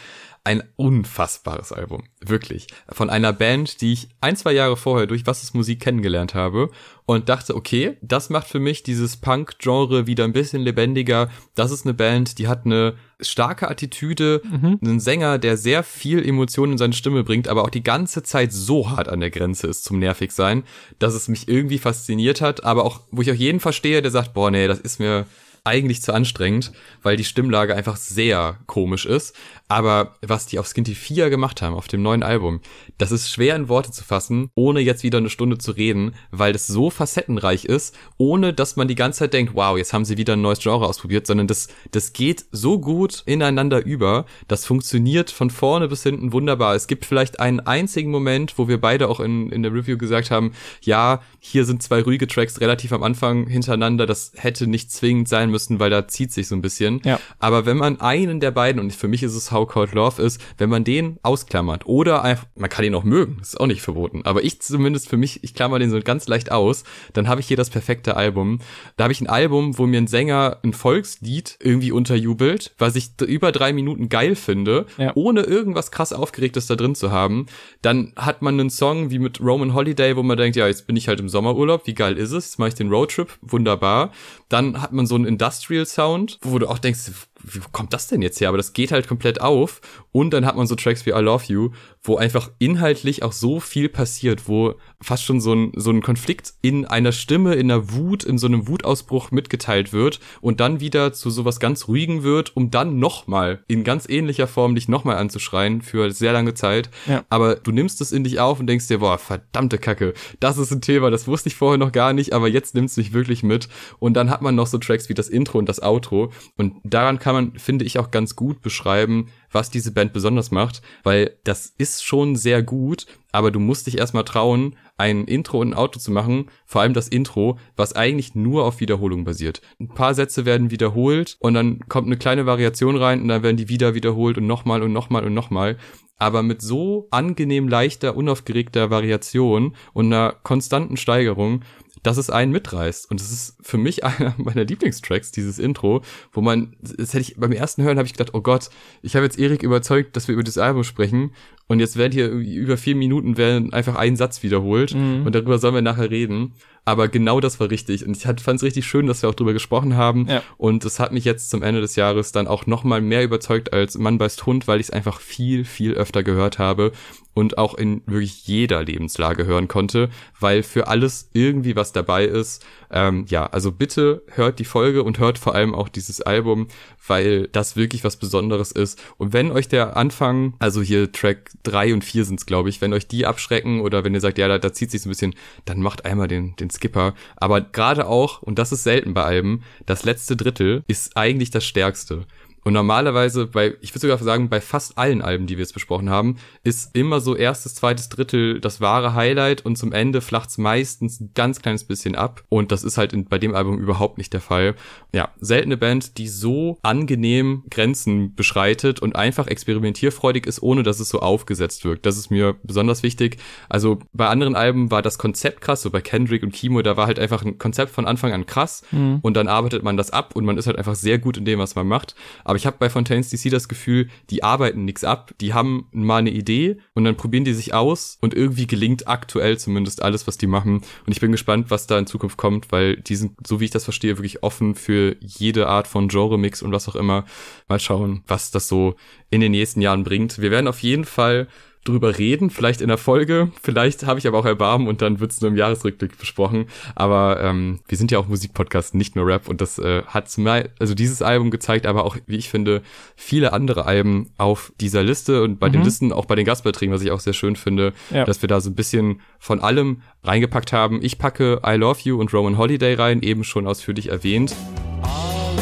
[0.46, 2.68] Ein unfassbares Album, wirklich.
[2.90, 6.70] Von einer Band, die ich ein, zwei Jahre vorher durch Was ist Musik kennengelernt habe
[7.06, 11.30] und dachte, okay, das macht für mich dieses Punk-Genre wieder ein bisschen lebendiger.
[11.56, 14.80] Das ist eine Band, die hat eine starke Attitüde, Mhm.
[14.84, 18.52] einen Sänger, der sehr viel Emotion in seine Stimme bringt, aber auch die ganze Zeit
[18.52, 20.64] so hart an der Grenze ist zum nervig sein,
[21.00, 24.34] dass es mich irgendwie fasziniert hat, aber auch, wo ich auch jeden verstehe, der sagt,
[24.34, 25.26] boah, nee, das ist mir
[25.66, 29.34] eigentlich zu anstrengend, weil die Stimmlage einfach sehr komisch ist.
[29.74, 32.62] Aber was die auf Skinty 4 gemacht haben, auf dem neuen Album,
[33.00, 36.54] das ist schwer in Worte zu fassen, ohne jetzt wieder eine Stunde zu reden, weil
[36.54, 40.16] das so facettenreich ist, ohne dass man die ganze Zeit denkt, wow, jetzt haben sie
[40.16, 45.32] wieder ein neues Genre ausprobiert, sondern das, das geht so gut ineinander über, das funktioniert
[45.32, 46.76] von vorne bis hinten wunderbar.
[46.76, 50.30] Es gibt vielleicht einen einzigen Moment, wo wir beide auch in, in der Review gesagt
[50.30, 50.52] haben,
[50.82, 55.50] ja, hier sind zwei ruhige Tracks relativ am Anfang hintereinander, das hätte nicht zwingend sein
[55.50, 57.02] müssen, weil da zieht sich so ein bisschen.
[57.04, 57.20] Ja.
[57.40, 60.42] Aber wenn man einen der beiden, und für mich ist es How Cold Love ist,
[60.58, 64.22] wenn man den ausklammert oder einfach, man kann ihn auch mögen, ist auch nicht verboten,
[64.26, 66.84] aber ich zumindest für mich, ich klammer den so ganz leicht aus,
[67.14, 68.60] dann habe ich hier das perfekte Album.
[68.98, 73.12] Da habe ich ein Album, wo mir ein Sänger ein Volkslied irgendwie unterjubelt, was ich
[73.26, 75.12] über drei Minuten geil finde, Ja.
[75.16, 77.46] ohne irgendwas krass Aufgeregtes da drin zu haben.
[77.82, 80.96] Dann hat man einen Song wie mit Roman Holiday, wo man denkt, ja, jetzt bin
[80.96, 82.46] ich halt im Sommerurlaub, wie geil ist es?
[82.46, 84.12] Jetzt mache ich den Roadtrip, wunderbar.
[84.50, 87.12] Dann hat man so einen Industrial Sound, wo du auch denkst,
[87.44, 88.48] wie kommt das denn jetzt her?
[88.48, 89.82] Aber das geht halt komplett auf.
[90.12, 91.70] Und dann hat man so Tracks wie I Love You,
[92.02, 96.54] wo einfach inhaltlich auch so viel passiert, wo fast schon so ein, so ein Konflikt
[96.62, 101.14] in einer Stimme, in einer Wut, in so einem Wutausbruch mitgeteilt wird und dann wieder
[101.14, 105.82] zu sowas ganz Ruhigen wird, um dann nochmal in ganz ähnlicher Form dich nochmal anzuschreien
[105.82, 106.90] für sehr lange Zeit.
[107.08, 107.24] Ja.
[107.30, 110.72] Aber du nimmst es in dich auf und denkst dir, boah, verdammte Kacke, das ist
[110.72, 113.68] ein Thema, das wusste ich vorher noch gar nicht, aber jetzt nimmt's mich wirklich mit.
[114.00, 116.32] Und dann hat man noch so Tracks wie das Intro und das Outro.
[116.58, 120.82] Und daran kann man, finde ich, auch ganz gut beschreiben, was diese Band besonders macht,
[121.04, 125.70] weil das ist schon sehr gut, aber du musst dich erstmal trauen, ein Intro und
[125.70, 129.62] ein Outro zu machen, vor allem das Intro, was eigentlich nur auf Wiederholung basiert.
[129.80, 133.58] Ein paar Sätze werden wiederholt und dann kommt eine kleine Variation rein und dann werden
[133.58, 135.78] die wieder wiederholt und nochmal und nochmal und nochmal.
[136.18, 141.64] Aber mit so angenehm leichter, unaufgeregter Variation und einer konstanten Steigerung,
[142.04, 143.10] dass es einen mitreißt.
[143.10, 147.38] Und es ist für mich einer meiner Lieblingstracks, dieses Intro, wo man, das hätte ich
[147.38, 148.70] beim ersten Hören habe ich gedacht, oh Gott,
[149.02, 151.32] ich habe jetzt Erik überzeugt, dass wir über das Album sprechen
[151.68, 155.26] und jetzt werden hier über vier Minuten werden einfach ein Satz wiederholt Mhm.
[155.26, 156.54] und darüber sollen wir nachher reden.
[156.86, 158.06] Aber genau das war richtig.
[158.06, 160.28] Und ich fand es richtig schön, dass wir auch drüber gesprochen haben.
[160.28, 160.44] Ja.
[160.58, 163.98] Und es hat mich jetzt zum Ende des Jahres dann auch nochmal mehr überzeugt als
[163.98, 166.92] Mann beißt Hund, weil ich es einfach viel, viel öfter gehört habe
[167.34, 172.64] und auch in wirklich jeder Lebenslage hören konnte, weil für alles irgendwie was dabei ist.
[172.92, 176.68] Ähm, ja, also bitte hört die Folge und hört vor allem auch dieses Album,
[177.08, 179.02] weil das wirklich was Besonderes ist.
[179.18, 182.94] Und wenn euch der Anfang, also hier Track drei und vier sind's, glaube ich, wenn
[182.94, 185.36] euch die abschrecken oder wenn ihr sagt, ja, da, da zieht sich so ein bisschen,
[185.66, 187.14] dann macht einmal den, den Skipper.
[187.36, 191.66] Aber gerade auch, und das ist selten bei Alben, das letzte Drittel ist eigentlich das
[191.66, 192.26] Stärkste.
[192.64, 196.10] Und normalerweise bei, ich würde sogar sagen, bei fast allen Alben, die wir jetzt besprochen
[196.10, 201.20] haben, ist immer so erstes, zweites Drittel das wahre Highlight und zum Ende flacht's meistens
[201.20, 202.44] ein ganz kleines bisschen ab.
[202.50, 204.76] Und das ist halt in, bei dem Album überhaupt nicht der Fall.
[205.14, 211.10] Ja, seltene Band, die so angenehm Grenzen beschreitet und einfach experimentierfreudig ist, ohne dass es
[211.10, 212.06] so aufgesetzt wirkt.
[212.06, 213.38] Das ist mir besonders wichtig.
[213.70, 217.08] Also bei anderen Alben war das Konzept krass, so bei Kendrick und Kimo, da war
[217.08, 219.20] halt einfach ein Konzept von Anfang an krass Mhm.
[219.22, 221.60] und dann arbeitet man das ab und man ist halt einfach sehr gut in dem,
[221.60, 222.16] was man macht.
[222.44, 226.18] Aber ich habe bei Fontaines DC das Gefühl, die arbeiten nichts ab, die haben mal
[226.18, 230.38] eine Idee und dann probieren die sich aus und irgendwie gelingt aktuell zumindest alles, was
[230.38, 230.82] die machen.
[231.06, 233.72] Und ich bin gespannt, was da in Zukunft kommt, weil die sind, so wie ich
[233.72, 237.26] das verstehe, wirklich offen für jede Art von Genre-Mix und was auch immer.
[237.68, 238.96] Mal schauen, was das so
[239.30, 240.40] in den nächsten Jahren bringt.
[240.40, 241.48] Wir werden auf jeden Fall
[241.86, 245.32] drüber reden, vielleicht in der Folge, vielleicht habe ich aber auch Erbarmen und dann wird
[245.32, 246.66] es nur im Jahresrückblick besprochen.
[246.96, 250.44] Aber ähm, wir sind ja auch Musikpodcast, nicht nur Rap und das äh, hat zum
[250.48, 252.82] also dieses Album gezeigt, aber auch, wie ich finde,
[253.16, 255.86] viele andere Alben auf dieser Liste und bei den Mhm.
[255.86, 258.26] Listen, auch bei den Gastbeiträgen, was ich auch sehr schön finde, Ja.
[258.26, 261.00] dass wir da so ein bisschen von allem reingepackt haben.
[261.02, 264.56] Ich packe I Love You und Roman Holiday rein, eben schon ausführlich erwähnt.
[265.04, 265.56] I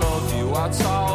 [0.00, 1.13] love you, I told you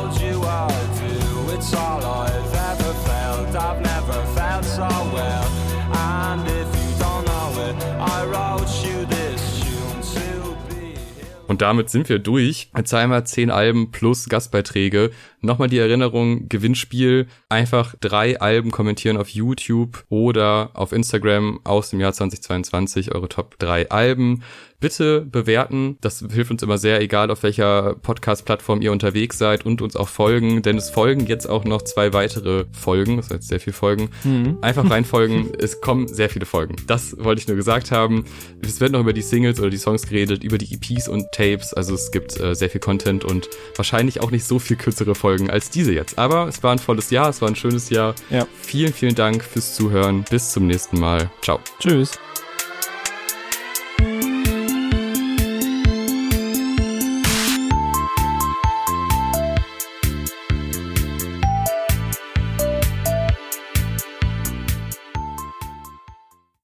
[11.49, 12.69] Und damit sind wir durch.
[12.83, 15.09] Zweimal zehn Alben plus Gastbeiträge.
[15.41, 17.27] Nochmal die Erinnerung, Gewinnspiel.
[17.47, 23.15] Einfach drei Alben kommentieren auf YouTube oder auf Instagram aus dem Jahr 2022.
[23.15, 24.43] Eure Top drei Alben.
[24.81, 25.97] Bitte bewerten.
[25.99, 30.07] Das hilft uns immer sehr, egal auf welcher Podcast-Plattform ihr unterwegs seid und uns auch
[30.07, 33.17] folgen, denn es folgen jetzt auch noch zwei weitere Folgen.
[33.17, 34.09] Das sind jetzt sehr viele Folgen.
[34.23, 34.57] Mhm.
[34.61, 35.51] Einfach reinfolgen.
[35.59, 36.77] es kommen sehr viele Folgen.
[36.87, 38.23] Das wollte ich nur gesagt haben.
[38.61, 41.73] Es wird noch über die Singles oder die Songs geredet, über die EPs und Tapes.
[41.73, 45.51] Also es gibt äh, sehr viel Content und wahrscheinlich auch nicht so viel kürzere Folgen
[45.51, 46.17] als diese jetzt.
[46.17, 48.15] Aber es war ein volles Jahr, es war ein schönes Jahr.
[48.31, 48.47] Ja.
[48.63, 50.25] Vielen, vielen Dank fürs Zuhören.
[50.27, 51.29] Bis zum nächsten Mal.
[51.43, 51.59] Ciao.
[51.79, 52.17] Tschüss.